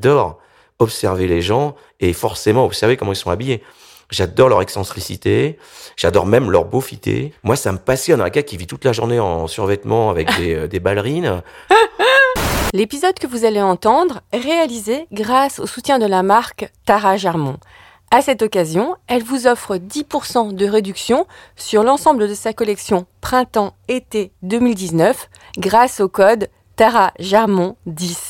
j'adore 0.00 0.38
observer 0.78 1.26
les 1.26 1.42
gens 1.42 1.74
et 2.00 2.14
forcément 2.14 2.64
observer 2.64 2.96
comment 2.96 3.12
ils 3.12 3.16
sont 3.16 3.30
habillés. 3.30 3.62
J'adore 4.10 4.48
leur 4.48 4.62
excentricité, 4.62 5.58
j'adore 5.94 6.24
même 6.24 6.50
leur 6.50 6.64
beaufité. 6.64 7.32
Moi, 7.42 7.54
ça 7.54 7.70
me 7.70 7.78
passionne. 7.78 8.22
Un 8.22 8.30
gars 8.30 8.42
qui 8.42 8.56
vit 8.56 8.66
toute 8.66 8.84
la 8.84 8.92
journée 8.92 9.20
en 9.20 9.46
survêtement 9.46 10.08
avec 10.10 10.34
des, 10.38 10.54
euh, 10.54 10.68
des 10.68 10.80
ballerines. 10.80 11.42
L'épisode 12.72 13.18
que 13.18 13.26
vous 13.26 13.44
allez 13.44 13.60
entendre 13.60 14.22
est 14.32 14.38
réalisé 14.38 15.06
grâce 15.12 15.58
au 15.58 15.66
soutien 15.66 15.98
de 15.98 16.06
la 16.06 16.22
marque 16.22 16.72
Tara 16.86 17.16
Germont. 17.18 17.58
À 18.10 18.22
cette 18.22 18.42
occasion, 18.42 18.96
elle 19.06 19.22
vous 19.22 19.46
offre 19.46 19.76
10% 19.76 20.54
de 20.54 20.66
réduction 20.66 21.26
sur 21.56 21.84
l'ensemble 21.84 22.26
de 22.26 22.34
sa 22.34 22.52
collection 22.52 23.06
Printemps-été 23.20 24.32
2019 24.42 25.28
grâce 25.58 26.00
au 26.00 26.08
code 26.08 26.48
Tara 26.74 27.12
Germont 27.18 27.76
10. 27.86 28.29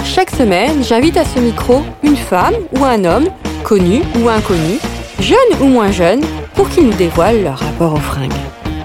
chaque 0.13 0.31
semaine, 0.31 0.83
j'invite 0.83 1.15
à 1.15 1.23
ce 1.23 1.39
micro 1.39 1.83
une 2.03 2.17
femme 2.17 2.55
ou 2.73 2.83
un 2.83 3.05
homme, 3.05 3.29
connu 3.63 4.01
ou 4.19 4.27
inconnu, 4.27 4.77
jeune 5.21 5.37
ou 5.61 5.67
moins 5.67 5.89
jeune, 5.89 6.21
pour 6.53 6.69
qu'ils 6.69 6.85
nous 6.85 6.93
dévoilent 6.93 7.41
leur 7.41 7.57
rapport 7.57 7.93
aux 7.93 7.99
fringues. 7.99 8.33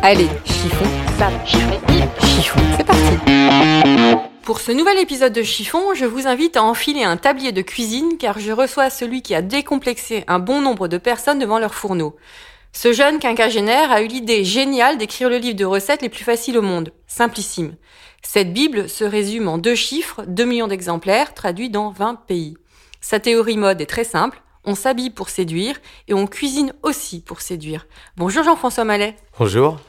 Allez, 0.03 0.29
chiffon, 0.45 0.85
sape, 1.19 1.33
chiffon, 1.45 1.81
chiffon, 2.21 2.61
c'est 2.77 2.87
parti 2.87 3.17
Pour 4.45 4.61
ce 4.61 4.71
nouvel 4.71 4.99
épisode 4.99 5.33
de 5.33 5.43
Chiffon, 5.43 5.95
je 5.95 6.05
vous 6.05 6.29
invite 6.29 6.57
à 6.57 6.63
enfiler 6.63 7.03
un 7.03 7.17
tablier 7.17 7.51
de 7.51 7.63
cuisine 7.63 8.19
car 8.21 8.39
je 8.39 8.53
reçois 8.53 8.89
celui 8.89 9.23
qui 9.23 9.35
a 9.35 9.43
décomplexé 9.43 10.23
un 10.29 10.39
bon 10.39 10.61
nombre 10.61 10.87
de 10.87 10.97
personnes 10.97 11.41
devant 11.41 11.59
leur 11.59 11.75
fourneau. 11.75 12.15
Ce 12.79 12.93
jeune 12.93 13.19
quinquagénaire 13.19 13.91
a 13.91 14.03
eu 14.03 14.07
l'idée 14.07 14.45
géniale 14.45 14.99
d'écrire 14.99 15.31
le 15.31 15.39
livre 15.39 15.57
de 15.57 15.65
recettes 15.65 16.03
les 16.03 16.11
plus 16.11 16.25
faciles 16.25 16.59
au 16.59 16.63
monde, 16.63 16.93
Simplissime. 17.07 17.75
Cette 18.21 18.53
Bible 18.53 18.91
se 18.91 19.03
résume 19.03 19.49
en 19.49 19.57
deux 19.57 19.75
chiffres, 19.75 20.25
2 20.27 20.45
millions 20.45 20.67
d'exemplaires, 20.67 21.33
traduits 21.33 21.71
dans 21.71 21.89
20 21.89 22.17
pays. 22.27 22.59
Sa 23.01 23.19
théorie 23.19 23.57
mode 23.57 23.81
est 23.81 23.87
très 23.87 24.05
simple, 24.05 24.43
on 24.65 24.75
s'habille 24.75 25.09
pour 25.09 25.31
séduire 25.31 25.77
et 26.07 26.13
on 26.13 26.27
cuisine 26.27 26.75
aussi 26.83 27.23
pour 27.23 27.41
séduire. 27.41 27.87
Bonjour 28.19 28.45
Jean-François 28.45 28.85
Mallet. 28.85 29.17
Bonjour. 29.39 29.81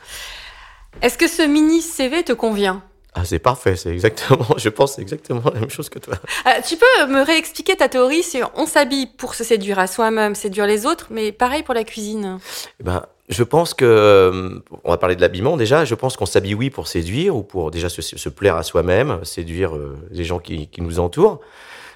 Est-ce 1.01 1.17
que 1.17 1.27
ce 1.27 1.41
mini 1.41 1.81
CV 1.81 2.23
te 2.23 2.31
convient? 2.31 2.83
Ah, 3.19 3.25
c'est 3.25 3.39
parfait, 3.39 3.75
c'est 3.75 3.89
exactement, 3.89 4.45
je 4.57 4.69
pense 4.69 4.99
exactement 4.99 5.41
la 5.51 5.59
même 5.59 5.71
chose 5.71 5.89
que 5.89 5.97
toi. 5.97 6.13
Euh, 6.45 6.51
Tu 6.67 6.75
peux 6.77 7.07
me 7.11 7.25
réexpliquer 7.25 7.75
ta 7.75 7.89
théorie 7.89 8.21
sur 8.21 8.51
on 8.55 8.67
s'habille 8.67 9.07
pour 9.07 9.33
se 9.33 9.43
séduire 9.43 9.79
à 9.79 9.87
soi-même, 9.87 10.35
séduire 10.35 10.67
les 10.67 10.85
autres, 10.85 11.07
mais 11.09 11.31
pareil 11.31 11.63
pour 11.63 11.73
la 11.73 11.83
cuisine. 11.83 12.37
Eh 12.79 12.83
Ben, 12.83 13.07
je 13.29 13.41
pense 13.43 13.73
que, 13.73 14.61
on 14.83 14.91
va 14.91 14.97
parler 14.97 15.15
de 15.15 15.21
l'habillement 15.21 15.57
déjà, 15.57 15.83
je 15.83 15.95
pense 15.95 16.15
qu'on 16.15 16.27
s'habille 16.27 16.53
oui 16.53 16.69
pour 16.69 16.87
séduire 16.87 17.35
ou 17.35 17.41
pour 17.41 17.71
déjà 17.71 17.89
se, 17.89 18.01
se 18.03 18.29
plaire 18.29 18.55
à 18.55 18.61
soi-même, 18.63 19.25
séduire 19.25 19.75
euh, 19.75 19.97
les 20.11 20.23
gens 20.23 20.37
qui, 20.37 20.67
qui 20.67 20.81
nous 20.81 20.99
entourent. 20.99 21.39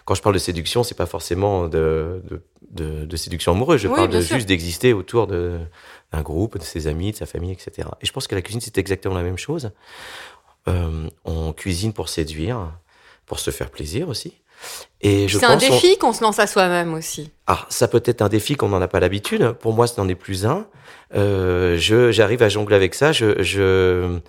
Quand 0.06 0.16
je 0.16 0.24
parle 0.24 0.34
de 0.34 0.40
séduction, 0.40 0.84
c'est 0.84 0.98
pas 0.98 1.06
forcément 1.06 1.68
de, 1.68 2.22
de, 2.30 2.42
de, 2.72 3.06
de 3.06 3.16
séduction 3.16 3.52
amoureuse, 3.52 3.80
je 3.82 3.88
Oui, 3.88 3.96
parle 3.96 4.10
de 4.10 4.20
juste 4.20 4.48
d'exister 4.48 4.94
autour 4.94 5.28
d'un 5.28 6.22
groupe, 6.24 6.58
de 6.58 6.64
ses 6.64 6.88
amis, 6.88 7.12
de 7.12 7.18
sa 7.18 7.28
famille, 7.28 7.52
etc. 7.52 7.88
Et 8.02 8.06
je 8.08 8.12
pense 8.12 8.28
que 8.28 8.34
la 8.34 8.42
cuisine, 8.42 8.62
c'est 8.62 8.80
exactement 8.80 9.14
la 9.16 9.22
même 9.22 9.38
chose. 9.38 9.70
Euh, 10.68 11.08
on 11.26 11.54
cuisine 11.54 11.92
pour 11.94 12.10
séduire, 12.10 12.72
pour 13.26 13.40
se 13.40 13.50
faire 13.52 13.70
plaisir 13.72 14.10
aussi. 14.10 14.34
Et 15.02 15.28
je 15.28 15.40
C'est 15.40 15.46
un 15.48 15.56
on- 15.56 15.58
défi 15.58 15.98
qu'on 15.98 16.14
se 16.14 16.22
lance 16.24 16.38
à 16.38 16.46
soi-même 16.46 16.94
aussi. 16.94 17.32
ah, 17.48 17.66
ça 17.70 17.88
peut 17.88 18.04
être 18.06 18.22
un 18.22 18.30
défi 18.30 18.56
qu'on 18.56 18.70
n'en 18.70 18.82
a 18.82 18.88
pas 18.88 19.00
l'habitude. 19.00 19.54
Pour 19.54 19.74
moi, 19.74 19.88
ce 19.88 20.00
n'en 20.00 20.08
est 20.08 20.14
plus 20.16 20.46
un. 20.46 20.68
Euh, 21.16 21.78
je, 21.80 22.12
j'arrive 22.12 22.44
à 22.44 22.50
jongler 22.50 22.76
avec 22.76 22.94
ça. 22.94 23.12
Je, 23.12 23.42
je, 23.42 24.20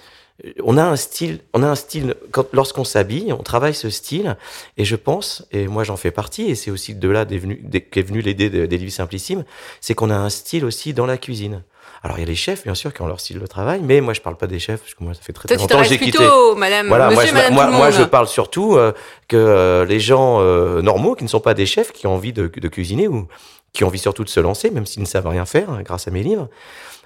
on 0.65 0.79
a 0.79 0.83
un 0.85 0.97
style, 0.97 1.41
on 1.53 1.63
a 1.63 1.67
un 1.69 1.75
style. 1.75 2.15
Quand, 2.31 2.47
lorsqu'on 2.55 2.85
s'habille, 2.85 3.31
on 3.35 3.43
travaille 3.43 3.75
ce 3.75 3.91
style. 3.91 4.39
Et 4.79 4.87
je 4.87 4.97
pense, 4.97 5.47
et 5.53 5.69
moi 5.69 5.85
j'en 5.85 5.99
fais 5.99 6.11
partie, 6.11 6.45
et 6.45 6.55
c'est 6.55 6.71
aussi 6.71 6.95
de 6.95 7.09
là 7.11 7.27
qu'est 7.27 7.37
venu, 7.37 7.63
qu'est 7.91 8.03
venue 8.03 8.23
l'idée 8.23 8.49
de- 8.49 8.65
des 8.65 8.79
livres 8.79 8.91
simplissimes, 8.93 9.45
c'est 9.83 9.95
qu'on 9.95 10.09
a 10.09 10.17
un 10.17 10.31
style 10.31 10.65
aussi 10.65 10.95
dans 10.95 11.05
la 11.07 11.19
cuisine. 11.19 11.63
Alors 12.05 12.19
il 12.19 12.21
y 12.23 12.25
a 12.25 12.27
les 12.27 12.35
chefs, 12.35 12.65
bien 12.65 12.75
sûr, 12.75 12.93
qui 12.93 13.01
ont 13.03 13.07
leur 13.07 13.21
style 13.21 13.39
de 13.39 13.47
travail, 13.47 13.81
mais 13.83 14.01
moi 14.01 14.13
je 14.13 14.21
parle 14.21 14.37
pas 14.37 14.49
des 14.49 14.59
chefs 14.59 14.81
parce 14.81 14.95
que 14.95 15.05
moi 15.05 15.15
ça 15.15 15.21
fait 15.23 15.33
très, 15.33 15.47
Toi, 15.49 15.57
très 15.57 15.63
longtemps 15.63 15.83
que 15.85 15.89
j'ai 15.89 15.99
quitté. 15.99 16.19
plutôt, 16.19 16.57
madame, 16.57 16.89
Voilà, 16.89 17.11
moi, 17.11 17.15
monsieur, 17.23 17.29
je, 17.31 17.35
madame 17.35 17.55
moi, 17.55 17.67
moi, 17.71 17.91
je 17.93 18.03
parle 18.03 18.27
surtout 18.27 18.77
euh, 18.77 18.93
que 19.29 19.37
euh, 19.37 19.85
les 19.85 20.01
gens 20.01 20.41
euh, 20.41 20.83
normaux, 20.83 21.15
qui 21.15 21.23
ne 21.23 21.29
sont 21.29 21.39
pas 21.41 21.55
des 21.55 21.67
chefs, 21.67 21.93
qui 21.93 22.07
ont 22.09 22.15
envie 22.15 22.33
de, 22.33 22.49
de 22.49 22.69
cuisiner 22.69 23.07
ou 23.07 23.29
qui 23.73 23.85
ont 23.85 23.87
envie 23.87 23.99
surtout 24.01 24.25
de 24.25 24.29
se 24.29 24.41
lancer, 24.41 24.71
même 24.71 24.85
s'ils 24.85 25.03
ne 25.03 25.07
savent 25.07 25.29
rien 25.29 25.47
faire, 25.47 25.71
hein, 25.71 25.83
grâce 25.83 26.09
à 26.09 26.11
mes 26.11 26.23
livres, 26.25 26.49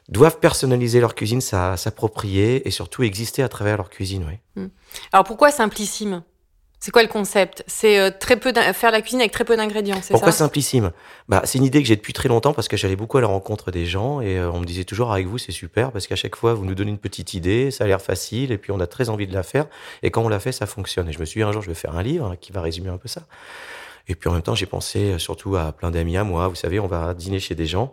doivent 0.09 0.39
personnaliser 0.39 1.01
leur 1.01 1.15
cuisine, 1.15 1.41
s'a- 1.43 1.77
s'approprier 1.77 2.67
et 2.67 2.71
surtout 2.71 3.03
exister 3.03 3.43
à 3.43 3.49
travers 3.49 3.77
leur 3.77 3.91
cuisine. 3.91 4.25
Oui. 4.57 4.69
Alors 5.13 5.25
pourquoi 5.25 5.51
simplissime? 5.51 6.23
C'est 6.79 6.91
quoi 6.91 7.03
le 7.03 7.09
concept? 7.09 7.65
C'est 7.67 7.99
euh, 7.99 8.11
très 8.11 8.37
peu 8.37 8.53
faire 8.75 8.91
la 8.91 9.01
cuisine 9.01 9.21
avec 9.21 9.33
très 9.33 9.45
peu 9.45 9.57
d'ingrédients, 9.57 9.99
c'est 10.03 10.13
Pourquoi 10.13 10.31
ça? 10.31 10.39
simplissime? 10.39 10.93
Bah, 11.29 11.43
C'est 11.45 11.59
une 11.59 11.65
idée 11.65 11.81
que 11.83 11.89
j'ai 11.89 11.97
depuis 11.97 12.13
très 12.13 12.29
longtemps 12.29 12.53
parce 12.53 12.69
que 12.69 12.77
j'allais 12.77 12.97
beaucoup 12.97 13.17
à 13.19 13.21
la 13.23 13.27
rencontre 13.27 13.71
des 13.71 13.87
gens 13.87 14.21
et 14.21 14.39
euh, 14.39 14.51
on 14.53 14.61
me 14.61 14.67
disait 14.67 14.85
toujours 14.85 15.11
avec 15.13 15.27
vous 15.27 15.39
c'est 15.39 15.53
super 15.53 15.91
parce 15.91 16.07
qu'à 16.07 16.17
chaque 16.17 16.37
fois 16.37 16.55
vous 16.55 16.65
nous 16.65 16.75
donnez 16.75 16.91
une 16.91 16.99
petite 16.99 17.35
idée, 17.35 17.71
ça 17.71 17.85
a 17.85 17.87
l'air 17.87 18.03
facile 18.03 18.53
et 18.53 18.59
puis 18.59 18.73
on 18.73 18.81
a 18.81 18.87
très 18.87 19.09
envie 19.09 19.27
de 19.27 19.35
la 19.35 19.43
faire 19.43 19.67
et 20.03 20.11
quand 20.11 20.23
on 20.23 20.29
la 20.29 20.39
fait 20.39 20.53
ça 20.53 20.67
fonctionne. 20.67 21.09
Et 21.09 21.13
je 21.13 21.19
me 21.19 21.25
suis 21.25 21.41
dit 21.41 21.45
un 21.45 21.53
jour 21.53 21.63
je 21.63 21.69
vais 21.69 21.75
faire 21.75 21.97
un 21.97 22.03
livre 22.03 22.27
hein, 22.27 22.37
qui 22.41 22.53
va 22.53 22.61
résumer 22.61 22.91
un 22.91 22.99
peu 22.99 23.09
ça. 23.09 23.23
Et 24.09 24.15
puis 24.15 24.29
en 24.29 24.35
même 24.35 24.43
temps 24.43 24.55
j'ai 24.55 24.67
pensé 24.67 25.13
euh, 25.15 25.19
surtout 25.19 25.57
à 25.57 25.73
plein 25.73 25.91
d'amis 25.91 26.17
à 26.17 26.25
moi. 26.25 26.47
Vous 26.49 26.55
savez 26.55 26.79
on 26.79 26.87
va 26.87 27.15
dîner 27.15 27.41
chez 27.41 27.55
des 27.55 27.67
gens 27.67 27.93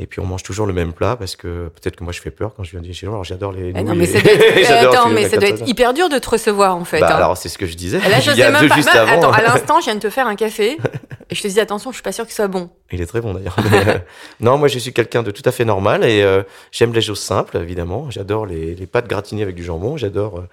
et 0.00 0.06
puis 0.06 0.20
on 0.20 0.26
mange 0.26 0.44
toujours 0.44 0.66
le 0.66 0.72
même 0.72 0.92
plat 0.92 1.16
parce 1.16 1.34
que 1.34 1.68
peut-être 1.68 1.96
que 1.96 2.04
moi 2.04 2.12
je 2.12 2.20
fais 2.20 2.30
peur 2.30 2.52
quand 2.56 2.62
je 2.62 2.70
viens 2.70 2.80
dîner 2.80 2.94
chez. 2.94 3.06
Alors 3.06 3.24
j'adore 3.24 3.52
les. 3.52 3.72
Eh 3.74 3.82
non, 3.82 3.96
mais 3.96 4.06
ça 4.06 4.20
doit 4.20 4.32
être, 4.32 4.90
attends, 4.90 5.08
mais 5.08 5.28
ça 5.28 5.36
doit 5.38 5.48
être 5.48 5.66
hyper 5.66 5.92
dur 5.92 6.08
de 6.08 6.18
te 6.18 6.30
recevoir 6.30 6.76
en 6.76 6.84
fait. 6.84 7.00
Bah, 7.00 7.08
hein. 7.10 7.16
alors 7.16 7.36
c'est 7.36 7.48
ce 7.48 7.58
que 7.58 7.66
je 7.66 7.74
disais. 7.74 7.98
Et 7.98 8.08
là, 8.08 8.20
je 8.20 8.30
il 8.30 8.36
y 8.36 8.42
a 8.42 8.50
même 8.50 8.60
deux 8.60 8.68
pas. 8.68 8.76
juste 8.76 8.94
avant. 8.94 9.12
Attends, 9.12 9.32
à 9.32 9.42
l'instant, 9.42 9.80
je 9.80 9.86
viens 9.86 9.96
de 9.96 10.00
te 10.00 10.10
faire 10.10 10.28
un 10.28 10.36
café 10.36 10.78
et 11.30 11.34
je 11.34 11.42
te 11.42 11.48
dis 11.48 11.58
attention, 11.58 11.90
je 11.90 11.96
suis 11.96 12.02
pas 12.02 12.12
sûre 12.12 12.26
qu'il 12.26 12.34
soit 12.34 12.46
bon. 12.46 12.70
Il 12.92 13.00
est 13.00 13.06
très 13.06 13.20
bon 13.20 13.34
d'ailleurs. 13.34 13.56
Euh, 13.58 13.98
non, 14.40 14.56
moi 14.56 14.68
je 14.68 14.78
suis 14.78 14.92
quelqu'un 14.92 15.24
de 15.24 15.32
tout 15.32 15.42
à 15.44 15.50
fait 15.50 15.64
normal 15.64 16.04
et 16.04 16.22
euh, 16.22 16.42
j'aime 16.70 16.92
les 16.92 17.00
choses 17.00 17.20
simples 17.20 17.56
évidemment. 17.56 18.08
J'adore 18.10 18.46
les, 18.46 18.76
les 18.76 18.86
pâtes 18.86 19.08
gratinées 19.08 19.42
avec 19.42 19.56
du 19.56 19.64
jambon. 19.64 19.96
J'adore 19.96 20.38
euh, 20.38 20.48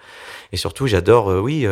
et 0.52 0.56
surtout 0.56 0.86
j'adore, 0.86 1.30
euh, 1.30 1.40
oui. 1.40 1.66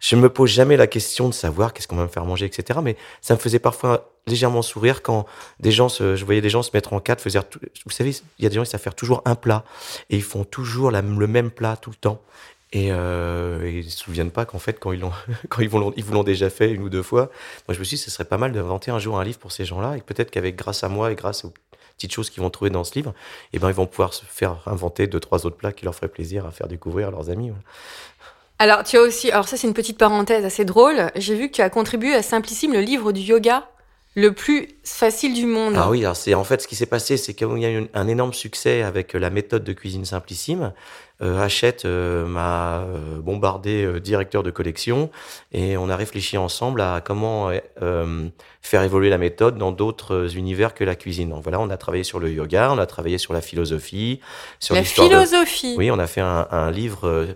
Je 0.00 0.16
me 0.16 0.30
pose 0.30 0.50
jamais 0.50 0.76
la 0.76 0.86
question 0.86 1.28
de 1.28 1.34
savoir 1.34 1.72
qu'est-ce 1.72 1.86
qu'on 1.86 1.96
va 1.96 2.04
me 2.04 2.08
faire 2.08 2.24
manger, 2.24 2.46
etc. 2.46 2.80
Mais 2.82 2.96
ça 3.20 3.34
me 3.34 3.38
faisait 3.38 3.58
parfois 3.58 4.10
légèrement 4.26 4.62
sourire 4.62 5.02
quand 5.02 5.26
des 5.60 5.70
gens, 5.70 5.88
se, 5.88 6.16
je 6.16 6.24
voyais 6.24 6.40
des 6.40 6.50
gens 6.50 6.62
se 6.62 6.70
mettre 6.72 6.92
en 6.94 7.00
quatre, 7.00 7.20
faire 7.20 7.48
tout, 7.48 7.60
vous 7.84 7.92
savez, 7.92 8.10
il 8.38 8.42
y 8.42 8.46
a 8.46 8.48
des 8.48 8.56
gens 8.56 8.64
qui 8.64 8.70
savent 8.70 8.80
faire 8.80 8.94
toujours 8.94 9.22
un 9.26 9.34
plat 9.34 9.64
et 10.08 10.16
ils 10.16 10.22
font 10.22 10.44
toujours 10.44 10.90
le 10.90 11.26
même 11.26 11.50
plat 11.50 11.76
tout 11.76 11.90
le 11.90 11.96
temps. 11.96 12.20
Et, 12.72 12.92
euh, 12.92 13.68
ils 13.68 13.90
se 13.90 13.98
souviennent 13.98 14.30
pas 14.30 14.44
qu'en 14.44 14.60
fait, 14.60 14.78
quand 14.78 14.92
ils 14.92 15.00
l'ont, 15.00 15.12
quand 15.48 15.60
ils 15.60 15.68
vous 15.68 15.78
l'ont, 15.78 15.92
ils 15.96 16.04
vous 16.04 16.14
l'ont 16.14 16.22
déjà 16.22 16.50
fait 16.50 16.70
une 16.70 16.82
ou 16.82 16.88
deux 16.88 17.02
fois, 17.02 17.30
moi 17.68 17.74
je 17.74 17.78
me 17.78 17.84
suis 17.84 17.96
dit, 17.96 18.02
ce 18.02 18.10
serait 18.10 18.24
pas 18.24 18.38
mal 18.38 18.52
d'inventer 18.52 18.90
un 18.90 18.98
jour 18.98 19.18
un 19.18 19.24
livre 19.24 19.38
pour 19.38 19.52
ces 19.52 19.64
gens-là, 19.64 19.96
et 19.96 20.00
peut-être 20.00 20.30
qu'avec 20.30 20.56
grâce 20.56 20.84
à 20.84 20.88
moi 20.88 21.10
et 21.10 21.14
grâce 21.14 21.44
aux 21.44 21.52
petites 21.96 22.12
choses 22.12 22.30
qu'ils 22.30 22.42
vont 22.42 22.50
trouver 22.50 22.70
dans 22.70 22.84
ce 22.84 22.94
livre, 22.94 23.12
eh 23.52 23.58
ben 23.58 23.68
ils 23.68 23.74
vont 23.74 23.86
pouvoir 23.86 24.14
se 24.14 24.24
faire 24.24 24.56
inventer 24.66 25.06
deux 25.06 25.20
trois 25.20 25.44
autres 25.44 25.56
plats 25.56 25.72
qui 25.72 25.84
leur 25.84 25.94
feraient 25.94 26.08
plaisir 26.08 26.46
à 26.46 26.50
faire 26.50 26.68
découvrir 26.68 27.08
à 27.08 27.10
leurs 27.10 27.28
amis. 27.28 27.50
Alors, 28.60 28.84
tu 28.84 28.98
as 28.98 29.00
aussi. 29.00 29.30
Alors, 29.30 29.48
ça, 29.48 29.56
c'est 29.56 29.66
une 29.66 29.72
petite 29.74 29.96
parenthèse 29.96 30.44
assez 30.44 30.66
drôle. 30.66 31.10
J'ai 31.16 31.34
vu 31.34 31.48
que 31.48 31.54
tu 31.54 31.62
as 31.62 31.70
contribué 31.70 32.14
à 32.14 32.22
Simplissime, 32.22 32.74
le 32.74 32.80
livre 32.82 33.10
du 33.10 33.22
yoga 33.22 33.66
le 34.16 34.32
plus 34.32 34.68
facile 34.84 35.34
du 35.34 35.46
monde. 35.46 35.74
Ah 35.78 35.88
oui, 35.88 36.04
c'est 36.14 36.34
en 36.34 36.42
fait 36.42 36.60
ce 36.60 36.66
qui 36.68 36.74
s'est 36.74 36.84
passé, 36.84 37.16
c'est 37.16 37.32
qu'il 37.32 37.46
y 37.58 37.64
a 37.64 37.70
eu 37.70 37.86
un 37.94 38.08
énorme 38.08 38.32
succès 38.34 38.82
avec 38.82 39.14
la 39.14 39.30
méthode 39.30 39.62
de 39.62 39.72
cuisine 39.72 40.04
simplissime. 40.04 40.72
Euh, 41.22 41.38
Hachette 41.40 41.84
euh, 41.84 42.26
m'a 42.26 42.80
euh, 42.80 43.20
bombardé 43.20 43.84
euh, 43.84 44.00
directeur 44.00 44.42
de 44.42 44.50
collection 44.50 45.10
et 45.52 45.76
on 45.76 45.88
a 45.88 45.94
réfléchi 45.94 46.36
ensemble 46.38 46.80
à 46.80 47.00
comment 47.04 47.50
euh, 47.82 48.28
faire 48.62 48.82
évoluer 48.82 49.10
la 49.10 49.18
méthode 49.18 49.56
dans 49.58 49.70
d'autres 49.70 50.36
univers 50.36 50.74
que 50.74 50.82
la 50.82 50.96
cuisine. 50.96 51.28
Donc 51.30 51.44
voilà, 51.44 51.60
on 51.60 51.70
a 51.70 51.76
travaillé 51.76 52.02
sur 52.02 52.18
le 52.18 52.32
yoga, 52.32 52.72
on 52.72 52.78
a 52.78 52.86
travaillé 52.86 53.16
sur 53.16 53.32
la 53.32 53.40
philosophie, 53.40 54.20
sur 54.58 54.74
La 54.74 54.80
de- 54.82 54.86
philosophie. 54.86 55.76
Oui, 55.78 55.88
on 55.92 55.98
a 56.00 56.08
fait 56.08 56.20
un, 56.20 56.48
un 56.50 56.70
livre 56.72 57.06
euh, 57.06 57.26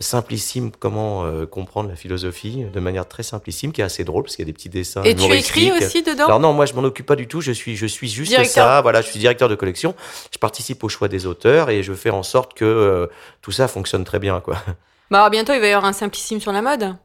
simplissime, 0.00 0.70
comment 0.78 1.24
euh, 1.24 1.46
comprendre 1.46 1.88
la 1.88 1.96
philosophie 1.96 2.64
de 2.72 2.80
manière 2.80 3.06
très 3.06 3.22
simplissime, 3.22 3.72
qui 3.72 3.80
est 3.80 3.84
assez 3.84 4.04
drôle 4.04 4.24
parce 4.24 4.36
qu'il 4.36 4.44
y 4.44 4.46
a 4.46 4.50
des 4.50 4.52
petits 4.52 4.68
dessins. 4.68 5.02
Et 5.02 5.14
tu 5.14 5.30
écris 5.32 5.70
aussi 5.72 6.02
dedans 6.02 6.26
Alors 6.26 6.40
non, 6.40 6.52
moi 6.52 6.66
je 6.66 6.74
m'en 6.74 6.82
occupe 6.82 7.06
pas 7.06 7.16
du 7.16 7.28
tout. 7.28 7.40
Je 7.40 7.52
suis, 7.52 7.76
je 7.76 7.86
suis 7.86 8.08
juste 8.08 8.30
Directeur. 8.30 8.66
ça. 8.66 8.80
Voilà, 8.80 9.02
je 9.02 9.08
suis 9.08 9.18
directeur 9.18 9.48
de 9.48 9.54
collection. 9.54 9.94
Je 10.32 10.38
participe 10.38 10.82
au 10.84 10.88
choix 10.88 11.08
des 11.08 11.26
auteurs 11.26 11.70
et 11.70 11.82
je 11.82 11.92
fais 11.92 12.10
en 12.10 12.22
sorte 12.22 12.54
que 12.54 12.64
euh, 12.64 13.06
tout 13.42 13.52
ça 13.52 13.68
fonctionne 13.68 14.04
très 14.04 14.18
bien, 14.18 14.40
quoi. 14.40 14.56
Bah, 15.10 15.18
alors, 15.18 15.30
bientôt, 15.30 15.52
il 15.52 15.60
va 15.60 15.66
y 15.66 15.72
avoir 15.72 15.84
un 15.84 15.92
Simplissime 15.92 16.40
sur 16.40 16.52
la 16.52 16.62
mode. 16.62 16.96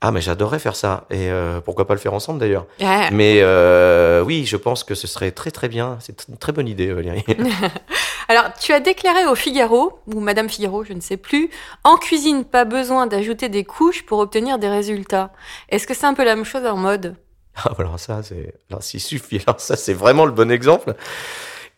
Ah, 0.00 0.10
mais 0.10 0.20
j'adorerais 0.20 0.58
faire 0.58 0.76
ça. 0.76 1.06
Et 1.08 1.30
euh, 1.30 1.60
pourquoi 1.60 1.86
pas 1.86 1.94
le 1.94 2.00
faire 2.00 2.12
ensemble 2.12 2.40
d'ailleurs. 2.40 2.66
Mais 3.12 3.38
euh, 3.40 4.22
oui, 4.22 4.44
je 4.44 4.56
pense 4.56 4.84
que 4.84 4.94
ce 4.94 5.06
serait 5.06 5.30
très 5.30 5.50
très 5.50 5.68
bien. 5.68 5.96
C'est 6.00 6.26
une 6.28 6.36
très 6.36 6.52
bonne 6.52 6.68
idée, 6.68 6.92
Valérie. 6.92 7.24
Alors, 8.28 8.52
tu 8.58 8.72
as 8.72 8.80
déclaré 8.80 9.26
au 9.26 9.34
Figaro, 9.34 10.00
ou 10.06 10.20
Madame 10.20 10.48
Figaro, 10.48 10.84
je 10.84 10.92
ne 10.92 11.00
sais 11.00 11.16
plus, 11.16 11.50
en 11.82 11.96
cuisine, 11.96 12.44
pas 12.44 12.64
besoin 12.64 13.06
d'ajouter 13.06 13.48
des 13.48 13.64
couches 13.64 14.04
pour 14.04 14.18
obtenir 14.18 14.58
des 14.58 14.68
résultats. 14.68 15.32
Est-ce 15.68 15.86
que 15.86 15.94
c'est 15.94 16.06
un 16.06 16.14
peu 16.14 16.24
la 16.24 16.36
même 16.36 16.44
chose 16.44 16.64
en 16.64 16.76
mode? 16.76 17.16
Ah, 17.56 17.72
alors 17.78 18.00
ça, 18.00 18.22
c'est, 18.22 18.54
alors 18.70 18.82
s'il 18.82 19.00
suffit, 19.00 19.40
ça, 19.58 19.76
c'est 19.76 19.94
vraiment 19.94 20.26
le 20.26 20.32
bon 20.32 20.50
exemple. 20.50 20.94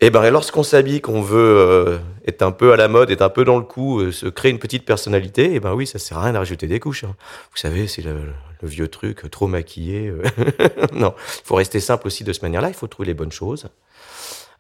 Et 0.01 0.11
ben, 0.11 0.29
lorsqu'on 0.31 0.63
s'habille, 0.63 1.01
qu'on 1.01 1.23
veut 1.23 1.39
euh, 1.39 1.99
être 2.27 2.43
un 2.43 2.53
peu 2.53 2.73
à 2.73 2.77
la 2.77 2.87
mode, 2.87 3.11
être 3.11 3.23
un 3.23 3.31
peu 3.31 3.45
dans 3.45 3.57
le 3.57 3.65
coup, 3.65 4.01
euh, 4.01 4.13
se 4.13 4.27
créer 4.27 4.51
une 4.51 4.59
petite 4.59 4.85
personnalité, 4.85 5.55
et 5.55 5.61
ben 5.61 5.73
oui, 5.73 5.87
ça 5.87 5.99
sert 5.99 6.19
à 6.19 6.25
rien 6.25 6.33
de 6.35 6.39
rajouter 6.39 6.67
des 6.67 6.81
couches. 6.81 7.05
hein. 7.05 7.17
Vous 7.51 7.57
savez, 7.57 7.89
c'est 7.89 8.03
le, 8.03 8.21
vieux 8.63 8.89
truc, 8.89 9.31
trop 9.31 9.47
maquillé. 9.47 10.09
euh. 10.09 10.23
non, 10.93 11.15
il 11.17 11.47
faut 11.47 11.55
rester 11.55 11.81
simple 11.81 12.07
aussi 12.07 12.25
de 12.25 12.33
cette 12.33 12.43
manière-là. 12.43 12.69
Il 12.69 12.75
faut 12.75 12.87
trouver 12.89 13.07
les 13.07 13.15
bonnes 13.15 13.33
choses. 13.33 13.69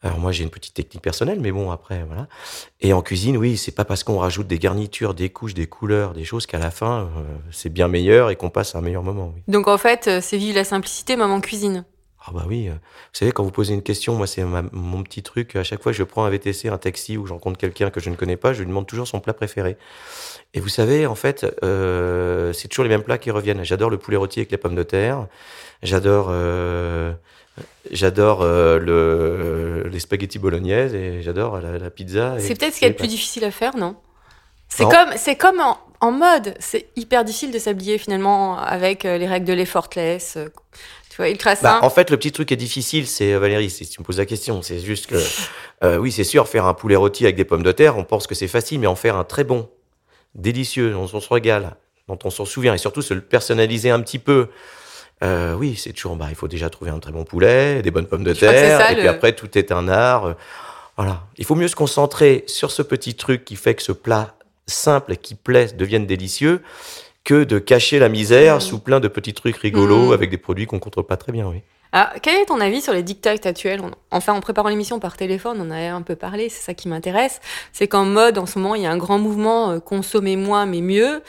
Alors 0.02 0.18
moi, 0.18 0.32
j'ai 0.32 0.44
une 0.44 0.50
petite 0.50 0.74
technique 0.74 1.02
personnelle, 1.02 1.40
mais 1.40 1.52
bon, 1.52 1.70
après, 1.70 2.04
voilà. 2.06 2.28
Et 2.80 2.92
en 2.92 3.02
cuisine, 3.02 3.36
oui, 3.36 3.56
c'est 3.56 3.72
pas 3.72 3.84
parce 3.84 4.04
qu'on 4.04 4.18
rajoute 4.18 4.46
des 4.46 4.58
garnitures, 4.58 5.14
des 5.14 5.30
couches, 5.30 5.54
des 5.54 5.66
couleurs, 5.66 6.12
des 6.12 6.24
choses 6.24 6.46
qu'à 6.46 6.58
la 6.58 6.70
fin, 6.70 7.02
euh, 7.02 7.22
c'est 7.50 7.70
bien 7.70 7.88
meilleur 7.88 8.30
et 8.30 8.36
qu'on 8.36 8.50
passe 8.50 8.74
un 8.74 8.80
meilleur 8.80 9.02
moment. 9.02 9.34
Donc 9.48 9.68
en 9.68 9.78
fait, 9.78 10.08
euh, 10.08 10.20
c'est 10.20 10.36
vive 10.36 10.54
la 10.54 10.64
simplicité, 10.64 11.16
maman 11.16 11.40
cuisine. 11.40 11.84
Ah 12.28 12.32
bah 12.34 12.44
oui, 12.48 12.68
euh, 12.68 12.72
vous 12.72 12.78
savez, 13.12 13.30
quand 13.30 13.44
vous 13.44 13.52
posez 13.52 13.72
une 13.72 13.82
question, 13.82 14.16
moi 14.16 14.26
c'est 14.26 14.42
mon 14.42 15.02
petit 15.04 15.22
truc, 15.22 15.54
à 15.54 15.62
chaque 15.62 15.80
fois 15.80 15.92
que 15.92 15.98
je 15.98 16.02
prends 16.02 16.24
un 16.24 16.30
VTC, 16.30 16.68
un 16.68 16.78
taxi 16.78 17.16
ou 17.16 17.24
je 17.24 17.32
rencontre 17.32 17.56
quelqu'un 17.56 17.90
que 17.90 18.00
je 18.00 18.10
ne 18.10 18.16
connais 18.16 18.36
pas, 18.36 18.52
je 18.52 18.60
lui 18.60 18.66
demande 18.66 18.86
toujours 18.86 19.06
son 19.06 19.20
plat 19.20 19.32
préféré. 19.32 19.76
Et 20.52 20.58
vous 20.58 20.68
savez, 20.68 21.06
en 21.06 21.14
fait, 21.14 21.46
euh, 21.62 22.52
c'est 22.52 22.66
toujours 22.66 22.82
les 22.82 22.88
mêmes 22.88 23.04
plats 23.04 23.18
qui 23.18 23.30
reviennent. 23.30 23.62
J'adore 23.62 23.90
le 23.90 23.98
poulet 23.98 24.16
rôti 24.16 24.40
avec 24.40 24.50
les 24.50 24.56
pommes 24.56 24.74
de 24.74 24.82
terre, 24.82 25.28
j'adore 25.84 26.26
euh, 26.30 27.12
j'adore 27.92 28.40
euh, 28.42 28.80
le, 28.80 29.88
les 29.88 30.00
spaghettis 30.00 30.40
bolognaises 30.40 30.94
et 30.94 31.22
j'adore 31.22 31.60
la, 31.60 31.78
la 31.78 31.90
pizza. 31.90 32.34
C'est 32.40 32.58
peut-être 32.58 32.74
ce 32.74 32.84
a 32.84 32.88
de 32.88 32.94
et 32.94 32.96
plus 32.96 33.06
difficile 33.08 33.44
à 33.44 33.52
faire, 33.52 33.76
non? 33.76 33.94
C'est 34.68 34.82
comme, 34.82 35.10
c'est 35.14 35.36
comme 35.36 35.60
en, 35.60 35.78
en 36.00 36.10
mode. 36.10 36.56
C'est 36.58 36.88
hyper 36.96 37.24
difficile 37.24 37.52
de 37.52 37.58
s'habiller 37.60 37.98
finalement 37.98 38.58
avec 38.58 39.04
les 39.04 39.28
règles 39.28 39.46
de 39.46 39.52
l'effortless. 39.52 40.38
Tu 41.16 41.22
vois, 41.22 41.30
ultra 41.30 41.54
Bah, 41.62 41.78
en 41.80 41.88
fait, 41.88 42.10
le 42.10 42.18
petit 42.18 42.30
truc 42.30 42.48
qui 42.48 42.54
est 42.54 42.58
difficile, 42.58 43.06
c'est 43.06 43.32
euh, 43.32 43.38
Valérie, 43.38 43.70
si 43.70 43.88
tu 43.88 44.02
me 44.02 44.04
poses 44.04 44.18
la 44.18 44.26
question, 44.26 44.60
c'est 44.60 44.80
juste 44.80 45.06
que, 45.06 45.16
euh, 45.82 45.96
oui, 45.96 46.12
c'est 46.12 46.24
sûr, 46.24 46.46
faire 46.46 46.66
un 46.66 46.74
poulet 46.74 46.94
rôti 46.94 47.24
avec 47.24 47.36
des 47.36 47.46
pommes 47.46 47.62
de 47.62 47.72
terre, 47.72 47.96
on 47.96 48.04
pense 48.04 48.26
que 48.26 48.34
c'est 48.34 48.48
facile, 48.48 48.80
mais 48.80 48.86
en 48.86 48.96
faire 48.96 49.16
un 49.16 49.24
très 49.24 49.42
bon, 49.42 49.70
délicieux, 50.34 50.90
dont 50.90 51.08
on 51.10 51.20
se 51.20 51.32
régale, 51.32 51.76
dont 52.06 52.18
on 52.24 52.28
s'en 52.28 52.44
souvient, 52.44 52.74
et 52.74 52.78
surtout 52.78 53.00
se 53.00 53.14
le 53.14 53.22
personnaliser 53.22 53.88
un 53.88 54.00
petit 54.00 54.18
peu. 54.18 54.48
Euh, 55.24 55.54
oui, 55.54 55.74
c'est 55.78 55.94
toujours, 55.94 56.16
bah, 56.16 56.26
il 56.28 56.34
faut 56.34 56.48
déjà 56.48 56.68
trouver 56.68 56.90
un 56.90 56.98
très 56.98 57.12
bon 57.12 57.24
poulet, 57.24 57.80
des 57.80 57.90
bonnes 57.90 58.06
pommes 58.06 58.24
de 58.24 58.34
Je 58.34 58.40
terre, 58.40 58.78
ça, 58.78 58.92
et 58.92 58.96
puis 58.96 59.08
après, 59.08 59.32
tout 59.32 59.56
est 59.56 59.72
un 59.72 59.88
art. 59.88 60.36
Voilà. 60.98 61.22
Il 61.38 61.46
faut 61.46 61.54
mieux 61.54 61.68
se 61.68 61.76
concentrer 61.76 62.44
sur 62.46 62.70
ce 62.70 62.82
petit 62.82 63.14
truc 63.14 63.46
qui 63.46 63.56
fait 63.56 63.74
que 63.74 63.82
ce 63.82 63.92
plat 63.92 64.34
simple 64.66 65.14
et 65.14 65.16
qui 65.16 65.34
plaît 65.34 65.68
devienne 65.68 66.04
délicieux 66.04 66.60
que 67.26 67.44
de 67.44 67.58
cacher 67.58 67.98
la 67.98 68.08
misère 68.08 68.56
Mm. 68.56 68.60
sous 68.60 68.78
plein 68.78 69.00
de 69.00 69.08
petits 69.08 69.34
trucs 69.34 69.56
rigolos 69.58 70.08
Mm. 70.10 70.12
avec 70.14 70.30
des 70.30 70.38
produits 70.38 70.64
qu'on 70.66 70.78
contrôle 70.78 71.04
pas 71.04 71.18
très 71.18 71.32
bien, 71.32 71.46
oui. 71.46 71.60
Ah, 71.92 72.12
quel 72.22 72.40
est 72.40 72.46
ton 72.46 72.60
avis 72.60 72.80
sur 72.82 72.92
les 72.92 73.02
dictats 73.02 73.34
actuels? 73.44 73.80
Enfin, 74.10 74.32
en 74.34 74.40
préparant 74.40 74.68
l'émission 74.68 74.98
par 74.98 75.16
téléphone, 75.16 75.58
on 75.60 75.66
en 75.68 75.70
a 75.70 75.92
un 75.92 76.02
peu 76.02 76.14
parlé, 76.16 76.48
c'est 76.48 76.62
ça 76.62 76.74
qui 76.74 76.88
m'intéresse. 76.88 77.40
C'est 77.72 77.88
qu'en 77.88 78.04
mode, 78.04 78.38
en 78.38 78.46
ce 78.46 78.58
moment, 78.58 78.74
il 78.74 78.82
y 78.82 78.86
a 78.86 78.90
un 78.90 78.96
grand 78.98 79.18
mouvement 79.18 79.70
euh, 79.70 79.78
consommer 79.80 80.36
moins 80.36 80.66
mais 80.66 80.80
mieux. 80.82 81.22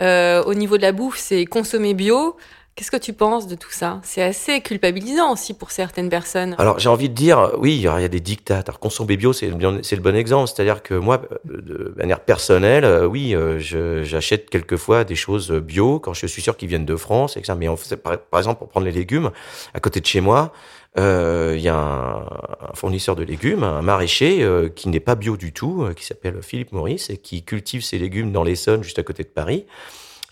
Euh, 0.00 0.42
au 0.44 0.54
niveau 0.54 0.76
de 0.76 0.82
la 0.82 0.92
bouffe, 0.92 1.18
c'est 1.18 1.44
consommer 1.44 1.94
bio. 1.94 2.36
Qu'est-ce 2.74 2.90
que 2.90 2.96
tu 2.96 3.12
penses 3.12 3.46
de 3.48 3.54
tout 3.54 3.70
ça? 3.70 4.00
C'est 4.02 4.22
assez 4.22 4.62
culpabilisant 4.62 5.30
aussi 5.30 5.52
pour 5.52 5.70
certaines 5.70 6.08
personnes. 6.08 6.54
Alors 6.56 6.78
j'ai 6.78 6.88
envie 6.88 7.10
de 7.10 7.14
dire, 7.14 7.52
oui, 7.58 7.74
il 7.74 7.82
y 7.82 7.86
a 7.86 8.08
des 8.08 8.20
dictats. 8.20 8.60
Alors 8.60 8.80
consommer 8.80 9.18
bio, 9.18 9.34
c'est 9.34 9.48
le, 9.50 10.00
bon 10.00 10.16
exemple. 10.16 10.48
C'est-à-dire 10.48 10.82
que 10.82 10.94
moi, 10.94 11.20
euh, 11.50 11.60
de 11.60 11.94
manière 11.98 12.20
personnelle, 12.20 12.86
euh, 12.86 13.04
oui, 13.04 13.34
euh, 13.34 13.58
j'achète 13.58 14.48
quelquefois 14.48 15.04
des 15.04 15.16
choses 15.16 15.52
bio 15.52 16.00
quand 16.00 16.14
je 16.14 16.26
suis 16.26 16.40
sûr 16.40 16.56
qu'ils 16.56 16.70
viennent 16.70 16.86
de 16.86 16.96
France. 16.96 17.36
Et 17.36 17.42
que 17.42 17.46
ça. 17.46 17.54
Mais 17.54 17.68
par, 18.02 18.40
exemple, 18.40 18.60
pour 18.60 18.68
prendre 18.68 18.86
les 18.86 18.92
légumes, 18.92 19.32
à 19.74 19.80
côté 19.80 20.00
de 20.00 20.06
chez 20.06 20.22
moi, 20.22 20.50
il 20.96 21.60
y 21.60 21.68
a 21.68 21.76
un, 21.76 22.24
fournisseur 22.72 23.16
de 23.16 23.22
légumes, 23.22 23.64
un 23.64 23.82
maraîcher 23.82 24.46
qui 24.74 24.88
n'est 24.88 25.00
pas 25.00 25.14
bio 25.14 25.36
du 25.36 25.52
tout, 25.52 25.88
qui 25.94 26.06
s'appelle 26.06 26.38
Philippe 26.42 26.72
Maurice 26.72 27.10
et 27.10 27.18
qui 27.18 27.42
cultive 27.42 27.82
ses 27.82 27.98
légumes 27.98 28.32
dans 28.32 28.44
l'Essonne, 28.44 28.82
juste 28.82 28.98
à 28.98 29.02
côté 29.02 29.24
de 29.24 29.28
Paris. 29.28 29.66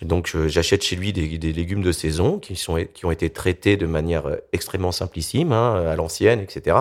Et 0.03 0.05
donc 0.07 0.27
je- 0.27 0.49
j'achète 0.49 0.83
chez 0.83 0.97
lui 0.97 1.13
des, 1.13 1.39
des 1.39 1.53
légumes 1.53 1.83
de 1.83 1.93
saison 1.93 2.39
qui, 2.39 2.57
sont, 2.57 2.85
qui 2.95 3.05
ont 3.05 3.11
été 3.11 3.31
traités 3.31 3.77
de 3.77 3.87
manière 3.87 4.27
euh, 4.27 4.37
extrêmement 4.53 4.93
simplissime, 4.93 5.53
hein, 5.53 5.87
à 5.87 5.97
l'ancienne, 5.97 6.41
etc. 6.41 6.77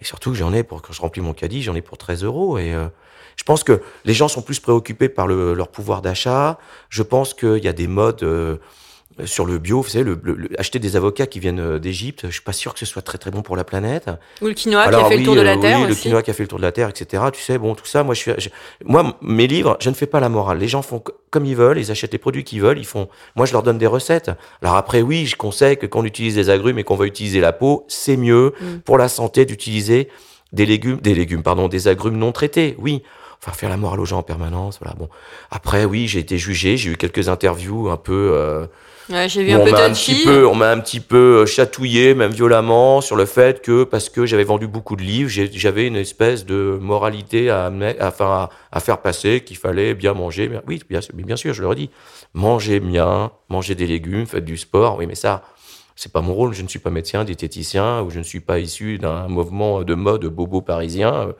Et 0.00 0.04
surtout, 0.04 0.34
j'en 0.34 0.52
ai 0.52 0.62
pour 0.62 0.82
quand 0.82 0.92
je 0.92 1.00
remplis 1.00 1.20
mon 1.22 1.32
caddie, 1.34 1.62
j'en 1.62 1.74
ai 1.74 1.82
pour 1.82 1.98
13 1.98 2.24
euros. 2.24 2.58
Et 2.58 2.72
euh, 2.74 2.88
je 3.36 3.44
pense 3.44 3.64
que 3.64 3.82
les 4.04 4.14
gens 4.14 4.28
sont 4.28 4.42
plus 4.42 4.60
préoccupés 4.60 5.08
par 5.08 5.26
le, 5.26 5.54
leur 5.54 5.68
pouvoir 5.68 6.02
d'achat. 6.02 6.58
Je 6.88 7.02
pense 7.02 7.34
qu'il 7.34 7.62
y 7.62 7.68
a 7.68 7.72
des 7.72 7.86
modes 7.86 8.22
euh, 8.22 8.56
sur 9.24 9.44
le 9.44 9.58
bio. 9.58 9.82
Vous 9.82 9.88
savez, 9.88 10.04
le, 10.04 10.18
le- 10.22 10.48
acheter 10.58 10.78
des 10.78 10.96
avocats 10.96 11.26
qui 11.26 11.40
viennent 11.40 11.60
euh, 11.60 11.78
d'Égypte, 11.78 12.22
je 12.26 12.30
suis 12.32 12.40
pas 12.42 12.52
sûr 12.52 12.72
que 12.72 12.80
ce 12.80 12.86
soit 12.86 13.02
très 13.02 13.18
très 13.18 13.30
bon 13.30 13.42
pour 13.42 13.56
la 13.56 13.64
planète. 13.64 14.08
Ou 14.40 14.46
le 14.46 14.54
quinoa 14.54 14.88
qui 14.88 14.94
a 14.94 15.04
fait 15.04 15.16
le 15.18 15.24
tour 15.24 15.34
de 15.34 15.40
la 15.40 15.52
euh, 15.56 15.60
Terre 15.60 15.80
oui, 15.80 15.88
le 15.88 15.94
quinoa 15.94 16.22
qui 16.22 16.30
a 16.30 16.34
fait 16.34 16.42
le 16.44 16.48
tour 16.48 16.58
de 16.58 16.64
la 16.64 16.72
Terre, 16.72 16.88
etc. 16.88 17.24
Tu 17.32 17.42
sais, 17.42 17.58
bon, 17.58 17.74
tout 17.74 17.84
ça, 17.86 18.02
moi, 18.02 18.14
je 18.14 18.20
suis, 18.20 18.32
je- 18.38 18.48
moi, 18.84 19.18
mes 19.20 19.46
livres, 19.46 19.76
je 19.80 19.90
ne 19.90 19.94
fais 19.94 20.06
pas 20.06 20.20
la 20.20 20.28
morale. 20.28 20.58
Les 20.58 20.68
gens 20.68 20.82
font 20.82 21.00
co- 21.00 21.12
comme 21.30 21.44
ils 21.44 21.56
veulent, 21.56 21.78
ils 21.78 21.90
achètent 21.90 22.12
les 22.12 22.18
produits 22.18 22.44
qu'ils 22.44 22.62
veulent, 22.62 22.78
ils 22.78 22.86
font. 22.86 23.08
Moi, 23.36 23.46
je 23.46 23.52
leur 23.52 23.62
donne 23.62 23.78
des 23.78 23.86
recettes. 23.86 24.30
Alors 24.62 24.76
après, 24.76 25.02
oui, 25.02 25.26
je 25.26 25.36
conseille 25.36 25.76
que 25.76 25.86
quand 25.86 26.00
on 26.00 26.04
utilise 26.04 26.36
des 26.36 26.48
agrumes 26.48 26.78
et 26.78 26.84
qu'on 26.84 26.96
va 26.96 27.06
utiliser 27.06 27.40
la 27.40 27.52
peau, 27.52 27.84
c'est 27.88 28.16
mieux 28.16 28.52
Mm. 28.60 28.78
pour 28.84 28.96
la 28.98 29.08
santé 29.08 29.44
d'utiliser 29.44 30.08
des 30.52 30.66
légumes, 30.66 30.98
des 31.00 31.14
légumes, 31.14 31.42
pardon, 31.42 31.68
des 31.68 31.88
agrumes 31.88 32.16
non 32.16 32.32
traités. 32.32 32.74
Oui. 32.78 33.02
Enfin, 33.42 33.52
faire 33.52 33.70
la 33.70 33.76
morale 33.78 34.00
aux 34.00 34.04
gens 34.04 34.18
en 34.18 34.22
permanence, 34.22 34.78
voilà. 34.80 34.94
Bon. 34.98 35.08
Après, 35.50 35.84
oui, 35.84 36.06
j'ai 36.08 36.18
été 36.18 36.36
jugé, 36.36 36.76
j'ai 36.76 36.90
eu 36.90 36.96
quelques 36.96 37.28
interviews 37.30 37.88
un 37.88 37.96
peu, 37.96 38.32
euh, 38.34 38.66
Ouais, 39.08 39.28
J'ai 39.28 39.42
vu 39.42 39.50
où 39.52 39.56
un 39.56 39.60
on 39.60 39.64
peu 39.64 39.74
un 39.74 39.92
petit 39.92 40.22
peu, 40.24 40.46
on 40.46 40.54
m'a 40.54 40.70
un 40.70 40.78
petit 40.78 41.00
peu 41.00 41.40
euh, 41.42 41.46
chatouillé, 41.46 42.14
même 42.14 42.30
violemment, 42.30 43.00
sur 43.00 43.16
le 43.16 43.24
fait 43.26 43.60
que 43.60 43.82
parce 43.82 44.08
que 44.08 44.24
j'avais 44.26 44.44
vendu 44.44 44.68
beaucoup 44.68 44.94
de 44.94 45.02
livres, 45.02 45.28
j'avais 45.30 45.86
une 45.88 45.96
espèce 45.96 46.46
de 46.46 46.78
moralité 46.80 47.50
à, 47.50 47.66
amener- 47.66 47.98
à, 47.98 48.08
enfin, 48.08 48.26
à, 48.26 48.50
à 48.70 48.80
faire 48.80 48.98
passer 48.98 49.40
qu'il 49.42 49.56
fallait 49.56 49.94
bien 49.94 50.14
manger. 50.14 50.48
Mais 50.48 50.60
Oui, 50.68 50.80
bien, 50.88 51.00
sûr- 51.00 51.12
mais 51.16 51.24
bien 51.24 51.36
sûr, 51.36 51.52
je 51.54 51.62
leur 51.62 51.74
dis, 51.74 51.90
mangez 52.34 52.78
bien, 52.78 53.32
mangez 53.48 53.74
des 53.74 53.86
légumes, 53.88 54.26
faites 54.26 54.44
du 54.44 54.56
sport. 54.56 54.98
Oui, 54.98 55.06
mais 55.08 55.16
ça, 55.16 55.42
c'est 55.96 56.12
pas 56.12 56.20
mon 56.20 56.34
rôle. 56.34 56.52
Je 56.54 56.62
ne 56.62 56.68
suis 56.68 56.78
pas 56.78 56.90
médecin, 56.90 57.24
diététicien, 57.24 58.02
ou 58.02 58.10
je 58.10 58.18
ne 58.20 58.24
suis 58.24 58.40
pas 58.40 58.60
issu 58.60 58.98
d'un 58.98 59.26
mouvement 59.26 59.82
de 59.82 59.94
mode 59.94 60.24
bobo 60.26 60.60
parisien 60.60 61.12
euh, 61.14 61.32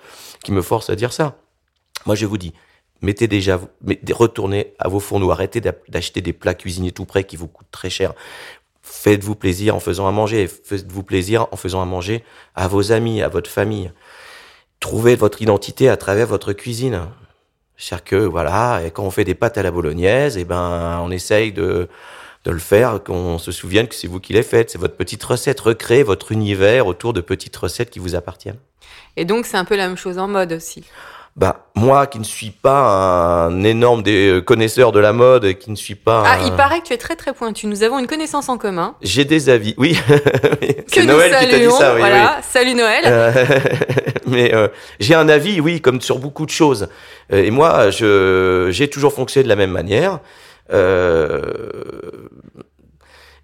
qui 0.43 0.51
me 0.51 0.63
force 0.63 0.91
à 0.91 0.97
dire 0.97 1.13
ça. 1.13 1.37
Moi, 2.05 2.17
je 2.17 2.27
vous 2.27 2.39
dis, 2.39 2.53
mettez 3.03 3.29
déjà, 3.29 3.61
retournez 4.13 4.75
à 4.79 4.89
vos 4.89 5.01
fourneaux, 5.01 5.31
arrêtez 5.31 5.61
d'a- 5.61 5.75
d'acheter 5.89 6.21
des 6.21 6.33
plats 6.33 6.55
cuisinés 6.55 6.93
tout 6.93 7.05
prêts 7.05 7.25
qui 7.25 7.37
vous 7.37 7.49
coûtent 7.49 7.71
très 7.71 7.91
cher. 7.91 8.13
Faites-vous 8.83 9.37
plaisir 9.37 9.77
en 9.77 9.81
faisant 9.81 10.09
à 10.09 10.11
manger, 10.11 10.47
faites-vous 10.49 11.03
plaisir 11.03 11.47
en 11.53 11.57
faisant 11.57 11.81
à 11.81 11.85
manger 11.85 12.25
à 12.55 12.67
vos 12.69 12.93
amis, 12.93 13.23
à 13.23 13.29
votre 13.29 13.51
famille. 13.51 13.93
Trouvez 14.81 15.15
votre 15.15 15.43
identité 15.43 15.89
à 15.89 15.97
travers 15.97 16.27
votre 16.27 16.53
cuisine. 16.53 17.03
C'est-à-dire 17.77 18.05
que, 18.05 18.17
voilà, 18.17 18.83
et 18.85 18.91
quand 18.91 19.05
on 19.05 19.11
fait 19.11 19.25
des 19.25 19.35
pâtes 19.35 19.59
à 19.59 19.63
la 19.63 19.71
bolognaise, 19.71 20.37
et 20.37 20.45
ben, 20.45 21.01
on 21.03 21.11
essaye 21.11 21.53
de, 21.53 21.89
de 22.45 22.51
le 22.51 22.59
faire, 22.59 23.03
qu'on 23.03 23.39
se 23.39 23.53
souvienne 23.53 23.89
que 23.89 23.95
c'est 23.95 24.09
vous 24.09 24.21
qui 24.21 24.33
les 24.33 24.43
faites. 24.43 24.71
C'est 24.71 24.79
votre 24.79 24.97
petite 24.97 25.23
recette. 25.23 25.61
Recréez 25.61 26.03
votre 26.03 26.33
univers 26.33 26.87
autour 26.87 27.13
de 27.13 27.21
petites 27.21 27.57
recettes 27.57 27.91
qui 27.91 27.99
vous 27.99 28.15
appartiennent. 28.15 28.59
Et 29.17 29.25
donc, 29.25 29.47
c'est 29.47 29.57
un 29.57 29.65
peu 29.65 29.77
la 29.77 29.87
même 29.89 29.97
chose 29.97 30.19
en 30.19 30.29
mode 30.29 30.53
aussi. 30.53 30.85
Bah, 31.37 31.67
moi 31.77 32.07
qui 32.07 32.19
ne 32.19 32.25
suis 32.25 32.51
pas 32.51 33.47
un 33.47 33.63
énorme 33.63 34.03
des 34.03 34.43
connaisseur 34.45 34.91
de 34.93 34.99
la 34.99 35.13
mode, 35.13 35.45
et 35.45 35.55
qui 35.57 35.71
ne 35.71 35.77
suis 35.77 35.95
pas. 35.95 36.25
Ah, 36.27 36.35
un- 36.35 36.47
il 36.47 36.53
paraît 36.57 36.81
que 36.81 36.87
tu 36.89 36.93
es 36.93 36.99
très 36.99 37.17
très 37.17 37.33
pointu. 37.33 37.67
Nous 37.67 37.83
avons 37.83 37.99
une 37.99 38.09
connaissance 38.09 38.49
en 38.49 38.59
commun. 38.59 38.97
J'ai 39.01 39.25
des 39.25 39.49
avis, 39.49 39.75
oui. 39.79 39.97
Que 40.93 41.01
nous 41.01 41.07
Noël 41.07 41.31
qui 41.31 41.39
t'a 41.39 41.45
dit 41.47 41.53
saluons. 41.53 41.79
ça, 41.79 41.93
oui. 41.95 42.01
voilà. 42.01 42.41
Salut 42.43 42.75
Noël. 42.75 43.05
Euh, 43.07 43.33
mais 44.27 44.53
euh, 44.55 44.69
j'ai 44.99 45.15
un 45.15 45.29
avis, 45.29 45.61
oui, 45.61 45.81
comme 45.81 46.01
sur 46.01 46.19
beaucoup 46.19 46.45
de 46.47 46.51
choses. 46.51 46.89
Euh, 47.33 47.45
Et 47.45 47.51
moi, 47.51 47.91
je 47.91 48.69
j'ai 48.73 48.91
toujours 48.91 49.13
fonctionné 49.13 49.45
de 49.45 49.49
la 49.49 49.57
même 49.57 49.71
manière. 49.71 50.19
Euh, 50.73 51.41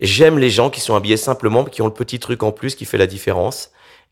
J'aime 0.00 0.38
les 0.38 0.50
gens 0.50 0.68
qui 0.68 0.80
sont 0.80 0.94
habillés 0.94 1.16
simplement, 1.16 1.64
qui 1.64 1.80
ont 1.80 1.86
le 1.86 1.92
petit 1.92 2.18
truc 2.18 2.42
en 2.42 2.52
plus 2.52 2.74
qui 2.74 2.84
fait 2.84 2.98
la 2.98 3.06
différence 3.06 3.70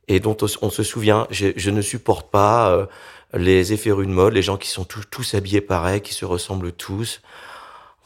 et 0.08 0.18
dont 0.18 0.36
on, 0.62 0.70
se 0.70 0.82
souvient. 0.82 1.26
Je, 1.30 1.48
je 1.56 1.70
ne 1.70 1.82
supporte 1.82 2.30
pas 2.30 2.70
euh, 2.70 2.86
les 3.34 3.72
effets 3.72 3.90
de 3.90 3.94
mode, 4.06 4.32
les 4.34 4.42
gens 4.42 4.56
qui 4.56 4.68
sont 4.68 4.84
tous, 4.84 5.02
tous 5.10 5.34
habillés 5.34 5.60
pareil, 5.60 6.00
qui 6.00 6.14
se 6.14 6.24
ressemblent 6.24 6.72
tous. 6.72 7.20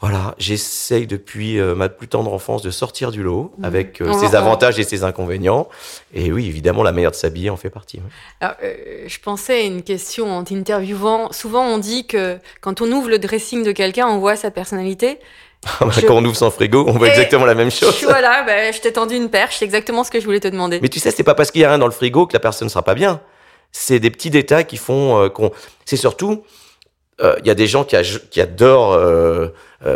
Voilà, 0.01 0.33
j'essaye 0.37 1.07
depuis 1.07 1.59
euh, 1.59 1.75
ma 1.75 1.89
plus 1.89 2.07
tendre 2.07 2.31
enfance 2.31 2.61
de 2.61 2.71
sortir 2.71 3.11
du 3.11 3.21
lot 3.21 3.51
Mhm. 3.57 3.65
avec 3.65 3.99
euh, 4.01 4.11
On- 4.11 4.17
ses 4.19 4.33
avantages 4.33 4.79
et 4.79 4.83
ses 4.83 5.03
inconvénients. 5.03 5.67
Et 6.13 6.31
oui, 6.31 6.47
évidemment, 6.47 6.83
la 6.83 6.93
manière 6.93 7.11
de 7.11 7.17
s'habiller 7.17 7.49
en 7.49 7.57
fait 7.57 7.69
partie. 7.69 7.97
oui. 7.97 8.09
Alors, 8.39 8.55
euh, 8.63 9.03
je 9.07 9.19
pensais 9.19 9.55
à 9.59 9.61
une 9.63 9.83
question 9.83 10.31
en 10.31 10.43
t'interviewant. 10.45 11.33
Souvent, 11.33 11.65
on 11.65 11.79
dit 11.79 12.07
que 12.07 12.37
quand 12.61 12.79
on 12.81 12.89
ouvre 12.93 13.09
le 13.09 13.19
dressing 13.19 13.61
de 13.63 13.73
quelqu'un, 13.73 14.07
on 14.07 14.19
voit 14.19 14.37
sa 14.37 14.51
personnalité. 14.51 15.19
Je- 15.91 16.05
Quand 16.07 16.15
on 16.15 16.23
ouvre 16.23 16.37
son 16.37 16.49
frigo, 16.49 16.85
on 16.87 16.93
voit 16.93 17.07
Et- 17.07 17.09
exactement 17.11 17.43
la 17.45 17.53
même 17.55 17.69
chose. 17.69 18.01
Voilà, 18.05 18.43
bah, 18.43 18.71
je 18.71 18.79
t'ai 18.79 18.93
tendu 18.93 19.15
une 19.17 19.29
perche, 19.29 19.57
c'est 19.57 19.65
exactement 19.65 20.05
ce 20.05 20.11
que 20.11 20.21
je 20.21 20.25
voulais 20.25 20.39
te 20.39 20.47
demander. 20.47 20.79
Mais 20.81 20.87
tu 20.87 20.99
sais, 21.01 21.11
c'est 21.11 21.23
pas 21.25 21.35
parce 21.35 21.51
qu'il 21.51 21.59
y 21.59 21.65
a 21.65 21.67
rien 21.67 21.77
dans 21.77 21.85
le 21.87 21.91
frigo 21.91 22.25
que 22.25 22.31
la 22.31 22.39
personne 22.39 22.69
sera 22.69 22.83
pas 22.83 22.95
bien. 22.95 23.19
C'est 23.71 23.99
des 23.99 24.09
petits 24.09 24.29
détails 24.29 24.65
qui 24.65 24.77
font 24.77 25.21
euh, 25.21 25.29
qu'on. 25.29 25.51
C'est 25.85 25.97
surtout, 25.97 26.43
euh, 27.21 27.35
il 27.39 27.47
y 27.47 27.51
a 27.51 27.55
des 27.55 27.67
gens 27.67 27.83
qui, 27.83 27.95
adorent 28.41 28.93
euh, 28.93 29.49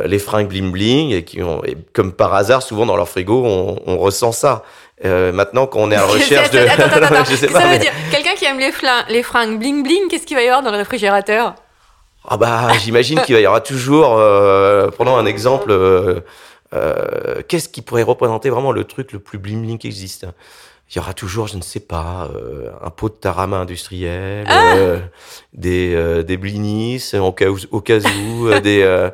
les 0.06 0.20
fringues 0.20 0.48
bling 0.48 0.72
bling 0.72 1.12
et 1.12 1.24
qui 1.24 1.42
ont, 1.42 1.64
et 1.64 1.76
comme 1.94 2.14
par 2.14 2.34
hasard, 2.34 2.62
souvent 2.62 2.86
dans 2.86 2.96
leur 2.96 3.10
frigo, 3.10 3.44
on, 3.46 3.80
on 3.86 3.98
ressent 3.98 4.32
ça. 4.32 4.64
Maintenant, 5.04 5.68
quand 5.68 5.80
on 5.80 5.92
est 5.92 5.96
à 5.96 6.02
la 6.02 6.06
recherche 6.14 6.50
de, 6.52 6.60
Attends, 6.60 6.84
attends, 6.84 7.02
attends, 7.16 7.26
je 7.30 7.36
sais 7.36 7.48
ça 7.48 7.54
pas, 7.60 7.66
veut 7.66 7.72
mais- 7.72 7.80
dire, 7.80 7.92
quelqu'un 8.10 8.36
qui 8.36 8.46
aime 8.46 8.58
les, 8.60 8.72
les 9.10 9.24
fringues 9.24 9.60
bling 9.60 9.84
bling, 9.84 10.08
qu'est-ce 10.10 10.26
qu'il 10.26 10.38
va 10.38 10.44
y 10.44 10.48
avoir 10.48 10.64
dans 10.64 10.72
le 10.72 10.78
réfrigérateur? 10.78 11.56
Ah 12.26 12.38
bah, 12.38 12.70
j'imagine 12.82 13.20
qu'il 13.22 13.38
y 13.38 13.46
aura 13.46 13.60
toujours, 13.60 14.12
prenons 14.94 15.18
un 15.18 15.26
exemple, 15.26 15.76
qu'est-ce 17.50 17.68
qui 17.68 17.82
pourrait 17.82 18.04
représenter 18.04 18.50
vraiment 18.50 18.72
le 18.72 18.86
truc 18.86 19.12
le 19.12 19.20
plus 19.20 19.40
bling 19.40 19.62
bling 19.62 19.78
qui 19.78 19.88
existe? 19.88 20.26
Il 20.94 20.98
y 20.98 21.00
aura 21.00 21.16
toujours, 21.16 21.48
je 21.48 21.58
ne 21.58 21.64
sais 21.64 21.80
pas, 21.80 22.30
euh, 22.36 22.70
un 22.84 22.92
pot 22.92 23.10
de 23.10 23.16
tarama 23.16 23.58
industriel, 23.58 24.46
Ah 24.48 24.76
euh, 24.76 25.00
des, 25.52 25.96
euh, 25.96 26.22
des 26.22 26.38
blinis 26.38 27.04
au 27.16 27.32
cas 27.32 27.50
où, 27.50 27.58
au 27.72 27.82
cas 27.82 27.98
où 27.98 28.50
des, 28.62 29.10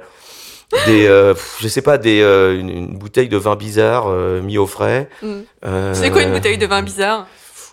des 0.86 1.33
je 1.62 1.67
sais 1.69 1.81
pas, 1.81 1.98
des, 1.98 2.21
une, 2.21 2.69
une 2.69 2.98
bouteille 2.98 3.29
de 3.29 3.38
vin 3.38 3.55
bizarre 3.55 4.09
mis 4.41 4.57
au 4.57 4.67
frais. 4.67 5.07
Mm. 5.21 5.39
C'est 5.93 6.12
quoi 6.12 6.24
une 6.24 6.33
bouteille 6.33 6.57
de 6.57 6.65
vin 6.65 6.81
bizarre? 6.81 7.27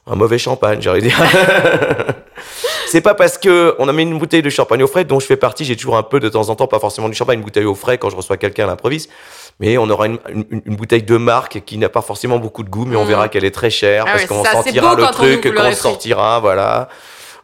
Un 0.06 0.14
mauvais 0.14 0.38
champagne, 0.38 0.80
j'aurais 0.80 1.00
dire. 1.00 1.18
c'est 2.86 3.00
pas 3.00 3.14
parce 3.14 3.38
que 3.38 3.74
on 3.78 3.88
a 3.88 3.92
mis 3.92 4.02
une 4.02 4.18
bouteille 4.18 4.42
de 4.42 4.50
champagne 4.50 4.82
au 4.82 4.86
frais 4.86 5.04
dont 5.04 5.18
je 5.20 5.26
fais 5.26 5.36
partie. 5.36 5.64
J'ai 5.64 5.76
toujours 5.76 5.96
un 5.96 6.02
peu 6.02 6.20
de 6.20 6.28
temps 6.28 6.48
en 6.48 6.54
temps, 6.56 6.66
pas 6.68 6.78
forcément 6.78 7.08
du 7.08 7.14
champagne, 7.14 7.38
une 7.38 7.44
bouteille 7.44 7.64
au 7.64 7.74
frais 7.74 7.98
quand 7.98 8.10
je 8.10 8.16
reçois 8.16 8.36
quelqu'un 8.36 8.64
à 8.64 8.66
l'improviste. 8.68 9.10
Mais 9.58 9.78
on 9.78 9.88
aura 9.88 10.06
une, 10.06 10.18
une- 10.28 10.62
une 10.64 10.76
bouteille 10.76 11.02
de 11.02 11.16
marque 11.16 11.62
qui 11.64 11.78
n'a 11.78 11.88
pas 11.88 12.02
forcément 12.02 12.38
beaucoup 12.38 12.62
de 12.62 12.68
goût, 12.68 12.84
mais 12.84 12.96
on 12.96 13.04
Mm. 13.04 13.08
verra 13.08 13.28
qu'elle 13.28 13.44
est 13.44 13.50
très 13.54 13.70
chère 13.70 14.04
Ah 14.06 14.10
parce 14.12 14.22
ouais, 14.22 14.28
qu'on 14.28 14.44
sentira 14.44 14.94
le 14.94 15.04
truc 15.04 15.38
ouvre 15.38 15.48
le 15.48 15.50
quand 15.56 15.62
on 15.62 15.68
réfri. 15.68 15.80
sortira, 15.82 16.40
voilà. 16.40 16.88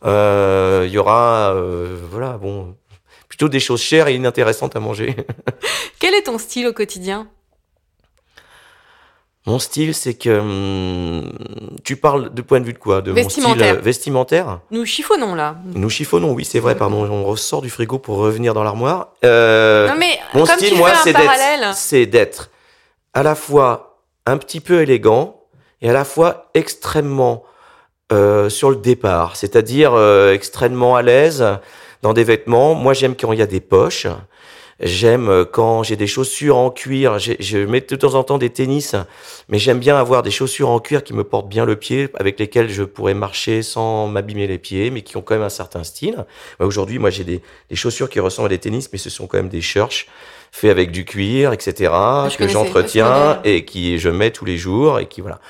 Euh, 0.04 0.84
Il 0.86 0.92
y 0.92 0.98
aura, 0.98 1.52
euh, 1.54 1.96
voilà, 2.10 2.32
bon, 2.38 2.74
plutôt 3.28 3.48
des 3.48 3.60
choses 3.60 3.80
chères 3.80 4.08
et 4.08 4.14
inintéressantes 4.14 4.76
à 4.76 4.80
manger. 4.80 5.16
Quel 6.00 6.14
est 6.14 6.22
ton 6.22 6.38
style 6.38 6.66
au 6.66 6.72
quotidien? 6.72 7.28
Mon 9.46 9.58
style, 9.58 9.92
c'est 9.92 10.14
que 10.14 10.38
hum, 10.38 11.32
tu 11.82 11.96
parles 11.96 12.32
de 12.32 12.42
point 12.42 12.60
de 12.60 12.64
vue 12.64 12.72
de 12.74 12.78
quoi? 12.78 13.02
De 13.02 13.10
mon 13.10 13.28
style 13.28 13.42
Vestimentaire. 13.42 13.74
euh, 13.74 13.80
vestimentaire 13.80 14.60
Nous 14.70 14.84
chiffonnons 14.86 15.34
là. 15.34 15.56
Nous 15.74 15.90
chiffonnons, 15.90 16.32
oui, 16.32 16.44
c'est 16.44 16.60
vrai, 16.60 16.76
pardon. 16.76 17.08
On 17.10 17.24
ressort 17.24 17.60
du 17.60 17.68
frigo 17.70 17.98
pour 17.98 18.18
revenir 18.18 18.54
dans 18.54 18.62
l'armoire. 18.62 19.08
Euh, 19.24 19.88
non 19.88 19.96
mais 19.98 20.18
mon 20.34 20.46
comme 20.46 20.56
style, 20.56 20.70
tu 20.70 20.76
moi, 20.76 20.92
c'est 21.02 21.12
d'être, 21.12 21.74
c'est 21.74 22.06
d'être 22.06 22.50
à 23.14 23.22
la 23.24 23.34
fois 23.34 23.98
un 24.26 24.36
petit 24.38 24.60
peu 24.60 24.80
élégant 24.82 25.40
et 25.80 25.90
à 25.90 25.92
la 25.92 26.04
fois 26.04 26.50
extrêmement 26.54 27.42
euh, 28.12 28.48
sur 28.48 28.70
le 28.70 28.76
départ, 28.76 29.34
c'est-à-dire 29.36 29.92
euh, 29.94 30.32
extrêmement 30.32 30.94
à 30.94 31.02
l'aise 31.02 31.44
dans 32.02 32.12
des 32.12 32.22
vêtements. 32.24 32.74
Moi, 32.74 32.92
j'aime 32.94 33.16
quand 33.16 33.32
il 33.32 33.40
y 33.40 33.42
a 33.42 33.46
des 33.46 33.60
poches. 33.60 34.06
J'aime 34.82 35.28
euh, 35.28 35.44
quand 35.44 35.84
j'ai 35.84 35.96
des 35.96 36.06
chaussures 36.06 36.56
en 36.56 36.70
cuir. 36.70 37.18
Je 37.18 37.58
mets 37.58 37.80
de 37.80 37.96
temps 37.96 38.14
en 38.14 38.24
temps 38.24 38.38
des 38.38 38.50
tennis, 38.50 38.96
mais 39.48 39.58
j'aime 39.58 39.78
bien 39.78 39.96
avoir 39.96 40.22
des 40.22 40.30
chaussures 40.30 40.68
en 40.68 40.80
cuir 40.80 41.04
qui 41.04 41.14
me 41.14 41.22
portent 41.24 41.48
bien 41.48 41.64
le 41.64 41.76
pied, 41.76 42.08
avec 42.18 42.38
lesquelles 42.40 42.68
je 42.68 42.82
pourrais 42.82 43.14
marcher 43.14 43.62
sans 43.62 44.08
m'abîmer 44.08 44.46
les 44.46 44.58
pieds, 44.58 44.90
mais 44.90 45.02
qui 45.02 45.16
ont 45.16 45.22
quand 45.22 45.34
même 45.34 45.44
un 45.44 45.48
certain 45.48 45.84
style. 45.84 46.24
Bah, 46.58 46.66
Aujourd'hui, 46.66 46.98
moi, 46.98 47.10
j'ai 47.10 47.24
des, 47.24 47.40
des 47.70 47.76
chaussures 47.76 48.10
qui 48.10 48.18
ressemblent 48.18 48.46
à 48.46 48.50
des 48.50 48.58
tennis, 48.58 48.90
mais 48.92 48.98
ce 48.98 49.08
sont 49.10 49.26
quand 49.26 49.36
même 49.36 49.48
des 49.48 49.60
shirts 49.60 50.06
faits 50.52 50.70
avec 50.70 50.90
du 50.90 51.04
cuir, 51.04 51.52
etc., 51.52 51.92
Je 52.30 52.36
que 52.36 52.46
j'entretiens 52.46 53.40
et 53.42 53.64
qui 53.64 53.98
je 53.98 54.10
mets 54.10 54.30
tous 54.30 54.44
les 54.44 54.58
jours 54.58 55.00
et 55.00 55.06
qui 55.06 55.22
voilà. 55.22 55.40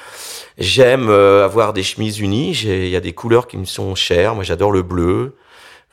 J'aime 0.59 1.09
euh, 1.09 1.45
avoir 1.45 1.73
des 1.73 1.83
chemises 1.83 2.21
unies. 2.21 2.53
Il 2.63 2.89
y 2.89 2.97
a 2.97 3.01
des 3.01 3.13
couleurs 3.13 3.49
qui 3.49 3.57
me 3.57 3.65
sont 3.65 3.95
chères. 3.95 4.35
Moi, 4.35 4.45
j'adore 4.45 4.71
le 4.71 4.83
bleu, 4.83 5.35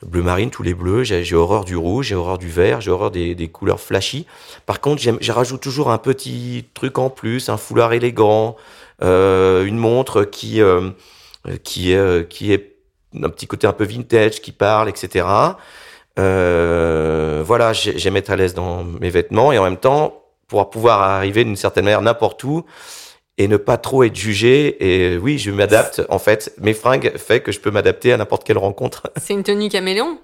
le 0.02 0.08
bleu 0.08 0.22
marine, 0.22 0.50
tous 0.50 0.62
les 0.62 0.74
bleus. 0.74 1.04
J'ai 1.04 1.34
horreur 1.34 1.64
du 1.64 1.76
rouge, 1.76 2.06
j'ai 2.06 2.14
horreur 2.14 2.38
du 2.38 2.48
vert, 2.48 2.80
j'ai 2.80 2.90
horreur 2.90 3.10
des, 3.10 3.34
des 3.34 3.48
couleurs 3.48 3.80
flashy. 3.80 4.26
Par 4.66 4.80
contre, 4.80 5.02
je 5.02 5.32
rajoute 5.32 5.60
toujours 5.60 5.90
un 5.90 5.98
petit 5.98 6.66
truc 6.74 6.98
en 6.98 7.10
plus, 7.10 7.48
un 7.48 7.56
foulard 7.56 7.92
élégant, 7.92 8.56
euh, 9.02 9.64
une 9.64 9.76
montre 9.78 10.24
qui 10.24 10.60
euh, 10.60 10.90
qui 11.64 11.92
est 11.92 11.96
euh, 11.96 12.22
qui 12.22 12.52
est 12.52 12.76
un 13.22 13.28
petit 13.28 13.46
côté 13.46 13.66
un 13.66 13.72
peu 13.72 13.84
vintage, 13.84 14.40
qui 14.40 14.52
parle, 14.52 14.88
etc. 14.88 15.26
Euh, 16.18 17.42
voilà, 17.46 17.72
j'ai- 17.72 17.98
j'aime 17.98 18.16
être 18.16 18.30
à 18.30 18.36
l'aise 18.36 18.54
dans 18.54 18.84
mes 18.84 19.10
vêtements 19.10 19.52
et 19.52 19.58
en 19.58 19.64
même 19.64 19.76
temps 19.76 20.22
pour 20.48 20.68
pouvoir 20.70 21.00
arriver 21.02 21.44
d'une 21.44 21.56
certaine 21.56 21.84
manière 21.84 22.02
n'importe 22.02 22.42
où 22.44 22.64
et 23.42 23.48
ne 23.48 23.56
pas 23.56 23.78
trop 23.78 24.04
être 24.04 24.14
jugé. 24.16 24.76
Et 25.14 25.16
oui, 25.16 25.38
je 25.38 25.50
m'adapte. 25.50 26.02
En 26.10 26.18
fait, 26.18 26.52
mes 26.60 26.74
fringues 26.74 27.16
fait 27.16 27.40
que 27.40 27.52
je 27.52 27.58
peux 27.58 27.70
m'adapter 27.70 28.12
à 28.12 28.18
n'importe 28.18 28.44
quelle 28.44 28.58
rencontre. 28.58 29.10
c'est 29.16 29.32
une 29.32 29.42
tenue 29.42 29.70
caméléon? 29.70 30.18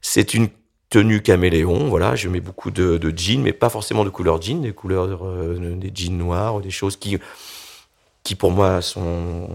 C'est 0.00 0.32
une 0.32 0.48
tenue 0.88 1.20
caméléon. 1.20 1.88
Voilà, 1.88 2.16
je 2.16 2.30
mets 2.30 2.40
beaucoup 2.40 2.70
de, 2.70 2.96
de 2.96 3.12
jeans, 3.14 3.42
mais 3.42 3.52
pas 3.52 3.68
forcément 3.68 4.04
de 4.04 4.08
couleur 4.08 4.40
jean, 4.40 4.62
des 4.62 4.72
couleurs, 4.72 5.20
euh, 5.26 5.74
des 5.76 5.90
jeans 5.94 6.16
noirs 6.16 6.60
des 6.62 6.70
choses 6.70 6.96
qui, 6.96 7.18
qui 8.22 8.34
pour 8.36 8.52
moi 8.52 8.80
sont, 8.80 9.48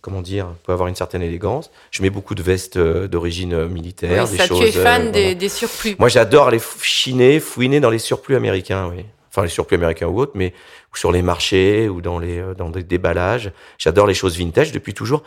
comment 0.00 0.20
dire, 0.20 0.48
peuvent 0.64 0.74
avoir 0.74 0.88
une 0.88 0.96
certaine 0.96 1.22
élégance. 1.22 1.70
Je 1.92 2.02
mets 2.02 2.10
beaucoup 2.10 2.34
de 2.34 2.42
vestes 2.42 2.76
euh, 2.76 3.06
d'origine 3.06 3.66
militaire, 3.68 4.24
Oui, 4.24 4.30
des 4.32 4.36
ça, 4.38 4.46
choses. 4.48 4.58
tu 4.58 4.66
es 4.66 4.72
fan 4.72 5.02
euh, 5.08 5.10
des, 5.12 5.20
voilà. 5.20 5.34
des 5.36 5.48
surplus. 5.48 5.94
Moi, 6.00 6.08
j'adore 6.08 6.50
f- 6.50 6.82
chiner, 6.82 7.38
fouiner 7.38 7.78
dans 7.78 7.90
les 7.90 8.00
surplus 8.00 8.34
américains, 8.34 8.90
oui. 8.92 9.04
Enfin, 9.36 9.44
les 9.44 9.50
surplus 9.50 9.74
américains 9.74 10.06
ou 10.06 10.18
autres, 10.18 10.32
mais 10.34 10.54
sur 10.94 11.12
les 11.12 11.20
marchés 11.20 11.90
ou 11.90 12.00
dans 12.00 12.18
les 12.18 12.38
euh, 12.38 12.54
dans 12.54 12.70
des 12.70 12.82
déballages. 12.82 13.52
J'adore 13.76 14.06
les 14.06 14.14
choses 14.14 14.38
vintage 14.38 14.72
depuis 14.72 14.94
toujours. 14.94 15.22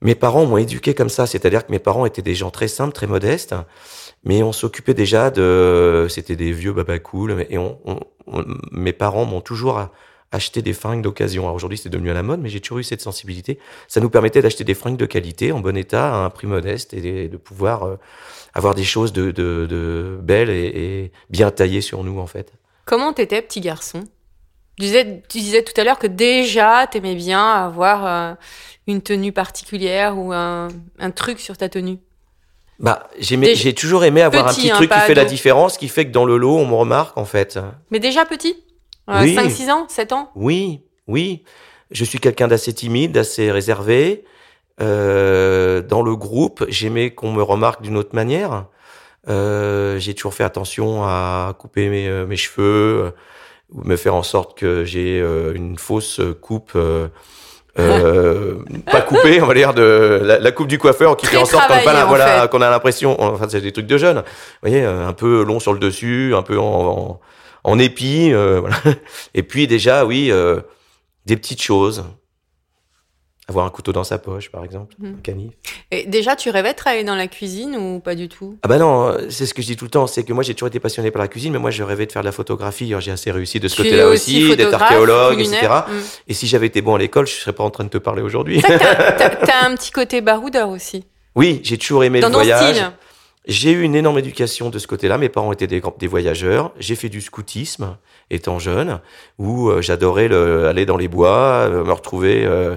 Mes 0.00 0.16
parents 0.16 0.44
m'ont 0.44 0.56
éduqué 0.56 0.92
comme 0.92 1.08
ça, 1.08 1.24
c'est-à-dire 1.24 1.64
que 1.64 1.70
mes 1.70 1.78
parents 1.78 2.04
étaient 2.04 2.22
des 2.22 2.34
gens 2.34 2.50
très 2.50 2.66
simples, 2.66 2.92
très 2.92 3.06
modestes, 3.06 3.54
mais 4.24 4.42
on 4.42 4.52
s'occupait 4.52 4.94
déjà 4.94 5.30
de, 5.30 6.06
c'était 6.08 6.34
des 6.34 6.50
vieux 6.52 6.72
baba 6.72 6.98
cool, 6.98 7.34
mais- 7.34 7.48
et 7.50 7.58
mes 8.72 8.92
parents 8.92 9.24
m'ont 9.24 9.40
toujours 9.40 9.88
acheté 10.32 10.62
des 10.62 10.72
fringues 10.72 11.02
d'occasion. 11.02 11.44
Alors 11.44 11.54
aujourd'hui, 11.54 11.78
c'est 11.78 11.88
devenu 11.88 12.10
à 12.10 12.14
la 12.14 12.22
mode, 12.22 12.40
mais 12.40 12.48
j'ai 12.48 12.60
toujours 12.60 12.78
eu 12.78 12.84
cette 12.84 13.00
sensibilité. 13.00 13.58
Ça 13.88 14.00
nous 14.00 14.10
permettait 14.10 14.42
d'acheter 14.42 14.64
des 14.64 14.74
fringues 14.74 14.96
de 14.96 15.06
qualité, 15.06 15.52
en 15.52 15.60
bon 15.60 15.76
état, 15.76 16.14
à 16.14 16.24
un 16.24 16.30
prix 16.30 16.46
modeste, 16.46 16.94
et 16.94 17.28
de 17.28 17.36
pouvoir 17.36 17.84
euh, 17.84 17.96
avoir 18.54 18.74
des 18.74 18.84
choses 18.84 19.12
de, 19.12 19.30
de, 19.30 20.18
belles 20.22 20.50
et 20.50 21.12
bien 21.30 21.50
taillées 21.50 21.80
sur 21.80 22.04
nous, 22.04 22.18
en 22.18 22.26
fait. 22.26 22.52
Comment 22.88 23.12
t'étais 23.12 23.42
petit 23.42 23.60
garçon? 23.60 24.00
Tu 24.78 24.86
disais, 24.86 25.22
tu 25.28 25.40
disais 25.40 25.62
tout 25.62 25.78
à 25.78 25.84
l'heure 25.84 25.98
que 25.98 26.06
déjà 26.06 26.86
t'aimais 26.86 27.14
bien 27.14 27.46
avoir 27.46 28.06
euh, 28.06 28.34
une 28.86 29.02
tenue 29.02 29.30
particulière 29.30 30.16
ou 30.16 30.32
un, 30.32 30.68
un 30.98 31.10
truc 31.10 31.38
sur 31.38 31.58
ta 31.58 31.68
tenue. 31.68 31.98
Bah, 32.78 33.10
j'ai 33.18 33.74
toujours 33.74 34.04
aimé 34.04 34.22
avoir 34.22 34.46
petit, 34.46 34.60
un 34.60 34.62
petit 34.62 34.70
hein, 34.70 34.76
truc 34.76 34.92
qui 34.92 35.00
fait 35.00 35.14
la 35.14 35.26
différence, 35.26 35.76
qui 35.76 35.88
fait 35.88 36.06
que 36.06 36.12
dans 36.12 36.24
le 36.24 36.38
lot, 36.38 36.56
on 36.56 36.64
me 36.64 36.74
remarque, 36.74 37.18
en 37.18 37.26
fait. 37.26 37.58
Mais 37.90 37.98
déjà 37.98 38.24
petit? 38.24 38.56
Euh, 39.10 39.20
Oui. 39.22 39.34
5-6 39.36 39.70
ans? 39.70 39.86
7 39.86 40.12
ans? 40.14 40.30
Oui, 40.34 40.80
oui. 41.08 41.44
Je 41.90 42.04
suis 42.04 42.20
quelqu'un 42.20 42.48
d'assez 42.48 42.72
timide, 42.72 43.12
d'assez 43.12 43.50
réservé. 43.52 44.24
Euh, 44.80 45.82
dans 45.82 46.00
le 46.00 46.16
groupe, 46.16 46.64
j'aimais 46.68 47.10
qu'on 47.10 47.32
me 47.32 47.42
remarque 47.42 47.82
d'une 47.82 47.98
autre 47.98 48.14
manière. 48.14 48.64
Euh, 49.28 49.98
j'ai 49.98 50.14
toujours 50.14 50.34
fait 50.34 50.44
attention 50.44 51.02
à 51.04 51.54
couper 51.58 51.88
mes, 51.88 52.08
euh, 52.08 52.26
mes 52.26 52.36
cheveux, 52.36 53.04
euh, 53.04 53.10
ou 53.72 53.82
me 53.86 53.96
faire 53.96 54.14
en 54.14 54.22
sorte 54.22 54.56
que 54.58 54.84
j'ai 54.84 55.18
une 55.18 55.76
fausse 55.78 56.20
coupe. 56.40 56.72
euh, 56.74 57.08
pas 58.90 59.02
coupée, 59.02 59.40
on 59.42 59.46
va 59.46 59.54
dire 59.54 59.74
de 59.74 60.20
la, 60.22 60.38
la 60.38 60.52
coupe 60.52 60.68
du 60.68 60.78
coiffeur 60.78 61.16
qui 61.16 61.26
Très 61.26 61.36
fait 61.36 61.42
en 61.42 61.44
sorte 61.44 61.68
qu'on 61.68 61.74
a, 61.74 62.04
voilà, 62.06 62.48
qu'on 62.48 62.58
l'impression, 62.58 63.20
enfin 63.20 63.46
c'est 63.48 63.60
des 63.60 63.72
trucs 63.72 63.86
de 63.86 63.98
jeunes, 63.98 64.18
vous 64.18 64.68
voyez, 64.68 64.82
un 64.82 65.12
peu 65.12 65.42
long 65.44 65.60
sur 65.60 65.72
le 65.72 65.78
dessus, 65.78 66.34
un 66.34 66.42
peu 66.42 66.58
en, 66.58 66.62
en, 66.64 67.20
en 67.64 67.78
épi, 67.78 68.32
euh, 68.32 68.60
voilà. 68.60 68.76
Et 69.34 69.42
puis 69.42 69.66
déjà, 69.66 70.06
oui, 70.06 70.30
euh, 70.30 70.60
des 71.26 71.36
petites 71.36 71.62
choses. 71.62 72.04
Avoir 73.48 73.64
un 73.64 73.70
couteau 73.70 73.92
dans 73.92 74.04
sa 74.04 74.18
poche, 74.18 74.50
par 74.50 74.62
exemple, 74.62 74.94
Mhm. 74.98 75.14
un 75.18 75.20
canif. 75.22 75.52
Et 75.90 76.04
déjà, 76.06 76.36
tu 76.36 76.50
rêvais 76.50 76.72
de 76.72 76.76
travailler 76.76 77.02
dans 77.04 77.14
la 77.14 77.28
cuisine 77.28 77.76
ou 77.76 77.98
pas 77.98 78.14
du 78.14 78.28
tout? 78.28 78.58
Ah 78.62 78.68
bah 78.68 78.76
non, 78.76 79.16
c'est 79.30 79.46
ce 79.46 79.54
que 79.54 79.62
je 79.62 79.68
dis 79.68 79.76
tout 79.76 79.86
le 79.86 79.90
temps, 79.90 80.06
c'est 80.06 80.22
que 80.22 80.34
moi 80.34 80.42
j'ai 80.42 80.52
toujours 80.54 80.68
été 80.68 80.80
passionné 80.80 81.10
par 81.10 81.22
la 81.22 81.28
cuisine, 81.28 81.54
mais 81.54 81.58
moi 81.58 81.70
je 81.70 81.82
rêvais 81.82 82.04
de 82.04 82.12
faire 82.12 82.20
de 82.20 82.26
la 82.26 82.32
photographie. 82.32 82.86
Alors 82.88 83.00
j'ai 83.00 83.10
assez 83.10 83.30
réussi 83.30 83.58
de 83.58 83.66
ce 83.68 83.76
côté-là 83.78 84.06
aussi, 84.08 84.48
d'être 84.54 84.66
photographe, 84.66 84.82
archéologue, 84.82 85.40
etc. 85.40 85.66
Mm. 85.88 85.92
Et 86.28 86.34
si 86.34 86.46
j'avais 86.46 86.66
été 86.66 86.82
bon 86.82 86.94
à 86.94 86.98
l'école, 86.98 87.26
je 87.26 87.32
serais 87.32 87.54
pas 87.54 87.64
en 87.64 87.70
train 87.70 87.84
de 87.84 87.88
te 87.88 87.96
parler 87.98 88.20
aujourd'hui. 88.20 88.60
T'as- 88.62 89.64
un 89.64 89.74
petit 89.74 89.92
côté 89.92 90.20
baroudeur 90.20 90.68
aussi. 90.68 91.04
Oui, 91.34 91.60
j'ai 91.64 91.78
toujours 91.78 92.04
aimé 92.04 92.20
Dans 92.20 92.28
le 92.28 92.34
voyage. 92.34 92.74
style. 92.74 92.90
J'ai 93.46 93.70
eu 93.70 93.80
une 93.80 93.94
énorme 93.94 94.18
éducation 94.18 94.68
de 94.68 94.78
ce 94.78 94.86
côté-là. 94.86 95.16
Mes 95.16 95.30
parents 95.30 95.52
étaient 95.52 95.66
des, 95.66 95.80
voyageurs. 96.06 96.72
J'ai 96.78 96.96
fait 96.96 97.08
du 97.08 97.22
scoutisme 97.22 97.96
étant 98.30 98.58
jeune, 98.58 99.00
où 99.38 99.70
euh, 99.70 99.80
j'adorais 99.80 100.28
le- 100.28 100.66
aller 100.66 100.84
dans 100.84 100.98
les 100.98 101.08
bois, 101.08 101.66
euh, 101.70 101.82
me 101.82 101.92
retrouver 101.92 102.44
euh, 102.44 102.76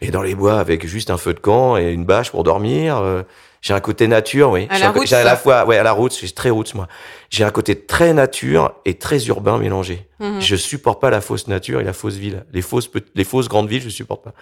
Et 0.00 0.10
dans 0.10 0.22
les 0.22 0.34
bois 0.34 0.58
avec 0.58 0.86
juste 0.86 1.10
un 1.10 1.18
feu 1.18 1.34
de 1.34 1.40
camp 1.40 1.76
et 1.76 1.92
une 1.92 2.04
bâche 2.04 2.30
pour 2.30 2.42
dormir. 2.44 2.98
euh, 2.98 3.22
j'ai 3.62 3.74
un 3.74 3.80
côté 3.80 4.08
nature, 4.08 4.50
oui. 4.50 4.66
À 4.70 4.76
J'ai 4.76 4.84
la 4.84 4.88
un 4.90 5.04
J'ai 5.04 5.16
à 5.16 5.24
la 5.24 5.36
fois, 5.36 5.66
ouais, 5.66 5.76
à 5.76 5.82
la 5.82 5.92
route, 5.92 6.16
j'ai 6.18 6.30
très 6.30 6.48
route 6.48 6.74
moi. 6.74 6.88
J'ai 7.28 7.44
un 7.44 7.50
côté 7.50 7.78
très 7.78 8.14
nature 8.14 8.72
et 8.86 8.94
très 8.94 9.26
urbain 9.26 9.58
mélangé. 9.58 10.06
Mhm. 10.18 10.40
Je 10.40 10.56
supporte 10.56 10.98
pas 10.98 11.10
la 11.10 11.20
fausse 11.20 11.46
nature 11.46 11.78
et 11.80 11.84
la 11.84 11.92
fausse 11.92 12.14
ville. 12.14 12.46
Les 12.54 12.62
fausses, 12.62 12.90
les 13.14 13.24
fausses 13.24 13.48
grandes 13.48 13.68
villes, 13.68 13.82
je 13.82 13.90
supporte 13.90 14.24
pas. 14.24 14.32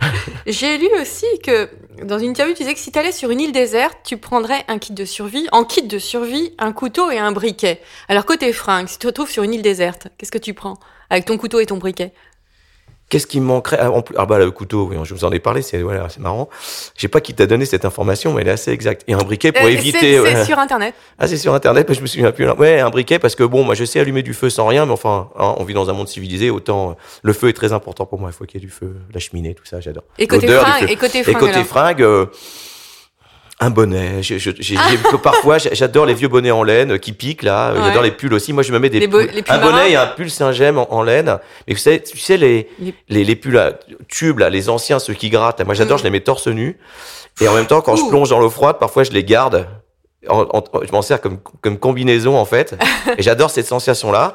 J'ai 0.46 0.78
lu 0.78 0.88
aussi 1.00 1.26
que 1.42 1.68
dans 2.04 2.20
une 2.20 2.30
interview, 2.30 2.54
tu 2.54 2.62
disais 2.62 2.74
que 2.74 2.80
si 2.80 2.92
tu 2.92 2.98
allais 2.98 3.10
sur 3.10 3.30
une 3.30 3.40
île 3.40 3.52
déserte, 3.52 3.98
tu 4.04 4.16
prendrais 4.16 4.64
un 4.68 4.78
kit 4.78 4.92
de 4.92 5.04
survie, 5.04 5.48
en 5.50 5.64
kit 5.64 5.82
de 5.82 5.98
survie, 5.98 6.54
un 6.58 6.72
couteau 6.72 7.10
et 7.10 7.18
un 7.18 7.32
briquet. 7.32 7.80
Alors 8.08 8.24
côté 8.24 8.52
fringues, 8.52 8.86
si 8.86 8.94
tu 8.94 9.00
te 9.00 9.06
retrouves 9.08 9.30
sur 9.30 9.42
une 9.42 9.54
île 9.54 9.62
déserte, 9.62 10.06
qu'est-ce 10.18 10.32
que 10.32 10.38
tu 10.38 10.54
prends 10.54 10.78
avec 11.10 11.24
ton 11.24 11.36
couteau 11.36 11.58
et 11.58 11.66
ton 11.66 11.78
briquet? 11.78 12.12
Qu'est-ce 13.08 13.26
qui 13.26 13.40
me 13.40 13.46
manquerait? 13.46 13.78
Ah, 13.80 13.90
plus, 14.02 14.14
ah 14.18 14.26
bah 14.26 14.38
le 14.38 14.50
couteau, 14.50 14.86
oui, 14.90 14.96
je 15.02 15.14
vous 15.14 15.24
en 15.24 15.32
ai 15.32 15.38
parlé, 15.38 15.62
c'est 15.62 15.80
voilà, 15.80 16.08
c'est 16.10 16.20
marrant. 16.20 16.50
Je 16.94 17.00
sais 17.00 17.08
pas 17.08 17.22
qui 17.22 17.32
t'a 17.32 17.46
donné 17.46 17.64
cette 17.64 17.86
information, 17.86 18.34
mais 18.34 18.42
elle 18.42 18.48
est 18.48 18.52
assez 18.52 18.70
exacte. 18.70 19.02
Et 19.08 19.14
un 19.14 19.18
briquet 19.18 19.50
pour 19.50 19.64
Euh, 19.64 19.70
éviter. 19.70 20.20
C'est 20.24 20.44
sur 20.44 20.58
internet. 20.58 20.94
Ah, 21.18 21.26
c'est 21.26 21.38
sur 21.38 21.54
internet, 21.54 21.86
mais 21.88 21.94
je 21.94 22.02
me 22.02 22.06
souviens 22.06 22.32
plus. 22.32 22.48
Ouais, 22.50 22.80
un 22.80 22.90
briquet 22.90 23.18
parce 23.18 23.34
que 23.34 23.44
bon, 23.44 23.64
moi 23.64 23.74
je 23.74 23.84
sais 23.84 23.98
allumer 24.00 24.22
du 24.22 24.34
feu 24.34 24.50
sans 24.50 24.66
rien, 24.66 24.84
mais 24.84 24.92
enfin, 24.92 25.30
hein, 25.38 25.54
on 25.56 25.64
vit 25.64 25.72
dans 25.74 25.88
un 25.88 25.94
monde 25.94 26.08
civilisé, 26.08 26.50
autant 26.50 26.90
euh, 26.90 26.92
le 27.22 27.32
feu 27.32 27.48
est 27.48 27.54
très 27.54 27.72
important 27.72 28.04
pour 28.04 28.18
moi. 28.20 28.28
Il 28.30 28.34
faut 28.34 28.44
qu'il 28.44 28.60
y 28.60 28.62
ait 28.62 28.66
du 28.66 28.72
feu, 28.72 28.94
la 29.14 29.20
cheminée, 29.20 29.54
tout 29.54 29.64
ça, 29.64 29.80
j'adore. 29.80 30.04
Et 30.18 30.26
côté 30.26 30.46
feu. 30.46 30.60
et 30.88 30.96
côté 30.96 31.18
Et 31.20 31.22
fringues, 31.22 31.38
côté 31.38 31.52
alors 31.54 31.66
fringues, 31.66 32.02
euh, 32.02 32.26
un 33.60 33.70
bonnet. 33.70 34.22
Je- 34.22 34.38
je- 34.38 34.50
j'ai- 34.58 34.76
j'ai- 34.76 35.18
parfois, 35.22 35.58
j'adore 35.58 36.06
les 36.06 36.14
vieux 36.14 36.28
bonnets 36.28 36.50
en 36.52 36.62
laine 36.62 36.92
euh, 36.92 36.98
qui 36.98 37.12
piquent 37.12 37.42
là. 37.42 37.72
Ouais. 37.72 37.80
J'adore 37.84 38.02
les 38.02 38.12
pulls 38.12 38.32
aussi. 38.34 38.52
Moi, 38.52 38.62
je 38.62 38.72
me 38.72 38.78
mets 38.78 38.88
des 38.88 39.00
Les 39.00 39.06
bo- 39.08 39.18
pulls- 39.18 39.30
les 39.34 39.42
pulls 39.42 39.54
un 39.54 39.58
bonnet 39.58 39.90
et 39.92 39.96
un 39.96 40.06
pull 40.06 40.30
Saint-Gemme 40.30 40.78
en, 40.78 40.92
en 40.92 41.02
laine. 41.02 41.38
Mais 41.66 41.74
vous 41.74 41.80
savez, 41.80 42.00
tu 42.02 42.18
sais 42.18 42.36
les 42.36 42.68
Les- 42.78 42.94
les, 43.08 43.24
les 43.24 43.36
pulls 43.36 43.58
à 43.58 43.72
tubes 44.08 44.38
là, 44.38 44.48
les 44.50 44.68
anciens, 44.68 44.98
ceux 45.00 45.14
qui 45.14 45.28
grattent. 45.28 45.64
Moi, 45.64 45.74
j'adore. 45.74 45.96
Mm. 45.96 46.00
Je 46.00 46.04
les 46.04 46.10
mets 46.10 46.20
torse 46.20 46.46
nu. 46.46 46.78
Et 47.40 47.48
en 47.48 47.54
même 47.54 47.66
temps, 47.66 47.80
quand 47.80 47.96
je 47.96 48.04
plonge 48.08 48.30
dans 48.30 48.38
l'eau 48.40 48.50
froide, 48.50 48.76
parfois, 48.78 49.02
je 49.04 49.10
les 49.10 49.24
garde. 49.24 49.66
En- 50.28 50.46
en- 50.52 50.64
je 50.84 50.90
m'en 50.92 51.00
sers 51.02 51.20
comme 51.20 51.38
comme 51.60 51.78
combinaison 51.78 52.36
en 52.36 52.44
fait. 52.44 52.76
et 53.18 53.22
j'adore 53.22 53.50
cette 53.50 53.66
sensation 53.66 54.10
là. 54.12 54.34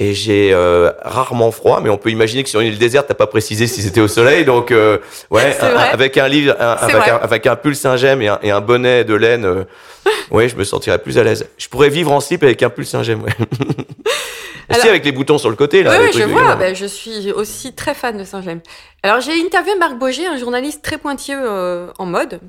Et 0.00 0.12
j'ai 0.12 0.50
euh, 0.52 0.90
rarement 1.02 1.52
froid, 1.52 1.80
mais 1.80 1.88
on 1.88 1.96
peut 1.96 2.10
imaginer 2.10 2.42
que 2.42 2.48
sur 2.48 2.58
une 2.60 2.66
île 2.66 2.78
déserte, 2.78 3.06
t'as 3.06 3.14
pas 3.14 3.28
précisé 3.28 3.68
si 3.68 3.80
c'était 3.80 4.00
au 4.00 4.08
soleil, 4.08 4.44
donc 4.44 4.72
euh, 4.72 4.98
ouais, 5.30 5.56
un- 5.62 5.66
avec 5.76 6.18
un 6.18 6.26
livre, 6.26 6.56
un- 6.58 6.72
avec, 6.72 7.08
un, 7.08 7.16
avec 7.16 7.46
un 7.46 7.54
pull 7.54 7.76
Saint-Gemme 7.76 8.20
et 8.20 8.26
un, 8.28 8.38
et 8.42 8.50
un 8.50 8.60
bonnet 8.60 9.04
de 9.04 9.14
laine, 9.14 9.44
euh, 9.44 9.64
ouais, 10.32 10.48
je 10.48 10.56
me 10.56 10.64
sentirais 10.64 10.98
plus 10.98 11.16
à 11.16 11.22
l'aise. 11.22 11.46
Je 11.58 11.68
pourrais 11.68 11.90
vivre 11.90 12.10
en 12.10 12.18
slip 12.18 12.42
avec 12.42 12.60
un 12.64 12.70
pull 12.70 12.84
Saint-Gemme, 12.84 13.22
ouais. 13.22 13.32
Aussi 14.70 14.88
avec 14.88 15.04
les 15.04 15.12
boutons 15.12 15.38
sur 15.38 15.50
le 15.50 15.56
côté 15.56 15.82
là. 15.82 15.96
Oui, 16.00 16.08
je 16.12 16.22
vois. 16.24 16.56
Ben, 16.56 16.74
je 16.74 16.86
suis 16.86 17.30
aussi 17.32 17.74
très 17.74 17.94
fan 17.94 18.16
de 18.16 18.24
Saint-Gemme. 18.24 18.60
Alors, 19.02 19.20
j'ai 19.20 19.32
interviewé 19.44 19.76
Marc 19.78 19.98
Boger, 19.98 20.26
un 20.26 20.38
journaliste 20.38 20.82
très 20.82 20.96
pointilleux 20.96 21.38
euh, 21.38 21.88
en 21.98 22.06
mode. 22.06 22.40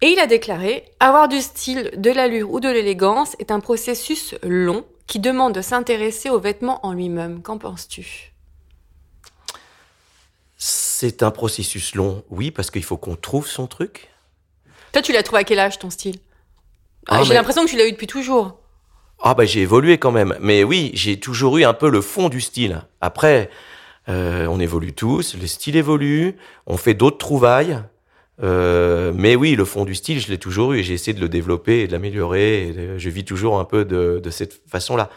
Et 0.00 0.06
il 0.08 0.18
a 0.18 0.26
déclaré 0.26 0.82
Avoir 0.98 1.28
du 1.28 1.40
style, 1.42 1.90
de 1.96 2.10
l'allure 2.10 2.50
ou 2.50 2.58
de 2.58 2.70
l'élégance 2.70 3.36
est 3.38 3.50
un 3.50 3.60
processus 3.60 4.34
long 4.42 4.84
qui 5.06 5.18
demande 5.18 5.54
de 5.54 5.60
s'intéresser 5.62 6.30
aux 6.30 6.40
vêtements 6.40 6.84
en 6.86 6.92
lui-même. 6.92 7.42
Qu'en 7.42 7.58
penses-tu? 7.58 8.32
C'est 10.56 11.22
un 11.22 11.30
processus 11.30 11.94
long, 11.94 12.24
oui, 12.30 12.50
parce 12.50 12.70
qu'il 12.70 12.84
faut 12.84 12.96
qu'on 12.96 13.16
trouve 13.16 13.46
son 13.48 13.66
truc. 13.66 14.08
Toi, 14.92 15.02
tu 15.02 15.12
l'as 15.12 15.22
trouvé 15.22 15.40
à 15.40 15.44
quel 15.44 15.58
âge 15.58 15.78
ton 15.78 15.90
style? 15.90 16.16
Ah, 17.08 17.16
Ah, 17.18 17.22
J'ai 17.24 17.30
mais- 17.30 17.34
l'impression 17.36 17.64
que 17.64 17.70
tu 17.70 17.76
l'as 17.76 17.86
eu 17.88 17.92
depuis 17.92 18.06
toujours. 18.06 18.58
Ah 19.24 19.34
bah 19.34 19.44
j'ai 19.44 19.60
évolué 19.60 19.98
quand 19.98 20.10
même, 20.10 20.36
mais 20.40 20.64
oui, 20.64 20.90
j'ai 20.94 21.18
toujours 21.20 21.56
eu 21.58 21.64
un 21.64 21.74
peu 21.74 21.88
le 21.88 22.00
fond 22.00 22.28
du 22.28 22.40
style. 22.40 22.82
Après, 23.00 23.50
euh, 24.08 24.46
on 24.46 24.58
évolue 24.58 24.92
tous, 24.92 25.36
le 25.36 25.46
style 25.46 25.76
évolue, 25.76 26.36
on 26.66 26.76
fait 26.76 26.94
d'autres 26.94 27.18
trouvailles, 27.18 27.80
euh, 28.42 29.12
mais 29.14 29.36
oui, 29.36 29.54
le 29.56 29.64
fond 29.64 29.84
du 29.84 29.94
style, 29.94 30.20
je 30.20 30.28
l'ai 30.28 30.38
toujours 30.38 30.72
eu 30.72 30.78
et 30.78 30.82
j'ai 30.82 30.94
essayé 30.94 31.12
de 31.12 31.20
le 31.20 31.28
développer 31.28 31.80
et 31.80 31.86
de 31.86 31.92
l'améliorer. 31.92 32.72
de- 32.72 32.98
Je 32.98 33.10
vis 33.10 33.24
toujours 33.24 33.58
un 33.58 33.64
peu 33.64 33.84
de, 33.84 34.20
de 34.22 34.30
cette 34.30 34.62
façon-là. 34.68 35.10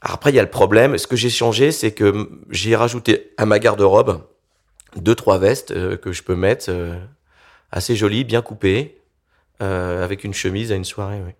Après, 0.00 0.30
il 0.30 0.36
y 0.36 0.38
a 0.38 0.42
le 0.42 0.50
problème. 0.50 0.98
Ce 0.98 1.06
que 1.06 1.16
j'ai 1.16 1.30
changé, 1.30 1.72
c'est 1.72 1.92
que 1.92 2.28
j'ai 2.50 2.76
rajouté 2.76 3.32
à 3.38 3.46
ma 3.46 3.58
garde-robe 3.58 4.22
deux 4.96 5.14
trois 5.14 5.38
vestes 5.38 5.70
euh, 5.72 5.96
que 5.96 6.12
je 6.12 6.22
peux 6.22 6.36
mettre 6.36 6.66
euh, 6.68 6.94
assez 7.72 7.96
jolies, 7.96 8.22
bien 8.24 8.42
coupées, 8.42 9.00
euh, 9.62 10.04
avec 10.04 10.22
une 10.24 10.34
chemise 10.34 10.70
à 10.72 10.74
une 10.76 10.84
soirée. 10.84 11.20
Oui. 11.26 11.32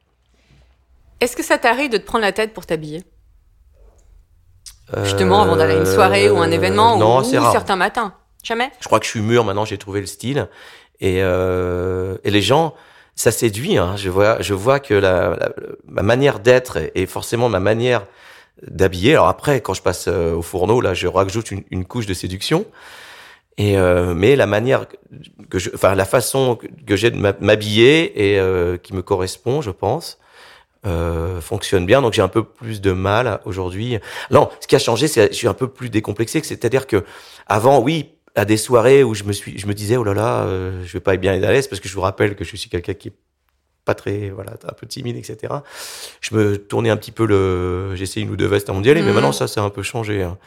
Est-ce 1.20 1.36
que 1.36 1.42
ça 1.44 1.58
t'arrive 1.58 1.90
de 1.90 1.98
te 1.98 2.04
prendre 2.06 2.22
la 2.24 2.32
tête 2.32 2.52
pour 2.54 2.66
t'habiller? 2.66 3.04
Justement, 5.02 5.42
avant 5.42 5.56
d'aller 5.56 5.74
à 5.74 5.78
une 5.78 5.86
soirée 5.86 6.30
ou 6.30 6.38
un 6.38 6.50
événement 6.50 6.96
Euh, 6.96 6.98
non, 6.98 7.18
ou, 7.20 7.52
certains 7.52 7.76
matins 7.76 8.14
Jamais 8.44 8.70
Je 8.80 8.86
crois 8.86 9.00
que 9.00 9.06
je 9.06 9.10
suis 9.10 9.20
mûr 9.20 9.42
maintenant, 9.44 9.64
j'ai 9.64 9.78
trouvé 9.78 10.00
le 10.00 10.06
style. 10.06 10.48
Et, 11.00 11.18
euh, 11.22 12.16
et 12.22 12.30
les 12.30 12.42
gens, 12.42 12.74
ça 13.16 13.32
séduit. 13.32 13.76
Hein. 13.78 13.96
Je, 13.96 14.08
vois, 14.10 14.40
je 14.40 14.54
vois 14.54 14.78
que 14.78 14.94
la, 14.94 15.30
la- 15.30 15.52
ma 15.88 16.02
manière 16.02 16.38
d'être 16.38 16.78
et- 16.94 17.06
forcément 17.06 17.48
ma 17.48 17.58
manière 17.60 18.06
d'habiller. 18.62 19.12
Alors 19.14 19.26
après, 19.28 19.60
quand 19.60 19.74
je 19.74 19.82
passe 19.82 20.06
euh, 20.08 20.34
au 20.34 20.42
fourneau, 20.42 20.80
là, 20.80 20.94
je 20.94 21.08
rajoute 21.08 21.50
une, 21.50 21.64
une 21.70 21.84
couche 21.84 22.06
de 22.06 22.14
séduction. 22.14 22.64
Et 23.56 23.76
euh, 23.78 24.14
mais 24.14 24.36
la 24.36 24.46
manière 24.46 24.86
que 25.48 25.58
je, 25.58 25.70
enfin 25.74 25.94
la 25.94 26.04
façon 26.04 26.56
que- 26.56 26.96
j'ai 26.96 27.10
de 27.10 27.16
m'hab- 27.16 27.40
m'habiller 27.40 28.32
et 28.34 28.38
euh, 28.40 28.76
qui 28.76 28.94
me 28.94 29.02
correspond, 29.02 29.62
je 29.62 29.70
pense, 29.70 30.18
euh, 30.86 31.40
fonctionne 31.40 31.86
bien. 31.86 32.02
Donc 32.02 32.12
j'ai 32.14 32.22
un 32.22 32.28
peu 32.28 32.42
plus 32.44 32.80
de 32.80 32.92
mal 32.92 33.40
aujourd'hui. 33.44 33.98
Non, 34.30 34.50
ce 34.60 34.66
qui 34.66 34.74
a 34.76 34.80
changé, 34.80 35.06
c'est 35.08 35.28
que 35.28 35.32
je 35.32 35.38
suis 35.38 35.48
un 35.48 35.54
peu 35.54 35.68
plus 35.68 35.88
décomplexé. 35.88 36.40
C'est-à-dire 36.42 36.86
que 36.88 37.04
avant, 37.46 37.78
oui, 37.80 38.13
à 38.36 38.44
des 38.44 38.56
soirées 38.56 39.04
où 39.04 39.14
je 39.14 39.24
me 39.24 39.32
suis, 39.32 39.58
je 39.58 39.66
me 39.66 39.74
disais 39.74 39.96
oh 39.96 40.04
là 40.04 40.14
là, 40.14 40.42
euh, 40.44 40.82
je 40.84 40.92
vais 40.92 41.00
pas 41.00 41.14
être 41.14 41.20
bien 41.20 41.32
à 41.32 41.52
l'aise 41.52 41.68
parce 41.68 41.80
que 41.80 41.88
je 41.88 41.94
vous 41.94 42.00
rappelle 42.00 42.34
que 42.36 42.44
je 42.44 42.56
suis 42.56 42.68
quelqu'un 42.68 42.94
qui 42.94 43.08
est 43.08 43.12
pas 43.84 43.94
très, 43.94 44.30
voilà, 44.30 44.52
un 44.66 44.72
peu 44.72 44.86
timide, 44.86 45.14
etc. 45.16 45.52
Je 46.22 46.34
me 46.34 46.56
tournais 46.56 46.88
un 46.88 46.96
petit 46.96 47.12
peu 47.12 47.26
le, 47.26 47.94
essayé 48.00 48.24
une 48.24 48.32
ou 48.32 48.36
deux 48.36 48.46
vestes 48.46 48.70
avant 48.70 48.80
d'y 48.80 48.88
aller, 48.90 49.02
mais 49.02 49.08
Mhm. 49.08 49.14
maintenant 49.14 49.32
ça, 49.32 49.46
ça 49.46 49.60
a 49.60 49.64
un 49.64 49.68
peu 49.68 49.82
changé. 49.82 50.22
hein. 50.22 50.38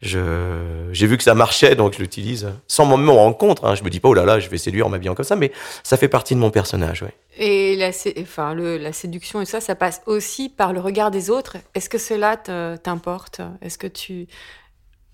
Je, 0.00 0.88
j'ai 0.92 1.06
vu 1.06 1.16
que 1.18 1.22
ça 1.22 1.34
marchait, 1.34 1.74
donc 1.74 1.92
je 1.94 1.98
l'utilise 1.98 2.48
sans 2.68 2.86
même 2.86 3.02
m'en 3.04 3.14
rendre 3.16 3.36
compte. 3.36 3.60
Hein. 3.64 3.74
Je 3.74 3.82
me 3.84 3.90
dis 3.90 4.00
pas 4.00 4.08
oh 4.08 4.14
là 4.14 4.24
là, 4.24 4.40
je 4.40 4.48
vais 4.48 4.56
séduire 4.58 4.86
en 4.86 4.88
m'habillant 4.88 5.14
comme 5.14 5.26
ça, 5.26 5.36
mais 5.36 5.52
ça 5.82 5.96
fait 5.98 6.08
partie 6.08 6.34
de 6.34 6.40
mon 6.40 6.50
personnage, 6.50 7.02
ouais. 7.02 7.14
Et 7.38 7.76
la, 7.76 7.90
enfin, 8.22 8.54
le- 8.54 8.78
la 8.78 8.92
séduction 8.94 9.42
et 9.42 9.44
ça, 9.44 9.60
ça 9.60 9.74
passe 9.74 10.00
aussi 10.06 10.48
par 10.48 10.72
le 10.72 10.80
regard 10.80 11.10
des 11.10 11.28
autres. 11.28 11.58
Est-ce 11.74 11.90
que 11.90 11.98
cela 11.98 12.38
te- 12.38 12.76
t'importe? 12.76 13.42
Est-ce 13.60 13.76
que 13.76 13.86
tu... 13.88 14.26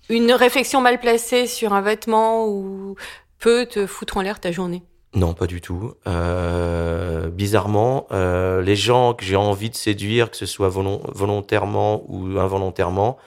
Une 0.09 0.31
réflexion 0.33 0.81
mal 0.81 0.99
placée 0.99 1.47
sur 1.47 1.73
un 1.73 1.81
vêtement 1.81 2.47
ou 2.47 2.95
peut 3.39 3.65
te 3.65 3.87
foutre 3.87 4.17
en 4.17 4.21
l'air 4.21 4.39
ta 4.39 4.51
journée? 4.51 4.83
Non, 5.15 5.33
pas 5.33 5.45
du 5.47 5.61
tout. 5.61 5.93
Euh, 6.07 7.29
bizarrement, 7.29 8.07
euh, 8.11 8.61
les 8.61 8.75
gens 8.75 9.13
que 9.13 9.23
j'ai 9.23 9.35
envie 9.35 9.69
de 9.69 9.75
séduire, 9.75 10.31
que 10.31 10.37
ce 10.37 10.45
soit 10.45 10.69
volon- 10.69 11.01
volontairement 11.13 12.03
ou 12.07 12.39
involontairement, 12.39 13.17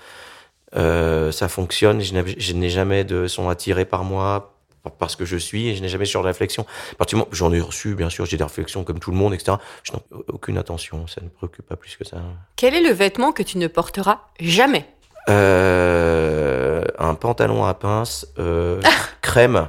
euh, 0.74 1.30
ça 1.30 1.48
fonctionne. 1.48 2.00
Je 2.00 2.14
n'ai- 2.54 2.68
jamais 2.68 3.04
de 3.04 3.28
sont 3.28 3.48
attirés 3.48 3.84
par 3.84 4.02
moi 4.04 4.52
par- 4.82 4.92
parce 4.92 5.16
que 5.16 5.24
je 5.24 5.36
suis 5.36 5.68
et 5.68 5.74
je 5.76 5.82
n'ai 5.82 5.88
jamais 5.88 6.04
ce 6.06 6.12
genre 6.12 6.22
de 6.22 6.28
réflexion. 6.28 6.66
Moment- 7.12 7.28
J'en 7.32 7.52
ai 7.52 7.60
reçu, 7.60 7.94
bien 7.94 8.10
sûr, 8.10 8.26
j'ai 8.26 8.36
des 8.36 8.44
réflexions 8.44 8.82
comme 8.84 8.98
tout 8.98 9.10
le 9.12 9.16
monde, 9.16 9.32
etc. 9.34 9.56
Je 9.84 9.92
n'ai 9.92 9.98
aucune 10.28 10.58
attention, 10.58 11.06
ça 11.06 11.20
ne 11.20 11.26
me 11.26 11.30
préoccupe 11.30 11.66
pas 11.66 11.76
plus 11.76 11.96
que 11.96 12.04
ça. 12.04 12.18
Quel 12.56 12.74
est 12.74 12.82
le 12.82 12.92
vêtement 12.92 13.30
que 13.32 13.42
tu 13.44 13.58
ne 13.58 13.66
porteras 13.68 14.22
jamais? 14.40 14.86
Euh, 15.28 16.84
un 16.98 17.14
pantalon 17.14 17.64
à 17.64 17.74
pince, 17.74 18.26
euh, 18.38 18.80
crème 19.22 19.68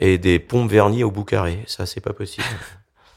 et 0.00 0.18
des 0.18 0.38
pompes 0.38 0.70
vernis 0.70 1.04
au 1.04 1.10
bout 1.10 1.24
carré. 1.24 1.62
Ça, 1.66 1.86
c'est 1.86 2.00
pas 2.00 2.12
possible. 2.12 2.46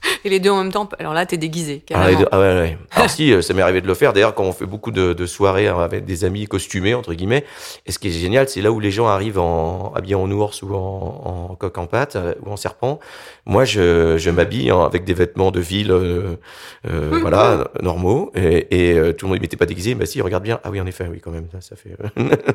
Et 0.24 0.30
les 0.30 0.40
deux 0.40 0.50
en 0.52 0.58
même 0.58 0.72
temps 0.72 0.88
Alors 1.00 1.14
là, 1.14 1.26
t'es 1.26 1.38
déguisé, 1.38 1.84
Ah, 1.94 2.12
deux- 2.14 2.26
ah 2.32 2.40
ouais, 2.40 2.46
ouais. 2.54 2.78
Alors 2.92 3.10
si, 3.10 3.34
euh, 3.34 3.42
ça 3.42 3.54
m'est 3.54 3.62
arrivé 3.62 3.82
de 3.82 3.88
le 3.88 3.94
faire. 3.94 4.14
D'ailleurs, 4.14 4.36
quand 4.36 4.44
on 4.44 4.52
fait 4.54 4.66
beaucoup 4.66 4.92
de, 4.92 5.14
de 5.14 5.26
soirées 5.26 5.68
hein, 5.68 5.80
avec 5.80 6.06
des 6.06 6.26
amis 6.26 6.46
costumés, 6.46 6.94
entre 6.94 7.14
guillemets, 7.14 7.44
et 7.86 7.92
ce 7.92 8.00
qui 8.00 8.10
est 8.10 8.12
génial, 8.12 8.48
c'est 8.50 8.62
là 8.62 8.72
où 8.72 8.80
les 8.80 8.92
gens 8.92 9.08
arrivent 9.08 9.40
en 9.40 9.94
habillés 9.96 10.16
en 10.16 10.30
ours 10.32 10.62
ou 10.62 10.74
en, 10.76 11.50
en 11.52 11.56
coq 11.56 11.78
en 11.78 11.86
pâte 11.88 12.16
euh, 12.16 12.34
ou 12.46 12.52
en 12.52 12.58
serpent. 12.58 13.00
Moi, 13.46 13.66
je, 13.66 14.18
je 14.18 14.30
m'habille 14.30 14.70
avec 14.72 15.04
des 15.04 15.14
vêtements 15.14 15.52
de 15.52 15.60
ville, 15.60 15.92
euh, 15.92 16.36
euh, 16.88 17.18
voilà, 17.22 17.66
normaux. 17.82 18.32
Et, 18.36 18.90
et 18.92 19.14
tout 19.16 19.26
le 19.26 19.30
monde, 19.30 19.38
il 19.38 19.42
m'était 19.42 19.58
pas 19.58 19.66
déguisé. 19.66 19.96
Bah 19.96 20.06
si, 20.06 20.22
regarde 20.22 20.44
bien. 20.44 20.60
Ah 20.64 20.70
oui, 20.70 20.80
en 20.80 20.86
effet, 20.86 21.08
oui, 21.10 21.20
quand 21.24 21.32
même. 21.32 21.48
Ça, 21.52 21.60
ça 21.62 21.76
fait. 21.76 21.96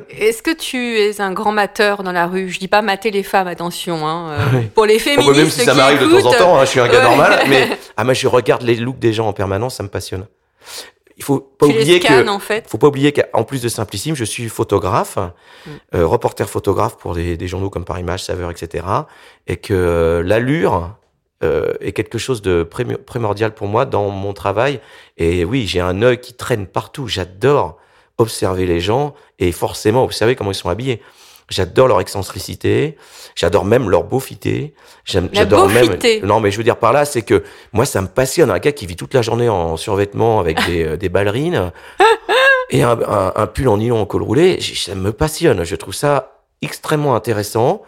Est-ce 0.09 0.41
que 0.41 0.51
tu 0.55 0.97
es 0.97 1.19
un 1.21 1.33
grand 1.33 1.51
mateur 1.51 2.03
dans 2.03 2.11
la 2.11 2.27
rue? 2.27 2.49
Je 2.49 2.59
dis 2.59 2.67
pas 2.67 2.81
mater 2.81 3.11
les 3.11 3.23
femmes, 3.23 3.47
attention. 3.47 4.07
Hein, 4.07 4.35
Oui. 4.53 4.67
Pour 4.73 4.85
les 4.85 4.95
Oh, 4.95 4.99
féministes 4.99 5.31
bah, 5.33 5.37
même 5.37 5.49
si 5.49 5.59
ça 5.61 5.73
m'arrive 5.73 5.99
de 6.01 6.07
temps 6.21 6.27
en 6.29 6.33
temps, 6.33 6.57
hein, 6.57 6.65
je 6.65 6.69
suis 6.69 6.79
un 6.79 6.87
gars 6.87 7.03
normal, 7.03 7.39
mais 7.49 7.56
ah, 7.97 8.03
moi, 8.03 8.13
je 8.13 8.27
regarde 8.27 8.61
les 8.63 8.75
looks 8.75 8.99
des 8.99 9.13
gens 9.13 9.27
en 9.27 9.33
permanence, 9.33 9.75
ça 9.75 9.83
me 9.83 9.89
passionne. 9.89 10.27
Il 11.17 11.23
faut 11.23 11.39
pas 11.39 11.65
tu 11.67 11.73
que 11.73 12.29
en 12.29 12.39
fait. 12.39 12.69
faut 12.69 12.77
pas 12.77 12.87
oublier 12.87 13.11
qu'en 13.11 13.43
plus 13.43 13.61
de 13.61 13.69
Simplissime, 13.69 14.15
je 14.15 14.23
suis 14.23 14.49
photographe, 14.49 15.17
Mm. 15.67 15.69
euh, 15.95 16.07
reporter 16.07 16.49
photographe 16.49 16.97
pour 16.97 17.13
des, 17.15 17.37
des 17.37 17.47
journaux 17.47 17.69
comme 17.69 17.85
Paris 17.85 18.03
Match, 18.03 18.23
Saveur, 18.23 18.51
etc. 18.51 18.85
Et 19.47 19.57
que 19.57 19.73
euh, 19.73 20.23
l'allure 20.23 20.95
euh, 21.43 21.73
est 21.81 21.93
quelque 21.93 22.17
chose 22.17 22.41
de 22.41 22.63
primordial 22.63 23.53
pour 23.53 23.67
moi 23.67 23.85
dans 23.85 24.09
mon 24.09 24.33
travail. 24.33 24.79
Et 25.17 25.45
oui, 25.45 25.67
j'ai 25.67 25.79
un 25.79 26.01
œil 26.01 26.19
qui 26.19 26.33
traîne 26.33 26.67
partout. 26.67 27.07
J'adore 27.07 27.77
observer 28.17 28.65
les 28.65 28.79
gens 28.79 29.13
et 29.37 29.51
forcément 29.51 30.03
observer 30.03 30.35
comment 30.35 30.51
ils 30.51 30.55
sont 30.55 30.69
habillés. 30.69 31.01
J'adore 31.49 31.87
leur 31.87 32.01
excentricité. 32.01 32.97
J'adore 33.35 33.63
même 33.63 33.89
leur 33.89 34.03
beaufité. 34.03 34.73
J'adore 35.05 35.69
même. 35.69 35.97
Non, 36.23 36.39
mais 36.41 36.51
je 36.51 36.57
veux 36.57 36.63
dire 36.63 36.77
par 36.77 36.91
là, 36.91 37.05
c'est 37.05 37.21
que 37.21 37.43
moi, 37.71 37.85
ça 37.85 38.01
me 38.01 38.07
passionne. 38.07 38.51
Un 38.51 38.59
gars 38.59 38.73
qui 38.73 38.85
vit 38.85 38.95
toute 38.97 39.13
la 39.13 39.21
journée 39.21 39.47
en 39.47 39.77
survêtement 39.77 40.39
avec 40.41 40.57
des, 40.65 40.83
euh, 40.83 40.97
des 40.97 41.07
ballerines 41.09 41.71
et 42.69 42.83
un, 42.83 42.99
un- 43.01 43.31
un 43.35 43.47
pull 43.47 43.69
en 43.69 43.77
nylon 43.77 44.01
en 44.01 44.05
col 44.05 44.23
roulé, 44.23 44.59
ça 44.61 44.93
me 44.95 45.11
passionne. 45.13 45.63
Je 45.63 45.75
trouve 45.77 45.93
ça 45.93 46.41
extrêmement 46.61 47.15
intéressant. 47.15 47.81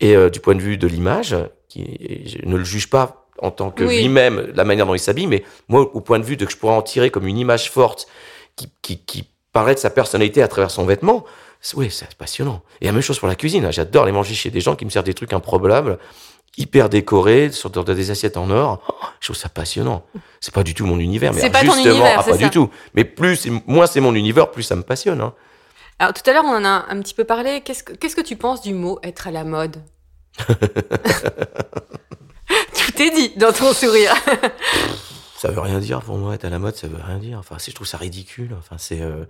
Et 0.00 0.14
euh, 0.14 0.30
du 0.30 0.38
point 0.40 0.54
de 0.54 0.60
vue 0.60 0.76
de 0.76 0.86
l'image, 0.86 1.34
qui, 1.68 2.22
je 2.26 2.46
ne 2.48 2.56
le 2.56 2.64
juge 2.64 2.88
pas 2.90 3.26
en 3.42 3.50
tant 3.50 3.70
que 3.70 3.82
Oui. 3.84 3.98
lui-même, 3.98 4.52
la 4.54 4.64
manière 4.64 4.86
dont 4.86 4.94
il 4.94 4.98
s'habille, 5.00 5.26
mais 5.26 5.42
moi, 5.68 5.80
au 5.80 6.00
point 6.00 6.18
de 6.18 6.24
vue 6.24 6.36
de 6.36 6.44
que 6.44 6.52
je 6.52 6.56
pourrais 6.56 6.74
en 6.74 6.82
tirer 6.82 7.10
comme 7.10 7.26
une 7.26 7.38
image 7.38 7.70
forte 7.70 8.06
qui, 8.56 8.70
qui, 8.82 8.98
qui 8.98 9.24
paraît 9.52 9.74
de 9.74 9.78
sa 9.80 9.90
personnalité 9.90 10.42
à 10.42 10.48
travers 10.48 10.70
son 10.70 10.84
vêtement, 10.84 11.24
oui, 11.74 11.90
c'est 11.90 12.14
passionnant. 12.14 12.62
Et 12.80 12.86
la 12.86 12.92
même 12.92 13.02
chose 13.02 13.18
pour 13.18 13.28
la 13.28 13.34
cuisine. 13.34 13.70
J'adore 13.72 14.04
les 14.06 14.12
manger 14.12 14.34
chez 14.34 14.50
des 14.50 14.60
gens 14.60 14.76
qui 14.76 14.84
me 14.84 14.90
servent 14.90 15.04
des 15.06 15.14
trucs 15.14 15.32
improbables, 15.32 15.98
hyper 16.56 16.88
décorés, 16.88 17.50
sur 17.52 17.70
des 17.70 18.10
assiettes 18.10 18.36
en 18.36 18.50
or. 18.50 18.82
Oh, 18.88 19.06
je 19.20 19.26
trouve 19.28 19.36
ça 19.36 19.48
passionnant. 19.48 20.04
C'est 20.40 20.54
pas 20.54 20.62
du 20.62 20.74
tout 20.74 20.86
mon 20.86 20.98
univers. 20.98 21.32
C'est 21.34 21.50
pas 21.50 21.60
ton 21.60 21.72
justement, 21.72 21.94
univers, 21.94 22.16
ah, 22.20 22.22
pas 22.22 22.32
ça. 22.32 22.36
du 22.38 22.50
tout. 22.50 22.70
Mais 22.94 23.04
plus, 23.04 23.46
moins 23.66 23.86
c'est 23.86 24.00
mon 24.00 24.14
univers, 24.14 24.50
plus 24.50 24.62
ça 24.62 24.76
me 24.76 24.82
passionne. 24.82 25.20
hein. 25.20 25.34
Alors 25.98 26.12
tout 26.12 26.28
à 26.28 26.32
l'heure, 26.34 26.44
on 26.44 26.54
en 26.54 26.64
a 26.64 26.84
un 26.90 27.00
petit 27.00 27.14
peu 27.14 27.24
parlé. 27.24 27.62
Qu'est-ce 27.62 27.82
que, 27.82 27.92
qu'est-ce 27.94 28.14
que 28.16 28.20
tu 28.20 28.36
penses 28.36 28.60
du 28.62 28.74
mot 28.74 28.98
être 29.02 29.26
à 29.28 29.30
la 29.30 29.44
mode? 29.44 29.76
Tout 32.74 33.02
est 33.02 33.10
dit 33.10 33.32
dans 33.36 33.52
ton 33.52 33.72
sourire. 33.72 34.14
Ça 35.36 35.48
veut 35.50 35.60
rien 35.60 35.78
dire 35.80 36.00
pour 36.00 36.16
moi, 36.16 36.34
être 36.34 36.44
à 36.44 36.50
la 36.50 36.58
mode, 36.58 36.76
ça 36.76 36.86
veut 36.86 36.98
rien 37.04 37.18
dire. 37.18 37.38
Enfin, 37.38 37.56
c'est- 37.58 37.70
je 37.70 37.76
trouve 37.76 37.86
ça 37.86 37.96
ridicule. 37.98 38.54
Enfin, 38.58 38.76
c'est 38.78 39.00
euh, 39.00 39.24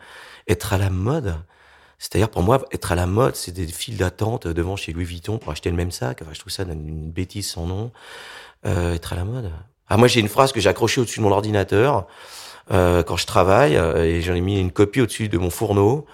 être 0.48 0.72
à 0.72 0.78
la 0.78 0.90
mode. 0.90 1.36
C'est-à-dire, 1.98 2.28
pour 2.28 2.42
moi, 2.42 2.62
être 2.72 2.92
à 2.92 2.94
la 2.94 3.06
mode, 3.06 3.36
c'est 3.36 3.52
des 3.52 3.66
files 3.66 3.96
d'attente 3.96 4.46
devant 4.46 4.76
chez 4.76 4.92
Louis 4.92 5.04
Vuitton 5.04 5.38
pour 5.38 5.50
acheter 5.52 5.70
le 5.70 5.76
même 5.76 5.90
sac. 5.90 6.18
Enfin, 6.22 6.32
je 6.34 6.40
trouve 6.40 6.52
ça 6.52 6.64
une 6.64 7.10
bêtise 7.10 7.48
sans 7.48 7.66
nom. 7.66 7.90
Euh, 8.66 8.94
être 8.94 9.12
à 9.12 9.16
la 9.16 9.24
mode. 9.24 9.50
Ah, 9.88 9.96
moi, 9.96 10.08
j'ai 10.08 10.20
une 10.20 10.28
phrase 10.28 10.52
que 10.52 10.60
j'ai 10.60 10.68
accrochée 10.68 11.00
au-dessus 11.00 11.20
de 11.20 11.24
mon 11.24 11.30
ordinateur 11.32 12.06
euh, 12.72 13.02
quand 13.02 13.16
je 13.16 13.26
travaille 13.26 13.76
euh, 13.76 14.04
et 14.04 14.20
j'en 14.22 14.34
ai 14.34 14.40
mis 14.40 14.60
une 14.60 14.72
copie 14.72 15.00
au-dessus 15.00 15.28
de 15.28 15.38
mon 15.38 15.50
fourneau. 15.50 16.04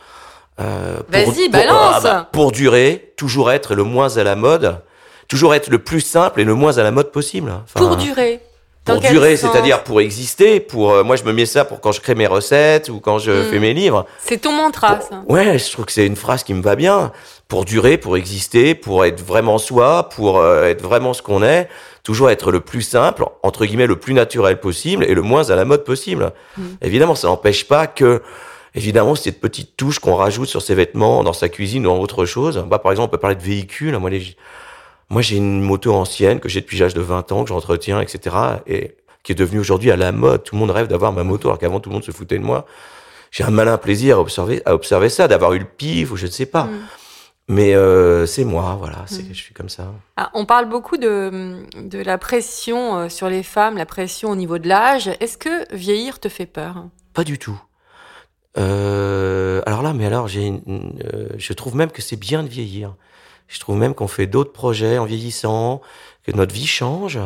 Euh, 0.61 0.99
pour- 1.03 1.33
Vas-y, 1.33 1.49
balance. 1.49 1.95
ah, 1.97 2.01
bah, 2.03 2.29
pour 2.31 2.53
durer, 2.53 3.15
toujours 3.17 3.51
être 3.51 3.75
le 3.75 3.85
moins 3.85 4.17
à 4.19 4.23
la 4.25 4.37
mode, 4.37 4.83
toujours 5.29 5.55
être 5.55 5.69
le 5.71 5.79
plus 5.79 6.03
simple 6.03 6.41
et 6.41 6.45
le 6.45 6.55
moins 6.55 6.77
à 6.79 6.83
la 6.83 6.91
mode 6.91 7.11
possible. 7.11 7.51
Enfin, 7.51 7.81
Pour 7.81 7.97
durer. 7.97 8.41
Pour 8.85 8.99
durer, 9.01 9.37
c'est-à-dire 9.37 9.85
pour 9.85 10.01
exister, 10.01 10.59
pour 10.59 10.91
euh, 10.93 11.05
moi 11.05 11.15
je 11.17 11.23
me 11.23 11.33
mets 11.33 11.47
ça 11.47 11.65
pour 11.65 11.81
quand 11.81 11.93
je 11.93 12.01
crée 12.01 12.17
mes 12.17 12.27
recettes 12.27 12.89
ou 12.89 12.99
quand 12.99 13.19
je 13.21 13.31
Mm. 13.31 13.51
fais 13.51 13.59
mes 13.61 13.75
livres. 13.75 14.07
C'est 14.19 14.39
ton 14.39 14.53
mantra, 14.53 14.97
Pour- 14.97 15.09
ça. 15.09 15.23
Ouais, 15.29 15.57
je 15.59 15.71
trouve 15.71 15.85
que 15.85 15.93
c'est 15.93 16.07
une 16.07 16.17
phrase 16.17 16.43
qui 16.43 16.53
me 16.53 16.63
va 16.63 16.75
bien. 16.75 17.13
Pour 17.47 17.65
durer, 17.65 17.97
pour 17.99 18.17
exister, 18.17 18.75
pour 18.75 19.05
être 19.05 19.21
vraiment 19.25 19.59
soi, 19.59 20.09
pour 20.09 20.39
euh, 20.41 20.65
être 20.65 20.83
vraiment 20.83 21.13
ce 21.15 21.23
qu'on 21.23 21.43
est, 21.45 21.69
toujours 22.03 22.31
être 22.31 22.51
le 22.51 22.59
plus 22.61 22.83
simple, 22.83 23.25
entre 23.45 23.67
guillemets 23.67 23.87
le 23.87 23.97
plus 23.97 24.15
naturel 24.15 24.59
possible 24.59 25.05
et 25.05 25.15
le 25.15 25.23
moins 25.23 25.51
à 25.51 25.55
la 25.55 25.65
mode 25.65 25.85
possible. 25.85 26.33
Mm. 26.59 26.63
Évidemment, 26.83 27.15
ça 27.15 27.29
n'empêche 27.29 27.67
pas 27.69 27.87
que 27.87 28.23
Évidemment, 28.75 29.15
cette 29.17 29.39
petite 29.39 29.77
touche 29.77 29.99
qu'on 29.99 30.15
rajoute 30.15 30.49
sur 30.49 30.63
ses 30.63 30.75
vêtements, 30.75 31.23
dans 31.23 31.35
sa 31.35 31.51
cuisine 31.51 31.87
ou 31.87 31.91
en 31.91 31.99
autre 31.99 32.25
chose. 32.25 32.65
Bah, 32.71 32.79
par 32.79 32.91
exemple, 32.91 33.09
on 33.09 33.11
peut 33.11 33.21
parler 33.21 33.37
de 33.37 33.43
véhicules. 33.43 33.95
Moi, 33.99 34.09
les, 34.09 34.35
moi, 35.13 35.23
j'ai 35.23 35.37
une 35.37 35.61
moto 35.63 35.93
ancienne 35.95 36.41
que 36.41 36.49
j'ai 36.49 36.61
depuis 36.61 36.79
l'âge 36.79 36.95
de 36.95 37.01
20 37.01 37.31
ans, 37.33 37.45
que 37.45 37.49
j'entretiens, 37.51 38.01
etc. 38.01 38.37
Et 38.67 38.97
qui 39.23 39.33
est 39.33 39.37
devenue 39.37 39.61
aujourd'hui 39.61 39.91
à 39.93 39.97
la 39.97 40.11
mode. 40.11 40.43
Tout 40.43 40.55
le 40.57 40.61
monde 40.61 40.71
rêve 40.73 40.89
d'avoir 40.89 41.13
ma 41.13 41.23
moto, 41.23 41.49
alors 41.49 41.59
qu'avant, 41.61 41.79
tout 41.81 41.91
le 41.91 41.95
monde 41.95 42.05
se 42.05 42.11
foutait 42.11 42.39
de 42.39 42.45
moi. 42.45 42.67
J'ai 43.31 43.45
un 43.45 43.51
malin 43.51 43.79
plaisir 43.79 44.17
à 44.17 44.21
observer, 44.21 44.63
à 44.67 44.75
observer 44.75 45.09
ça, 45.09 45.29
d'avoir 45.29 45.53
eu 45.53 45.59
le 45.61 45.65
pif 45.65 46.11
ou 46.13 46.17
je 46.17 46.27
ne 46.27 46.31
sais 46.31 46.47
pas. 46.47 46.65
Mm. 46.65 46.81
Mais 47.49 47.75
euh, 47.75 48.25
c'est 48.27 48.45
moi, 48.45 48.77
voilà, 48.79 49.05
c'est, 49.07 49.23
Mm. 49.23 49.29
je 49.33 49.35
suis 49.43 49.55
comme 49.55 49.69
ça. 49.69 49.93
Ah, 50.17 50.31
on 50.35 50.45
parle 50.47 50.69
beaucoup 50.69 50.97
de, 50.97 51.63
de 51.83 51.99
la 52.03 52.17
pression 52.19 52.97
euh, 52.99 53.09
sur 53.09 53.29
les 53.29 53.43
femmes, 53.43 53.77
la 53.77 53.87
pression 53.87 54.31
au 54.31 54.37
niveau 54.37 54.59
de 54.59 54.69
l'âge. 54.69 55.09
Est-ce 55.21 55.39
que 55.39 55.73
vieillir 55.75 56.19
te 56.21 56.29
fait 56.29 56.47
peur? 56.47 56.85
Pas 57.15 57.25
du 57.25 57.39
tout. 57.39 57.61
Euh, 58.59 59.63
alors 59.67 59.83
là, 59.83 59.93
mais 59.93 60.07
alors, 60.07 60.29
j'ai, 60.29 60.47
une- 60.47 60.63
une, 60.67 61.03
euh, 61.15 61.29
je 61.39 61.53
trouve 61.53 61.75
même 61.77 61.91
que 61.91 62.03
c'est 62.03 62.17
bien 62.19 62.43
de 62.43 62.49
vieillir. 62.49 62.95
Je 63.53 63.61
trouve 63.61 63.77
même 63.77 63.95
qu'on 63.95 64.09
fait 64.09 64.27
d'autres 64.27 64.53
projets 64.53 64.97
en 64.99 65.05
vieillissant, 65.05 65.83
que 66.25 66.33
notre 66.33 66.55
vie 66.55 66.67
change, 66.67 67.19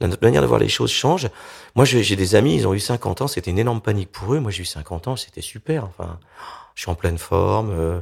la, 0.00 0.08
notre 0.08 0.22
manière 0.22 0.42
de 0.42 0.46
voir 0.46 0.60
les 0.60 0.68
choses 0.68 0.90
change. 0.92 1.28
Moi, 1.74 1.84
j'ai, 1.86 2.16
des 2.16 2.34
amis, 2.34 2.54
ils 2.56 2.66
ont 2.68 2.74
eu 2.74 2.80
50 2.80 3.22
ans, 3.22 3.28
c'était 3.28 3.50
une 3.50 3.58
énorme 3.58 3.80
panique 3.80 4.12
pour 4.12 4.34
eux. 4.34 4.40
Moi, 4.40 4.50
j'ai 4.50 4.62
eu 4.62 4.66
50 4.66 5.08
ans, 5.08 5.16
c'était 5.16 5.40
super. 5.40 5.84
Enfin, 5.84 6.18
je 6.74 6.82
suis 6.82 6.90
en 6.90 6.94
pleine 6.94 7.16
forme. 7.18 7.70
euh, 7.70 8.00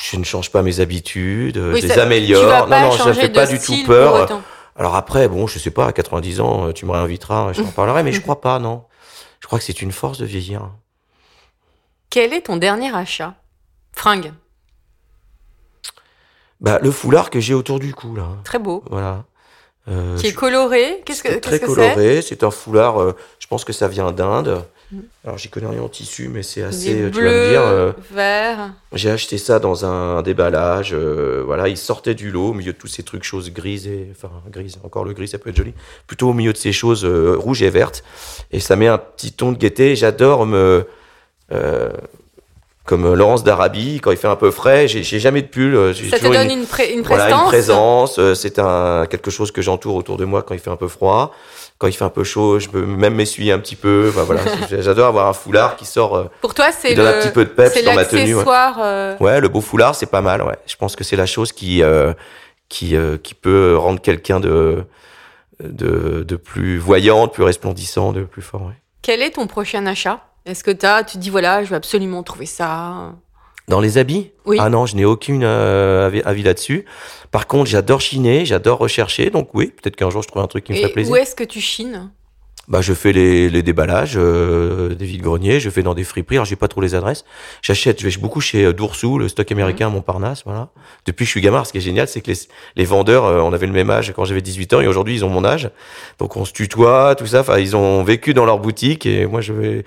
je 0.00 0.16
ne 0.16 0.24
change 0.24 0.50
pas 0.50 0.62
mes 0.62 0.80
habitudes, 0.80 1.58
euh, 1.58 1.74
Oui, 1.74 1.80
je 1.80 1.86
ça- 1.86 1.94
les 1.94 2.00
améliore. 2.00 2.66
Non, 2.68 2.80
non, 2.80 2.90
ça 2.92 3.06
ne 3.06 3.12
fait 3.12 3.28
pas 3.28 3.46
du 3.46 3.60
tout 3.60 3.76
peur. 3.86 4.42
Alors 4.74 4.96
après, 4.96 5.28
bon, 5.28 5.46
je 5.46 5.58
sais 5.60 5.70
pas, 5.70 5.86
à 5.86 5.92
90 5.92 6.40
ans, 6.40 6.66
euh, 6.68 6.72
tu 6.72 6.86
me 6.86 6.90
réinviteras, 6.92 7.52
je 7.52 7.62
t'en 7.62 7.70
parlerai, 7.70 8.02
mais 8.02 8.10
je 8.12 8.20
crois 8.20 8.40
pas, 8.40 8.58
non. 8.58 8.84
Je 9.40 9.46
crois 9.46 9.58
que 9.58 9.64
c'est 9.64 9.80
une 9.82 9.92
force 9.92 10.18
de 10.18 10.24
vieillir. 10.24 10.70
Quel 12.10 12.32
est 12.32 12.42
ton 12.42 12.56
dernier 12.56 12.94
achat? 12.94 13.34
Fringue. 13.92 14.32
Bah, 16.62 16.78
le 16.80 16.90
foulard 16.92 17.28
que 17.30 17.40
j'ai 17.40 17.54
autour 17.54 17.80
du 17.80 17.92
cou, 17.92 18.14
là. 18.14 18.28
Très 18.44 18.60
beau. 18.60 18.84
Voilà. 18.88 19.24
Euh, 19.88 20.16
Qui 20.16 20.28
est 20.28 20.32
coloré. 20.32 21.02
Qu'est-ce 21.04 21.24
que 21.24 21.30
c'est 21.30 21.40
très 21.40 21.58
que 21.58 21.66
coloré. 21.66 22.22
C'est 22.22 22.44
un 22.44 22.52
foulard, 22.52 23.02
euh, 23.02 23.16
je 23.40 23.48
pense 23.48 23.64
que 23.64 23.72
ça 23.72 23.88
vient 23.88 24.12
d'Inde. 24.12 24.64
Mm. 24.92 24.98
Alors, 25.24 25.38
j'y 25.38 25.48
connais 25.48 25.66
rien 25.66 25.82
en 25.82 25.88
tissu, 25.88 26.28
mais 26.28 26.44
c'est 26.44 26.62
assez, 26.62 27.02
euh, 27.02 27.10
tu 27.10 27.20
vas 27.20 27.30
me 27.30 27.50
dire. 27.50 27.62
euh, 27.62 27.92
verts. 28.12 28.70
j'ai 28.92 29.10
acheté 29.10 29.38
ça 29.38 29.58
dans 29.58 29.84
un 29.84 30.22
déballage. 30.22 30.94
voilà, 30.94 31.66
il 31.66 31.76
sortait 31.76 32.14
du 32.14 32.30
lot 32.30 32.50
au 32.50 32.52
milieu 32.52 32.72
de 32.72 32.78
tous 32.78 32.86
ces 32.86 33.02
trucs 33.02 33.24
choses 33.24 33.50
grises 33.50 33.88
et 33.88 34.12
enfin 34.12 34.30
grises. 34.48 34.78
Encore 34.84 35.04
le 35.04 35.14
gris, 35.14 35.26
ça 35.26 35.38
peut 35.38 35.50
être 35.50 35.56
joli. 35.56 35.74
Plutôt 36.06 36.28
au 36.28 36.32
milieu 36.32 36.52
de 36.52 36.58
ces 36.58 36.72
choses 36.72 37.04
rouges 37.04 37.62
et 37.64 37.70
vertes. 37.70 38.04
Et 38.52 38.60
ça 38.60 38.76
met 38.76 38.86
un 38.86 38.98
petit 38.98 39.32
ton 39.32 39.50
de 39.50 39.58
gaieté. 39.58 39.96
J'adore 39.96 40.46
me 40.46 40.86
comme 42.84 43.14
Laurence 43.14 43.44
d'Arabie 43.44 44.00
quand 44.00 44.10
il 44.10 44.16
fait 44.16 44.26
un 44.28 44.36
peu 44.36 44.50
frais. 44.50 44.88
J'ai 44.88 45.20
jamais 45.20 45.42
de 45.42 45.46
pull. 45.46 45.74
euh, 45.74 45.94
Ça 45.94 46.18
te 46.18 46.26
donne 46.26 46.50
une, 46.50 46.66
pré- 46.66 46.92
une 46.92 47.02
voilà, 47.02 47.30
une 47.30 47.44
présence. 47.44 48.18
euh, 48.18 48.34
C'est 48.34 48.58
un 48.58 49.06
quelque 49.08 49.30
chose 49.30 49.52
que 49.52 49.62
j'entoure 49.62 49.94
autour 49.94 50.16
de 50.16 50.24
moi 50.24 50.42
quand 50.42 50.54
il 50.54 50.60
fait 50.60 50.70
un 50.70 50.76
peu 50.76 50.88
froid. 50.88 51.32
Quand 51.78 51.86
il 51.88 51.92
fait 51.94 52.04
un 52.04 52.08
peu 52.10 52.22
chaud, 52.24 52.58
je 52.60 52.68
peux 52.68 52.84
même 52.84 53.14
m'essuyer 53.14 53.50
un 53.52 53.58
petit 53.58 53.74
peu. 53.76 54.06
Enfin, 54.08 54.22
voilà, 54.24 54.42
j'adore 54.80 55.06
avoir 55.08 55.28
un 55.28 55.32
foulard 55.32 55.76
qui 55.76 55.84
sort. 55.84 56.16
euh, 56.16 56.24
Pour 56.40 56.54
toi, 56.54 56.66
c'est 56.72 56.94
le, 56.94 57.06
un 57.06 57.12
petit 57.20 57.30
peu 57.30 57.44
de 57.44 57.50
peps 57.50 57.84
dans 57.84 57.94
ma 57.94 58.04
tenue. 58.04 58.34
ouais. 58.36 58.44
euh, 58.80 59.40
le 59.40 59.48
beau 59.48 59.60
foulard, 59.60 59.94
c'est 59.94 60.06
pas 60.06 60.20
mal. 60.20 60.42
Ouais, 60.42 60.56
je 60.66 60.76
pense 60.76 60.94
que 60.96 61.02
c'est 61.04 61.16
la 61.16 61.26
chose 61.26 61.52
qui 61.52 61.82
euh, 61.82 62.12
qui 62.68 62.96
euh, 62.96 63.16
qui 63.16 63.34
peut 63.34 63.76
rendre 63.76 64.00
quelqu'un 64.00 64.38
de 64.40 64.84
de 65.60 66.24
de 66.26 66.36
plus 66.36 66.78
voyant, 66.78 67.26
de 67.26 67.32
plus 67.32 67.44
resplendissant, 67.44 68.12
de 68.12 68.22
plus 68.24 68.42
fort. 68.42 68.62
Ouais. 68.62 68.74
Quel 69.02 69.22
est 69.22 69.30
ton 69.30 69.46
prochain 69.46 69.84
achat? 69.86 70.20
Est-ce 70.46 70.64
que 70.64 70.70
t'as, 70.70 71.04
tu 71.04 71.16
te 71.16 71.22
dis 71.22 71.30
voilà, 71.30 71.62
je 71.64 71.70
vais 71.70 71.76
absolument 71.76 72.22
trouver 72.22 72.46
ça? 72.46 73.12
Dans 73.68 73.80
les 73.80 73.96
habits? 73.96 74.32
Oui. 74.44 74.56
Ah 74.60 74.68
non, 74.70 74.86
je 74.86 74.96
n'ai 74.96 75.04
aucune 75.04 75.44
euh, 75.44 76.10
avis, 76.24 76.42
là-dessus. 76.42 76.84
Par 77.30 77.46
contre, 77.46 77.70
j'adore 77.70 78.00
chiner, 78.00 78.44
j'adore 78.44 78.78
rechercher. 78.78 79.30
Donc 79.30 79.50
oui, 79.54 79.68
peut-être 79.68 79.94
qu'un 79.96 80.10
jour 80.10 80.22
je 80.22 80.28
trouve 80.28 80.42
un 80.42 80.48
truc 80.48 80.64
qui 80.64 80.72
me 80.72 80.78
Et 80.78 80.80
ferait 80.82 80.92
plaisir. 80.92 81.12
où 81.12 81.16
est-ce 81.16 81.36
que 81.36 81.44
tu 81.44 81.60
chines? 81.60 82.10
Bah, 82.68 82.80
je 82.80 82.92
fais 82.94 83.12
les, 83.12 83.50
les 83.50 83.62
déballages 83.62 84.14
euh, 84.16 84.94
des 84.94 85.04
vides-greniers, 85.04 85.58
je 85.58 85.68
fais 85.68 85.82
dans 85.82 85.94
des 85.94 86.04
friperies. 86.04 86.36
Alors, 86.36 86.44
j'ai 86.44 86.54
pas 86.56 86.68
trop 86.68 86.80
les 86.80 86.94
adresses. 86.94 87.24
J'achète, 87.60 88.00
je 88.00 88.08
vais 88.08 88.16
beaucoup 88.20 88.40
chez 88.40 88.64
euh, 88.64 88.72
Doursou, 88.72 89.18
le 89.18 89.28
stock 89.28 89.50
américain 89.50 89.88
à 89.88 89.90
Montparnasse, 89.90 90.42
voilà. 90.44 90.68
Depuis 91.04 91.24
que 91.24 91.26
je 91.26 91.30
suis 91.32 91.40
gamin, 91.40 91.64
ce 91.64 91.72
qui 91.72 91.78
est 91.78 91.82
génial, 91.82 92.06
c'est 92.06 92.20
que 92.20 92.30
les, 92.30 92.38
les 92.76 92.84
vendeurs, 92.84 93.24
euh, 93.24 93.40
on 93.40 93.52
avait 93.52 93.66
le 93.66 93.72
même 93.72 93.90
âge 93.90 94.12
quand 94.14 94.24
j'avais 94.24 94.42
18 94.42 94.74
ans 94.74 94.80
et 94.80 94.86
aujourd'hui, 94.86 95.14
ils 95.16 95.24
ont 95.24 95.28
mon 95.28 95.44
âge. 95.44 95.70
Donc, 96.20 96.36
on 96.36 96.44
se 96.44 96.52
tutoie, 96.52 97.16
tout 97.16 97.26
ça. 97.26 97.40
Enfin, 97.40 97.58
ils 97.58 97.74
ont 97.74 98.04
vécu 98.04 98.32
dans 98.32 98.44
leur 98.44 98.60
boutique 98.60 99.06
et 99.06 99.26
moi, 99.26 99.40
je 99.40 99.52
vais, 99.52 99.84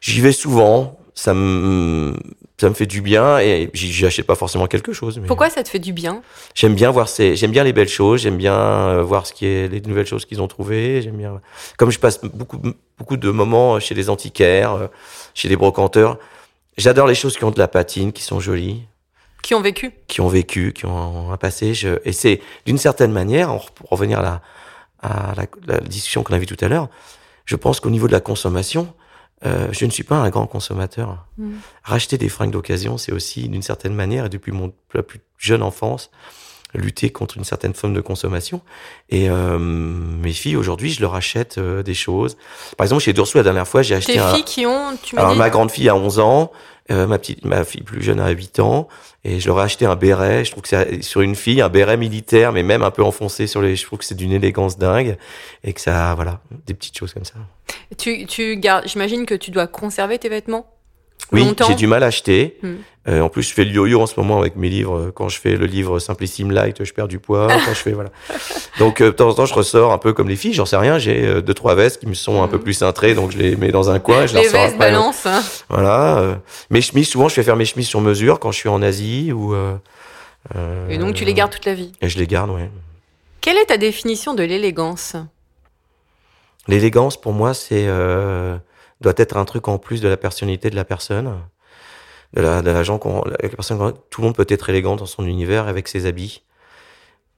j'y 0.00 0.20
vais 0.20 0.32
souvent. 0.32 0.94
Ça 1.14 1.34
me, 1.34 2.14
ça 2.60 2.68
me 2.68 2.74
fait 2.74 2.86
du 2.86 3.00
bien 3.00 3.40
et 3.40 3.70
j'y 3.74 4.06
achète 4.06 4.24
pas 4.24 4.36
forcément 4.36 4.68
quelque 4.68 4.92
chose. 4.92 5.18
Mais 5.18 5.26
Pourquoi 5.26 5.50
ça 5.50 5.64
te 5.64 5.68
fait 5.68 5.80
du 5.80 5.92
bien? 5.92 6.22
J'aime 6.54 6.76
bien 6.76 6.92
voir 6.92 7.08
ces, 7.08 7.34
j'aime 7.34 7.50
bien 7.50 7.64
les 7.64 7.72
belles 7.72 7.88
choses, 7.88 8.20
j'aime 8.20 8.36
bien 8.36 8.54
euh, 8.54 9.02
voir 9.02 9.26
ce 9.26 9.32
qui 9.32 9.44
est 9.44 9.66
les 9.66 9.80
nouvelles 9.80 10.06
choses 10.06 10.24
qu'ils 10.26 10.40
ont 10.40 10.46
trouvées, 10.46 11.02
j'aime 11.02 11.16
bien 11.16 11.40
comme 11.76 11.90
je 11.90 11.98
passe 11.98 12.20
beaucoup 12.24 12.60
beaucoup 12.98 13.16
de 13.16 13.30
moments 13.32 13.80
chez 13.80 13.96
les 13.96 14.10
antiquaires, 14.10 14.74
euh, 14.74 14.86
chez 15.34 15.48
les 15.48 15.56
brocanteurs, 15.56 16.18
j'adore 16.76 17.08
les 17.08 17.16
choses 17.16 17.36
qui 17.36 17.42
ont 17.42 17.50
de 17.50 17.58
la 17.58 17.66
patine, 17.66 18.12
qui 18.12 18.22
sont 18.22 18.38
jolies, 18.38 18.82
Qui 19.42 19.54
ont 19.56 19.60
vécu? 19.60 19.90
Qui 20.06 20.20
ont 20.20 20.28
vécu, 20.28 20.72
qui 20.72 20.86
ont 20.86 21.32
un 21.32 21.36
passé, 21.36 21.74
je- 21.74 21.98
et 22.04 22.12
c'est 22.12 22.40
d'une 22.64 22.78
certaine 22.78 23.10
manière, 23.10 23.48
pour 23.74 23.90
revenir 23.90 24.20
à 24.20 24.22
la, 24.22 24.42
à 25.02 25.34
la, 25.36 25.46
la 25.66 25.80
discussion 25.80 26.22
qu'on 26.22 26.34
a 26.34 26.38
vue 26.38 26.46
tout 26.46 26.56
à 26.64 26.68
l'heure, 26.68 26.88
je 27.44 27.56
pense 27.56 27.80
qu'au 27.80 27.90
niveau 27.90 28.06
de 28.06 28.12
la 28.12 28.20
consommation, 28.20 28.94
euh, 29.46 29.68
je 29.70 29.84
ne 29.84 29.90
suis 29.90 30.04
pas 30.04 30.16
un 30.16 30.30
grand 30.30 30.46
consommateur. 30.46 31.26
Mm. 31.36 31.54
Racheter 31.84 32.18
des 32.18 32.28
fringues 32.28 32.50
d'occasion, 32.50 32.98
c'est 32.98 33.12
aussi 33.12 33.48
d'une 33.48 33.62
certaine 33.62 33.94
manière, 33.94 34.26
et 34.26 34.28
depuis 34.28 34.52
mon 34.52 34.72
la 34.94 35.02
plus 35.02 35.20
jeune 35.38 35.62
enfance, 35.62 36.10
lutter 36.74 37.10
contre 37.10 37.38
une 37.38 37.44
certaine 37.44 37.72
forme 37.72 37.94
de 37.94 38.00
consommation. 38.00 38.60
Et 39.08 39.30
euh, 39.30 39.58
mes 39.58 40.32
filles, 40.32 40.56
aujourd'hui, 40.56 40.90
je 40.90 41.00
leur 41.00 41.14
achète 41.14 41.58
euh, 41.58 41.82
des 41.82 41.94
choses. 41.94 42.36
Par 42.76 42.84
exemple, 42.84 43.02
chez 43.02 43.12
Durso, 43.12 43.38
la 43.38 43.44
dernière 43.44 43.68
fois, 43.68 43.82
j'ai 43.82 43.94
acheté 43.94 44.14
Tes 44.14 44.18
un... 44.18 44.34
filles 44.34 44.44
qui 44.44 44.66
ont, 44.66 44.96
tu 45.02 45.16
Alors, 45.16 45.32
dit, 45.32 45.38
ma 45.38 45.50
grande 45.50 45.70
fille 45.70 45.88
a 45.88 45.94
11 45.94 46.18
ans, 46.18 46.52
euh, 46.90 47.06
ma 47.06 47.18
petite, 47.18 47.44
ma 47.44 47.64
fille 47.64 47.82
plus 47.82 48.02
jeune 48.02 48.20
a 48.20 48.30
8 48.30 48.60
ans, 48.60 48.88
et 49.24 49.40
je 49.40 49.46
leur 49.46 49.60
ai 49.60 49.62
acheté 49.62 49.86
un 49.86 49.96
béret. 49.96 50.44
Je 50.44 50.50
trouve 50.52 50.62
que 50.62 50.68
c'est 50.68 51.02
sur 51.02 51.20
une 51.20 51.34
fille, 51.34 51.60
un 51.60 51.68
béret 51.68 51.96
militaire, 51.96 52.52
mais 52.52 52.62
même 52.62 52.82
un 52.82 52.90
peu 52.90 53.02
enfoncé 53.02 53.46
sur 53.46 53.60
les. 53.60 53.76
Je 53.76 53.84
trouve 53.84 53.98
que 53.98 54.04
c'est 54.04 54.14
d'une 54.14 54.32
élégance 54.32 54.78
dingue, 54.78 55.16
et 55.64 55.72
que 55.72 55.80
ça, 55.80 56.14
voilà, 56.14 56.40
des 56.66 56.74
petites 56.74 56.96
choses 56.96 57.12
comme 57.12 57.24
ça. 57.24 57.34
tu, 57.98 58.26
tu 58.26 58.56
gardes, 58.56 58.86
j'imagine 58.86 59.26
que 59.26 59.34
tu 59.34 59.50
dois 59.50 59.66
conserver 59.66 60.18
tes 60.18 60.28
vêtements? 60.28 60.66
Oui, 61.32 61.54
j'ai 61.66 61.74
du 61.74 61.86
mal 61.86 62.02
à 62.02 62.06
acheter. 62.06 62.56
Hmm. 62.62 62.74
Euh, 63.08 63.20
en 63.20 63.28
plus, 63.30 63.42
je 63.42 63.54
fais 63.54 63.64
le 63.64 63.70
yo-yo 63.70 64.00
en 64.02 64.06
ce 64.06 64.18
moment 64.18 64.38
avec 64.38 64.56
mes 64.56 64.68
livres. 64.68 65.10
Quand 65.14 65.28
je 65.30 65.38
fais 65.40 65.56
le 65.56 65.64
livre 65.66 65.98
Simplissime 65.98 66.50
Light, 66.50 66.84
je 66.84 66.92
perds 66.92 67.08
du 67.08 67.18
poids. 67.18 67.46
Quand 67.64 67.70
je 67.72 67.78
fais 67.78 67.92
voilà. 67.92 68.10
Donc 68.78 69.00
euh, 69.00 69.06
de 69.06 69.10
temps 69.12 69.28
en 69.28 69.34
temps, 69.34 69.46
je 69.46 69.54
ressors 69.54 69.92
un 69.92 69.98
peu 69.98 70.12
comme 70.12 70.28
les 70.28 70.36
filles. 70.36 70.52
J'en 70.52 70.66
sais 70.66 70.76
rien. 70.76 70.98
J'ai 70.98 71.24
euh, 71.26 71.40
deux 71.40 71.54
trois 71.54 71.74
vestes 71.74 72.00
qui 72.00 72.06
me 72.06 72.14
sont 72.14 72.42
un 72.42 72.48
peu 72.48 72.58
plus 72.60 72.74
cintrées, 72.74 73.14
donc 73.14 73.30
je 73.32 73.38
les 73.38 73.56
mets 73.56 73.70
dans 73.72 73.88
un 73.90 73.98
coin. 73.98 74.24
et 74.24 74.28
Je 74.28 74.34
les 74.34 74.40
Les 74.42 74.46
ressors 74.48 74.62
vestes 74.64 74.78
balance. 74.78 75.26
hein. 75.26 75.42
Voilà. 75.70 76.18
euh, 76.18 76.34
mes 76.70 76.80
chemises, 76.82 77.08
souvent, 77.08 77.28
je 77.28 77.34
fais 77.34 77.42
faire 77.42 77.56
mes 77.56 77.64
chemises 77.64 77.88
sur 77.88 78.00
mesure 78.02 78.40
quand 78.40 78.52
je 78.52 78.58
suis 78.58 78.68
en 78.68 78.82
Asie 78.82 79.32
ou. 79.32 79.54
Et 80.90 80.98
donc 80.98 81.14
tu 81.14 81.24
les 81.24 81.34
gardes 81.34 81.52
toute 81.52 81.66
la 81.66 81.74
vie? 81.74 81.92
Et 82.00 82.08
je 82.08 82.18
les 82.18 82.26
garde, 82.26 82.50
ouais. 82.50 82.70
Quelle 83.40 83.56
est 83.58 83.66
ta 83.66 83.76
définition 83.76 84.34
de 84.34 84.42
l'élégance? 84.42 85.14
L'élégance, 86.68 87.18
pour 87.18 87.32
moi, 87.32 87.54
c'est 87.54 87.86
euh, 87.86 88.56
doit 89.00 89.14
être 89.16 89.36
un 89.36 89.44
truc 89.44 89.68
en 89.68 89.78
plus 89.78 90.00
de 90.00 90.08
la 90.08 90.16
personnalité 90.16 90.70
de 90.70 90.76
la 90.76 90.84
personne, 90.84 91.38
de 92.34 92.42
la, 92.42 92.62
de 92.62 92.70
la 92.70 92.82
gens 92.82 93.00
la 93.26 93.48
personne. 93.48 93.94
Tout 94.10 94.20
le 94.20 94.26
monde 94.26 94.36
peut 94.36 94.46
être 94.48 94.68
élégant 94.70 94.96
dans 94.96 95.06
son 95.06 95.24
univers 95.26 95.68
avec 95.68 95.88
ses 95.88 96.06
habits. 96.06 96.42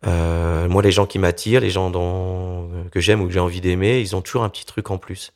Euh, 0.06 0.68
moi, 0.68 0.82
les 0.82 0.92
gens 0.92 1.06
qui 1.06 1.18
m'attirent, 1.18 1.60
les 1.60 1.70
gens 1.70 1.90
dont, 1.90 2.70
que 2.90 3.00
j'aime 3.00 3.20
ou 3.20 3.26
que 3.26 3.32
j'ai 3.32 3.40
envie 3.40 3.60
d'aimer, 3.60 4.00
ils 4.00 4.16
ont 4.16 4.22
toujours 4.22 4.44
un 4.44 4.48
petit 4.48 4.64
truc 4.64 4.90
en 4.90 4.98
plus. 4.98 5.32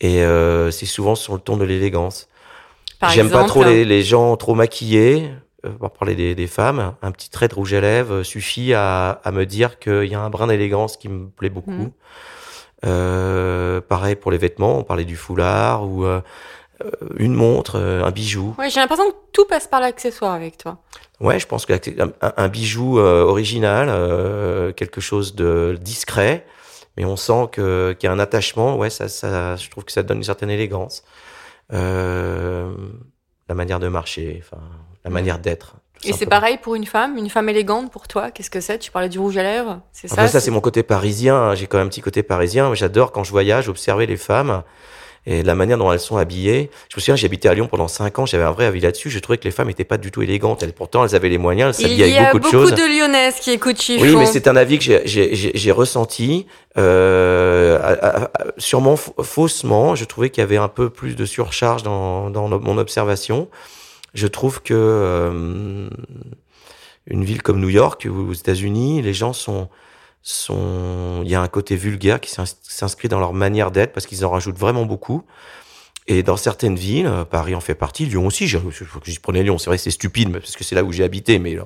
Et 0.00 0.22
euh, 0.22 0.70
c'est 0.70 0.86
souvent 0.86 1.14
sur 1.14 1.32
le 1.32 1.40
ton 1.40 1.56
de 1.56 1.64
l'élégance. 1.64 2.28
J'aime 3.12 3.30
pas 3.30 3.44
trop 3.44 3.64
les, 3.64 3.84
les 3.84 4.02
gens 4.02 4.36
trop 4.36 4.54
maquillés. 4.54 5.30
Euh, 5.64 5.70
pour 5.70 5.90
parler 5.90 6.14
des, 6.14 6.34
des 6.34 6.46
femmes, 6.46 6.94
un 7.00 7.10
petit 7.12 7.30
trait 7.30 7.48
de 7.48 7.54
rouge 7.54 7.72
à 7.72 7.80
lèvres 7.80 8.22
suffit 8.22 8.74
à, 8.74 9.10
à 9.24 9.32
me 9.32 9.46
dire 9.46 9.78
qu'il 9.78 10.04
y 10.04 10.14
a 10.14 10.20
un 10.20 10.28
brin 10.28 10.46
d'élégance 10.46 10.96
qui 10.96 11.08
me 11.08 11.28
plaît 11.28 11.50
beaucoup. 11.50 11.70
Mhm. 11.70 11.92
Euh, 12.84 13.80
pareil 13.80 14.16
pour 14.16 14.30
les 14.30 14.38
vêtements, 14.38 14.78
on 14.78 14.84
parlait 14.84 15.04
du 15.04 15.16
foulard 15.16 15.84
ou 15.88 16.04
euh, 16.04 16.20
euh, 16.84 16.90
une 17.16 17.34
montre, 17.34 17.76
un 17.76 18.10
bijou. 18.10 18.54
Ouais, 18.58 18.68
j'ai 18.68 18.80
l'impression 18.80 19.10
que 19.10 19.16
tout 19.32 19.46
passe 19.46 19.66
par 19.66 19.80
l'accessoire 19.80 20.32
avec 20.32 20.58
toi. 20.58 20.78
Ouais, 21.20 21.38
je 21.38 21.46
pense 21.46 21.64
qu'un 21.64 21.78
un, 22.20 22.32
un 22.36 22.48
bijou 22.48 22.98
euh, 22.98 23.22
original, 23.22 23.88
euh, 23.88 24.72
quelque 24.72 25.00
chose 25.00 25.34
de 25.34 25.78
discret, 25.80 26.44
mais 26.96 27.04
on 27.06 27.16
sent 27.16 27.48
que 27.52 27.96
qu'il 27.98 28.06
y 28.08 28.10
a 28.10 28.12
un 28.12 28.18
attachement. 28.18 28.76
Ouais, 28.76 28.90
ça, 28.90 29.08
ça, 29.08 29.56
je 29.56 29.70
trouve 29.70 29.84
que 29.84 29.92
ça 29.92 30.02
donne 30.02 30.18
une 30.18 30.24
certaine 30.24 30.50
élégance. 30.50 31.02
Euh, 31.72 32.72
la 33.48 33.54
manière 33.54 33.80
de 33.80 33.88
marcher, 33.88 34.42
enfin, 34.44 34.62
la 35.04 35.10
manière 35.10 35.38
d'être. 35.38 35.76
Et 36.04 36.12
c'est 36.12 36.26
pareil 36.26 36.58
pour 36.62 36.74
une 36.74 36.86
femme, 36.86 37.16
une 37.16 37.30
femme 37.30 37.48
élégante 37.48 37.90
pour 37.90 38.06
toi, 38.06 38.30
qu'est-ce 38.30 38.50
que 38.50 38.60
c'est 38.60 38.78
Tu 38.78 38.90
parlais 38.90 39.08
du 39.08 39.18
rouge 39.18 39.36
à 39.38 39.42
lèvres, 39.42 39.80
c'est 39.92 40.08
ça 40.08 40.14
Après, 40.14 40.28
ça, 40.28 40.40
c'est 40.40 40.50
mon 40.50 40.60
côté 40.60 40.82
parisien. 40.82 41.34
hein. 41.36 41.54
J'ai 41.54 41.66
quand 41.66 41.78
même 41.78 41.86
un 41.86 41.90
petit 41.90 42.00
côté 42.02 42.22
parisien. 42.22 42.72
J'adore 42.74 43.12
quand 43.12 43.24
je 43.24 43.30
voyage, 43.30 43.68
observer 43.68 44.06
les 44.06 44.16
femmes 44.16 44.62
et 45.28 45.42
la 45.42 45.56
manière 45.56 45.76
dont 45.78 45.90
elles 45.92 45.98
sont 45.98 46.16
habillées. 46.18 46.70
Je 46.88 46.96
me 46.96 47.00
souviens, 47.00 47.16
j'habitais 47.16 47.48
à 47.48 47.54
Lyon 47.54 47.66
pendant 47.66 47.88
cinq 47.88 48.20
ans. 48.20 48.26
J'avais 48.26 48.44
un 48.44 48.52
vrai 48.52 48.66
avis 48.66 48.78
là-dessus. 48.78 49.10
Je 49.10 49.18
trouvais 49.18 49.38
que 49.38 49.44
les 49.44 49.50
femmes 49.50 49.66
n'étaient 49.66 49.82
pas 49.84 49.96
du 49.98 50.12
tout 50.12 50.22
élégantes. 50.22 50.62
Elles, 50.62 50.72
pourtant, 50.72 51.04
elles 51.04 51.16
avaient 51.16 51.28
les 51.30 51.38
moyens. 51.38 51.74
Elles 51.80 51.86
Il 51.86 51.88
s'habillaient 51.88 52.10
y 52.10 52.16
avec 52.18 52.28
a 52.28 52.32
beaucoup, 52.32 52.44
beaucoup, 52.52 52.64
de 52.64 52.68
choses. 52.70 52.74
de 52.78 52.98
Lyonnaises 52.98 53.34
qui 53.40 53.50
écoutent 53.50 53.80
Chiffon. 53.82 54.04
Oui, 54.04 54.14
mais 54.14 54.26
c'est 54.26 54.46
un 54.46 54.54
avis 54.54 54.78
que 54.78 54.84
j'ai- 55.04 55.72
ressenti, 55.72 56.46
euh, 56.78 57.78
à- 57.82 58.06
à- 58.06 58.24
à- 58.26 58.30
sûrement 58.58 58.94
faussement. 58.96 59.96
Je 59.96 60.04
trouvais 60.04 60.30
qu'il 60.30 60.42
y 60.42 60.44
avait 60.44 60.56
un 60.58 60.68
peu 60.68 60.90
plus 60.90 61.16
de 61.16 61.24
surcharge 61.24 61.82
dans, 61.82 62.30
mon 62.30 62.78
observation. 62.78 63.48
Je 64.16 64.26
trouve 64.26 64.62
que 64.62 64.72
euh, 64.74 65.90
une 67.06 67.22
ville 67.24 67.42
comme 67.42 67.60
New 67.60 67.68
York 67.68 68.08
ou 68.10 68.30
aux 68.30 68.32
États-Unis, 68.32 69.02
les 69.02 69.14
gens 69.14 69.32
sont 69.32 69.68
sont. 70.22 71.20
Il 71.24 71.30
y 71.30 71.34
a 71.36 71.42
un 71.42 71.48
côté 71.48 71.76
vulgaire 71.76 72.20
qui 72.20 72.30
s'ins- 72.30 72.44
s'inscrit 72.62 73.08
dans 73.08 73.20
leur 73.20 73.32
manière 73.32 73.70
d'être 73.70 73.92
parce 73.92 74.06
qu'ils 74.06 74.24
en 74.24 74.30
rajoutent 74.30 74.58
vraiment 74.58 74.86
beaucoup. 74.86 75.22
Et 76.08 76.22
dans 76.22 76.36
certaines 76.36 76.76
villes, 76.76 77.06
euh, 77.06 77.24
Paris 77.24 77.56
en 77.56 77.60
fait 77.60 77.74
partie, 77.74 78.06
Lyon 78.06 78.26
aussi, 78.26 78.46
je, 78.46 78.58
je, 78.70 79.20
prenais 79.20 79.42
Lyon, 79.42 79.58
c'est 79.58 79.70
vrai 79.70 79.78
c'est 79.78 79.90
stupide 79.90 80.32
parce 80.32 80.54
que 80.54 80.62
c'est 80.62 80.76
là 80.76 80.84
où 80.84 80.92
j'ai 80.92 81.02
habité, 81.02 81.40
mais 81.40 81.58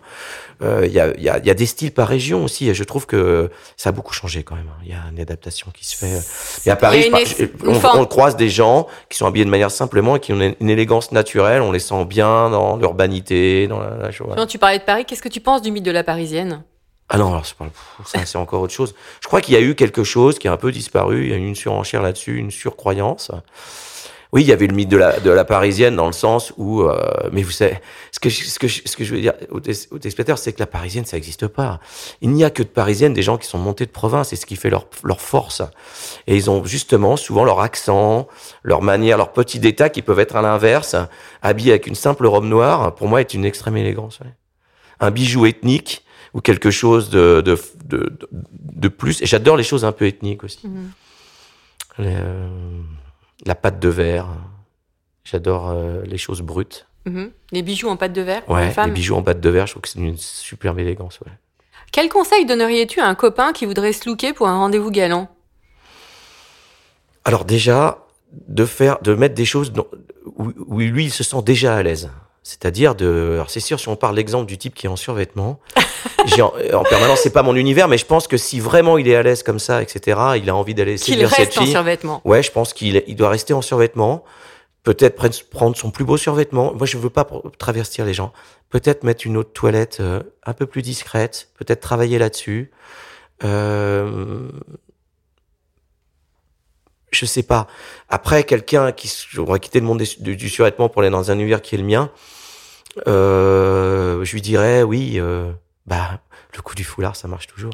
euh, 0.62 0.87
il 0.87 0.92
y, 0.92 0.98
a, 0.98 1.12
il 1.18 1.22
y, 1.22 1.29
a, 1.29 1.38
il 1.38 1.44
y 1.44 1.50
a 1.50 1.55
des 1.55 1.66
styles 1.66 1.92
par 1.92 2.09
région 2.09 2.44
aussi, 2.44 2.68
et 2.68 2.72
je 2.74 2.83
trouve 2.85 3.05
que 3.07 3.50
ça 3.76 3.90
a 3.90 3.92
beaucoup 3.92 4.14
changé 4.14 4.42
quand 4.42 4.55
même. 4.55 4.68
hein. 4.68 4.81
Il 4.83 4.90
y 4.90 4.94
a 4.94 5.03
une 5.12 5.20
adaptation 5.20 5.70
qui 5.74 5.85
se 5.85 5.94
fait. 5.94 6.22
Et 6.66 6.70
à 6.70 6.76
Paris, 6.76 7.07
une 7.09 7.18
je- 7.18 7.44
on, 7.66 8.07
croise 8.07 8.37
des 8.37 8.48
gens 8.48 8.87
qui 9.11 9.18
sont 9.18 9.26
habillés 9.26 9.44
de 9.44 9.50
manière 9.50 9.70
simplement 9.70 10.16
et 10.16 10.20
qui 10.20 10.33
ont 10.33 10.40
une, 10.59 10.70
élégance 10.70 11.12
naturelle, 11.12 11.61
on 11.61 11.72
les 11.72 11.79
sent 11.79 12.07
bien 12.07 12.48
dans 12.48 12.76
l'urbanité, 12.79 13.68
dans 13.68 13.81
la, 13.81 13.96
la 13.96 14.11
chose. 14.11 14.33
Quand 14.35 14.46
tu 14.46 14.59
parlais 14.59 14.79
de 14.79 14.85
Paris, 14.85 15.05
qu'est-ce 15.05 15.22
que 15.22 15.29
tu 15.29 15.40
penses 15.40 15.61
du 15.61 15.70
mythe 15.70 15.85
de 15.85 15.90
la 15.90 16.03
Parisienne? 16.03 16.62
Ah 17.12 17.18
non, 17.18 17.33
alors 17.33 17.44
ça 17.44 18.24
c'est 18.24 18.38
encore 18.38 18.62
autre 18.62 18.72
chose. 18.72 18.94
Je 19.20 19.26
crois 19.26 19.40
qu'il 19.40 19.55
y 19.55 19.57
a 19.57 19.61
eu 19.61 19.74
quelque 19.74 20.05
chose 20.05 20.38
qui 20.38 20.46
a 20.46 20.53
un 20.53 20.57
peu 20.57 20.70
disparu, 20.70 21.24
il 21.24 21.31
y 21.31 21.35
a 21.35 21.37
eu 21.37 21.46
une 21.46 21.57
surenchère 21.57 22.03
là-dessus, 22.03 22.37
une 22.38 22.53
surcroyance. 22.53 23.33
Oui, 24.33 24.43
il 24.43 24.47
y 24.49 24.53
avait 24.53 24.69
le 24.69 24.75
mythe 24.77 24.88
de 24.88 24.97
la, 24.97 25.19
de 25.19 25.31
la 25.31 25.45
parisienne 25.45 25.97
dans 25.97 26.07
le 26.07 26.12
sens 26.12 26.53
où, 26.57 26.83
euh, 26.83 26.97
mais 27.33 27.43
vous 27.43 27.51
savez, 27.51 27.79
ce 28.12 28.21
que, 28.21 28.29
je- 28.29 28.45
ce 28.45 28.59
que, 28.61 28.69
je- 28.69 28.83
ce 28.85 28.97
que 28.97 29.03
je 29.03 29.14
veux 29.14 29.21
dire 29.21 29.33
aux, 29.51 29.59
téléspectateurs, 29.61 30.38
c'est 30.38 30.53
que 30.53 30.61
la 30.61 30.69
parisienne, 30.69 31.05
ça 31.05 31.16
n'existe 31.16 31.49
pas. 31.49 31.81
Il 32.21 32.31
n'y 32.31 32.45
a 32.45 32.51
que 32.51 32.62
de 32.62 32.69
parisiennes, 32.69 33.12
des 33.12 33.23
gens 33.23 33.38
qui 33.38 33.49
sont 33.49 33.59
montés 33.59 33.87
de 33.87 33.90
province, 33.90 34.29
c'est 34.29 34.37
ce 34.37 34.47
qui 34.47 34.55
fait 34.55 34.71
leur, 34.71 34.87
leur 35.03 35.21
force. 35.21 35.62
Et 36.29 36.37
ils 36.37 36.49
ont 36.49 36.64
justement 36.64 37.16
souvent 37.16 37.43
leur 37.45 37.61
accent, 37.61 38.29
leur 38.62 38.83
manière, 38.83 39.16
leurs 39.16 39.33
petits 39.33 39.59
détails 39.59 39.90
qui 39.90 40.03
peuvent 40.03 40.21
être 40.21 40.37
à 40.37 40.43
l'inverse, 40.43 40.95
habillés 41.43 41.73
avec 41.73 41.88
une 41.88 41.97
simple 41.97 42.27
robe 42.27 42.45
noire, 42.45 42.95
pour 42.95 43.09
moi, 43.09 43.21
est 43.21 43.35
une 43.35 43.45
extrême 43.45 43.77
élégance. 43.77 44.21
ouais. 44.21 44.33
Un 45.01 45.11
bijou 45.11 45.45
ethnique 45.47 46.05
ou 46.35 46.40
quelque 46.40 46.71
chose 46.71 47.11
de, 47.11 47.40
de, 47.45 47.59
de, 47.87 48.16
de- 48.53 48.88
plus. 48.88 49.21
Et 49.23 49.27
j'adore 49.27 49.57
les 49.57 49.64
choses 49.64 49.85
un 49.85 49.93
peu 49.93 50.07
ethniques 50.07 50.45
aussi. 50.45 50.69
Mhm. 50.69 50.90
Les, 51.99 52.14
euh, 52.16 52.49
la 53.46 53.55
pâte 53.55 53.79
de 53.79 53.88
verre. 53.88 54.29
J'adore 55.24 55.70
euh, 55.70 56.03
les 56.05 56.18
choses 56.18 56.40
brutes. 56.40 56.87
Mhm. 57.07 57.31
Les 57.53 57.62
bijoux 57.62 57.88
en 57.88 57.96
pâte 57.96 58.12
de 58.12 58.20
verre 58.20 58.44
pour 58.44 58.55
Ouais, 58.55 58.72
les 58.85 58.90
bijoux 58.90 59.14
en 59.14 59.22
pâte 59.22 59.40
de 59.40 59.48
verre, 59.48 59.66
je 59.66 59.72
trouve 59.72 59.83
que 59.83 59.88
c'est 59.88 59.98
une 59.98 60.16
superbe 60.16 60.79
élégance. 60.79 61.20
Ouais. 61.20 61.33
Quel 61.92 62.09
conseil 62.09 62.46
donnerais-tu 62.46 63.00
à 63.00 63.07
un 63.07 63.14
copain 63.14 63.53
qui 63.53 63.66
voudrait 63.66 63.92
se 63.92 64.09
looker 64.09 64.33
pour 64.33 64.48
un 64.48 64.57
rendez-vous 64.57 64.90
galant? 64.90 65.29
Alors 67.24 67.44
déjà, 67.44 68.07
de 68.48 68.64
faire, 68.64 69.00
de 69.03 69.14
mettre 69.14 69.35
des 69.35 69.44
choses 69.44 69.72
où 70.37 70.79
lui 70.79 71.07
il 71.07 71.11
se 71.11 71.24
sent 71.24 71.42
déjà 71.42 71.76
à 71.76 71.83
l'aise. 71.83 72.11
C'est-à-dire 72.51 72.97
de, 72.97 73.31
alors 73.35 73.49
c'est 73.49 73.61
sûr, 73.61 73.79
si 73.79 73.87
on 73.89 73.95
parle 73.95 74.17
l'exemple 74.17 74.47
du 74.47 74.59
type 74.59 74.75
qui 74.75 74.87
est 74.87 74.89
en 74.89 74.97
survêtement, 74.97 75.61
en, 76.41 76.53
en 76.75 76.83
permanence, 76.83 77.21
c'est 77.23 77.33
pas 77.33 77.45
mon 77.45 77.55
univers, 77.55 77.87
mais 77.87 77.97
je 77.97 78.05
pense 78.07 78.27
que 78.27 78.37
si 78.37 78.59
vraiment 78.59 78.99
il 78.99 79.07
est 79.07 79.15
à 79.15 79.23
l'aise 79.23 79.45
comme 79.45 79.61
ça, 79.61 79.83
etc., 79.83 80.19
il 80.37 80.51
a 80.51 80.57
envie 80.57 80.75
d'aller 80.75 80.97
séduire 80.97 81.29
cette 81.31 81.39
reste 81.47 81.59
en 81.59 81.63
fille. 81.63 81.71
survêtement. 81.71 82.21
Ouais, 82.25 82.43
je 82.43 82.51
pense 82.51 82.73
qu'il 82.73 83.05
il 83.07 83.15
doit 83.15 83.29
rester 83.29 83.53
en 83.55 83.63
survêtement. 83.63 84.25
Peut-être 84.83 85.15
prendre- 85.51 85.77
son 85.77 85.91
plus 85.93 86.05
beau 86.05 86.17
survêtement. 86.17 86.75
Moi, 86.75 86.87
je 86.87 86.99
veux 86.99 87.11
pas 87.11 87.29
travestir 87.59 88.05
les 88.05 88.15
gens. 88.15 88.33
Peut-être 88.69 89.05
mettre 89.05 89.27
une 89.27 89.37
autre 89.37 89.53
toilette 89.53 89.99
euh, 90.01 90.21
un 90.45 90.53
peu 90.53 90.67
plus 90.67 90.83
discrète. 90.83 91.51
Peut-être 91.57 91.81
travailler 91.81 92.19
là-dessus. 92.19 92.73
Euh, 93.45 94.49
je 97.13 97.27
sais 97.27 97.43
pas. 97.43 97.67
Après, 98.09 98.45
quelqu'un 98.45 98.91
qui 98.93 99.11
va 99.35 99.59
quitter 99.59 99.81
le 99.81 99.87
monde 99.87 100.03
du, 100.19 100.37
du 100.37 100.49
survêtement 100.49 100.89
pour 100.89 101.03
aller 101.03 101.11
dans 101.11 101.31
un 101.31 101.35
univers 101.39 101.61
qui 101.63 101.75
est 101.75 101.79
le 101.79 101.85
mien. 101.85 102.11
Euh, 103.07 104.24
je 104.24 104.33
lui 104.33 104.42
dirais 104.42 104.83
oui. 104.83 105.14
euh, 105.20 105.53
bah, 105.87 106.20
le 106.55 106.62
coup 106.62 106.74
du 106.74 106.85
foulard, 106.85 107.16
ça 107.16 107.29
marche 107.29 107.46
toujours. 107.46 107.72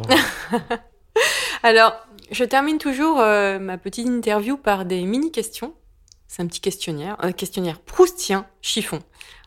hein. 0.53 0.61
Alors, 1.63 1.95
je 2.31 2.45
termine 2.45 2.79
toujours 2.79 3.21
euh, 3.21 3.59
ma 3.59 3.79
petite 3.79 4.07
interview 4.07 4.57
par 4.57 4.85
des 4.85 5.03
mini-questions. 5.05 5.75
C'est 6.29 6.43
un 6.43 6.47
petit 6.47 6.61
questionnaire, 6.61 7.17
un 7.21 7.33
questionnaire 7.33 7.81
proustien, 7.81 8.47
chiffon. 8.61 8.99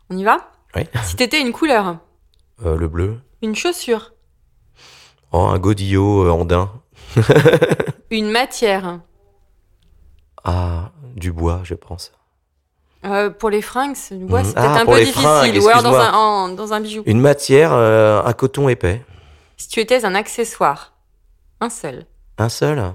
On 0.10 0.18
y 0.18 0.24
va 0.24 0.52
Oui. 0.76 0.84
Si 1.04 1.16
t'étais 1.16 1.42
une 1.42 1.52
couleur, 1.52 1.98
le 2.64 2.88
bleu. 2.88 3.20
une 3.42 3.56
chaussure, 3.56 4.14
Oh, 5.32 5.42
un 5.46 5.60
godillot 5.60 6.30
andin. 6.32 6.72
une 8.12 8.32
matière, 8.32 9.00
Ah, 10.44 10.92
du 11.16 11.32
bois, 11.32 11.62
je 11.64 11.76
pense. 11.76 12.12
Euh, 13.06 13.30
pour 13.30 13.50
les 13.50 13.62
fringues, 13.62 13.96
c'est 13.96 14.16
c'est 14.20 14.26
peut-être 14.28 14.54
Ah, 14.58 14.82
un 14.82 14.86
peu 14.86 15.00
difficile, 15.00 15.22
fringues, 15.22 15.62
ou 15.64 15.68
alors 15.70 15.84
dans 15.84 15.96
un, 15.96 16.14
en- 16.14 16.50
dans 16.50 16.74
un 16.74 16.82
bijou. 16.82 17.04
Une 17.06 17.22
matière, 17.22 17.72
euh, 17.74 18.22
un 18.24 18.34
coton 18.34 18.68
épais. 18.70 19.02
Si 19.58 19.68
tu 19.70 19.80
étais 19.80 20.06
un 20.06 20.16
accessoire, 20.16 20.94
un 21.62 21.70
seul. 21.70 22.06
Un 22.38 22.50
seul? 22.50 22.94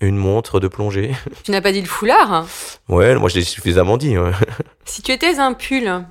Une 0.00 0.16
montre 0.16 0.60
de 0.60 0.68
plongée? 0.68 1.14
Tu 1.44 1.50
n'as 1.50 1.60
pas 1.60 1.72
dit 1.72 1.80
le 1.82 1.86
foulard 1.88 2.46
Ouais, 2.88 3.14
moi 3.16 3.28
je 3.28 3.34
l'ai 3.36 3.42
suffisamment 3.44 3.96
dit. 3.98 4.16
ouais. 4.16 4.32
Si 4.84 5.02
tu 5.02 5.12
étais 5.12 5.38
un 5.38 5.52
pull, 5.52 6.04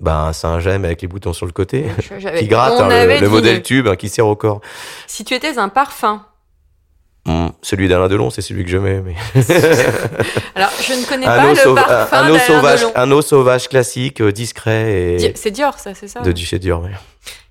Bah, 0.00 0.26
un 0.28 0.32
Saint-James 0.34 0.84
avec 0.84 1.02
les 1.02 1.08
boutons 1.08 1.32
sur 1.32 1.46
le 1.46 1.52
côté, 1.52 1.86
qui 2.38 2.46
gratte, 2.48 2.78
hein, 2.80 2.88
le- 3.20 3.28
modèle 3.28 3.62
tube 3.62 3.86
hein, 3.88 3.96
qui 3.96 4.08
sert 4.10 4.26
au 4.26 4.36
corps. 4.36 4.60
Si 5.06 5.24
tu 5.24 5.34
étais 5.34 5.58
un 5.58 5.68
parfum, 5.70 6.24
Hmm, 7.26 7.48
celui 7.60 7.86
d'Alain 7.88 8.08
Delon, 8.08 8.30
c'est 8.30 8.40
celui 8.40 8.64
que 8.64 8.70
je 8.70 8.78
mets. 8.78 9.02
Mais... 9.02 9.14
alors 10.54 10.70
je 10.82 10.94
ne 10.94 11.06
connais 11.06 11.26
un, 11.26 11.36
pas 11.36 11.46
eau 11.52 11.54
le 11.54 11.74
parfum 11.74 12.16
un 12.16 12.28
eau 12.30 12.32
d'Alain 12.32 12.46
sauvage, 12.46 12.80
Delon. 12.80 12.92
un 12.96 13.10
eau 13.10 13.22
sauvage 13.22 13.68
classique, 13.68 14.20
euh, 14.22 14.32
discret 14.32 15.16
Di- 15.18 15.26
et 15.26 15.32
C'est 15.36 15.50
Dior, 15.50 15.78
ça, 15.78 15.94
c'est 15.94 16.08
ça 16.08 16.20
de 16.20 16.34
chez 16.34 16.58
Dior. 16.58 16.82
ouais. 16.82 16.90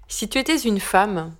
Si 0.07 0.27
tu 0.27 0.39
étais 0.39 0.57
une 0.57 0.79
femme, 0.79 1.33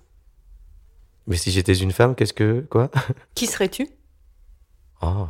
Mais 1.26 1.36
si 1.36 1.50
j'étais 1.50 1.74
une 1.74 1.90
femme, 1.92 2.14
qu'est-ce 2.14 2.32
que 2.32 2.60
quoi? 2.70 2.88
Qui 3.34 3.46
serais-tu? 3.46 3.88
Ah. 5.02 5.26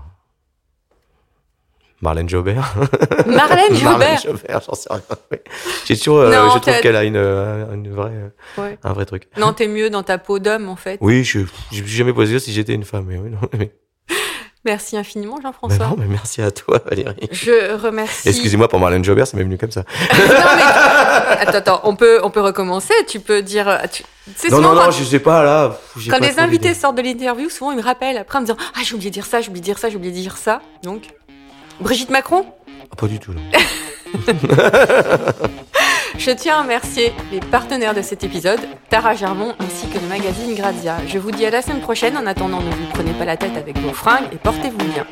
Marlène 2.03 2.29
Jobert. 2.29 2.75
Marlène 3.27 3.75
Jobert. 3.75 3.99
Marlène 3.99 4.19
Jobert, 4.19 4.61
j'en 4.67 4.75
sais 4.75 4.89
rien. 4.91 5.03
J'ai 5.87 5.97
toujours, 5.99 6.21
euh, 6.21 6.31
Non, 6.31 6.51
je 6.55 6.59
trouve 6.61 6.81
qu'elle 6.81 6.97
a 6.97 7.05
une, 7.05 7.17
euh, 7.17 7.75
une 7.75 7.93
vraie, 7.93 8.11
euh, 8.13 8.29
Ouais. 8.63 8.79
un 8.83 8.93
vrai 8.93 9.05
truc. 9.05 9.29
Non, 9.37 9.53
t'es 9.53 9.69
mieux 9.69 9.91
dans 9.91 10.03
ta 10.03 10.17
peau 10.19 10.39
d'homme, 10.39 10.69
en 10.69 10.77
fait. 10.77 10.99
Oui, 11.03 11.25
je, 11.25 11.41
je 11.71 11.83
me 11.83 11.87
suis 11.87 11.97
jamais 11.97 12.15
posé 12.15 12.39
si 12.39 12.53
j'étais 12.53 12.73
une 12.73 12.85
femme. 12.85 13.05
Mais 13.07 13.19
oui, 13.19 13.31
non, 13.31 13.39
mais, 13.59 13.73
Merci 14.63 14.99
infiniment, 14.99 15.37
mais 15.39 15.43
Jean-François. 15.45 15.87
non, 15.87 15.97
mais 15.99 16.05
merci 16.07 16.43
à 16.43 16.51
toi, 16.51 16.83
Valérie. 16.87 17.15
Je 17.33 17.77
remercie. 17.83 18.29
Excusez-moi 18.29 18.69
pour 18.69 18.79
Marlène 18.79 19.03
Jobert, 19.03 19.27
ça 19.27 19.39
m'est 19.39 19.43
venu 19.43 19.57
comme 19.57 19.71
ça. 19.71 19.85
non, 20.13 20.19
mais... 20.29 20.63
Attends, 21.41 21.55
attends, 21.57 21.81
on 21.85 21.97
peut, 21.97 22.21
on 22.23 22.31
peut 22.31 22.43
recommencer. 22.43 22.93
Tu 23.09 23.21
peux 23.21 23.41
dire. 23.41 23.81
Tu... 23.91 24.05
C'est 24.37 24.51
Non, 24.51 24.59
souvent 24.59 24.69
non, 24.69 24.75
non, 24.75 24.85
quand, 24.85 24.91
je 24.91 25.03
sais 25.05 25.19
pas 25.19 25.43
là. 25.45 25.79
quand 26.11 26.19
pas 26.19 26.27
les 26.27 26.39
invités 26.39 26.75
sortent 26.75 26.97
de 26.97 27.01
l'interview, 27.03 27.49
souvent 27.49 27.71
ils 27.73 27.79
me 27.79 27.83
rappellent 27.83 28.19
après 28.19 28.37
en 28.37 28.43
me 28.43 28.47
disant 28.47 28.59
Ah, 28.75 28.81
j'ai 28.85 28.95
oublié 28.95 29.09
de 29.09 29.15
dire 29.15 29.25
ça, 29.25 29.41
j'ai 29.41 29.49
oublié 29.49 29.63
de 29.63 29.65
dire 29.65 29.79
ça, 29.79 29.89
j'ai 29.89 29.97
oublié 29.97 30.13
de 30.13 30.19
dire 30.19 30.37
ça. 30.37 30.61
Donc, 30.83 31.05
Brigitte 31.81 32.11
Macron, 32.11 32.45
Ah, 32.91 32.97
pas 32.97 33.07
du 33.07 33.19
tout. 33.19 33.33
Non. 33.33 33.41
je 36.19 36.31
tiens 36.33 36.57
à 36.59 36.63
remercier 36.63 37.13
les 37.33 37.41
partenaires 37.41 37.95
de 37.95 38.03
cet 38.03 38.25
épisode, 38.25 38.61
Tara 38.89 39.15
Germont 39.15 39.55
ainsi 39.61 39.87
que 39.89 39.99
le 39.99 40.07
magazine 40.09 40.55
Grazia. 40.55 40.97
Je 41.07 41.19
vous 41.19 41.31
dis 41.31 41.47
à 41.47 41.51
la 41.51 41.63
semaine 41.63 41.81
prochaine. 41.81 42.17
En 42.17 42.27
attendant, 42.27 42.61
ne 42.61 42.71
vous 42.71 42.87
prenez 42.93 43.13
pas 43.13 43.25
la 43.25 43.37
tête 43.37 43.57
avec 43.57 43.79
vos 43.79 43.93
fringues 43.93 44.27
et 44.33 44.37
portez-vous 44.37 44.77
bien. 44.93 45.07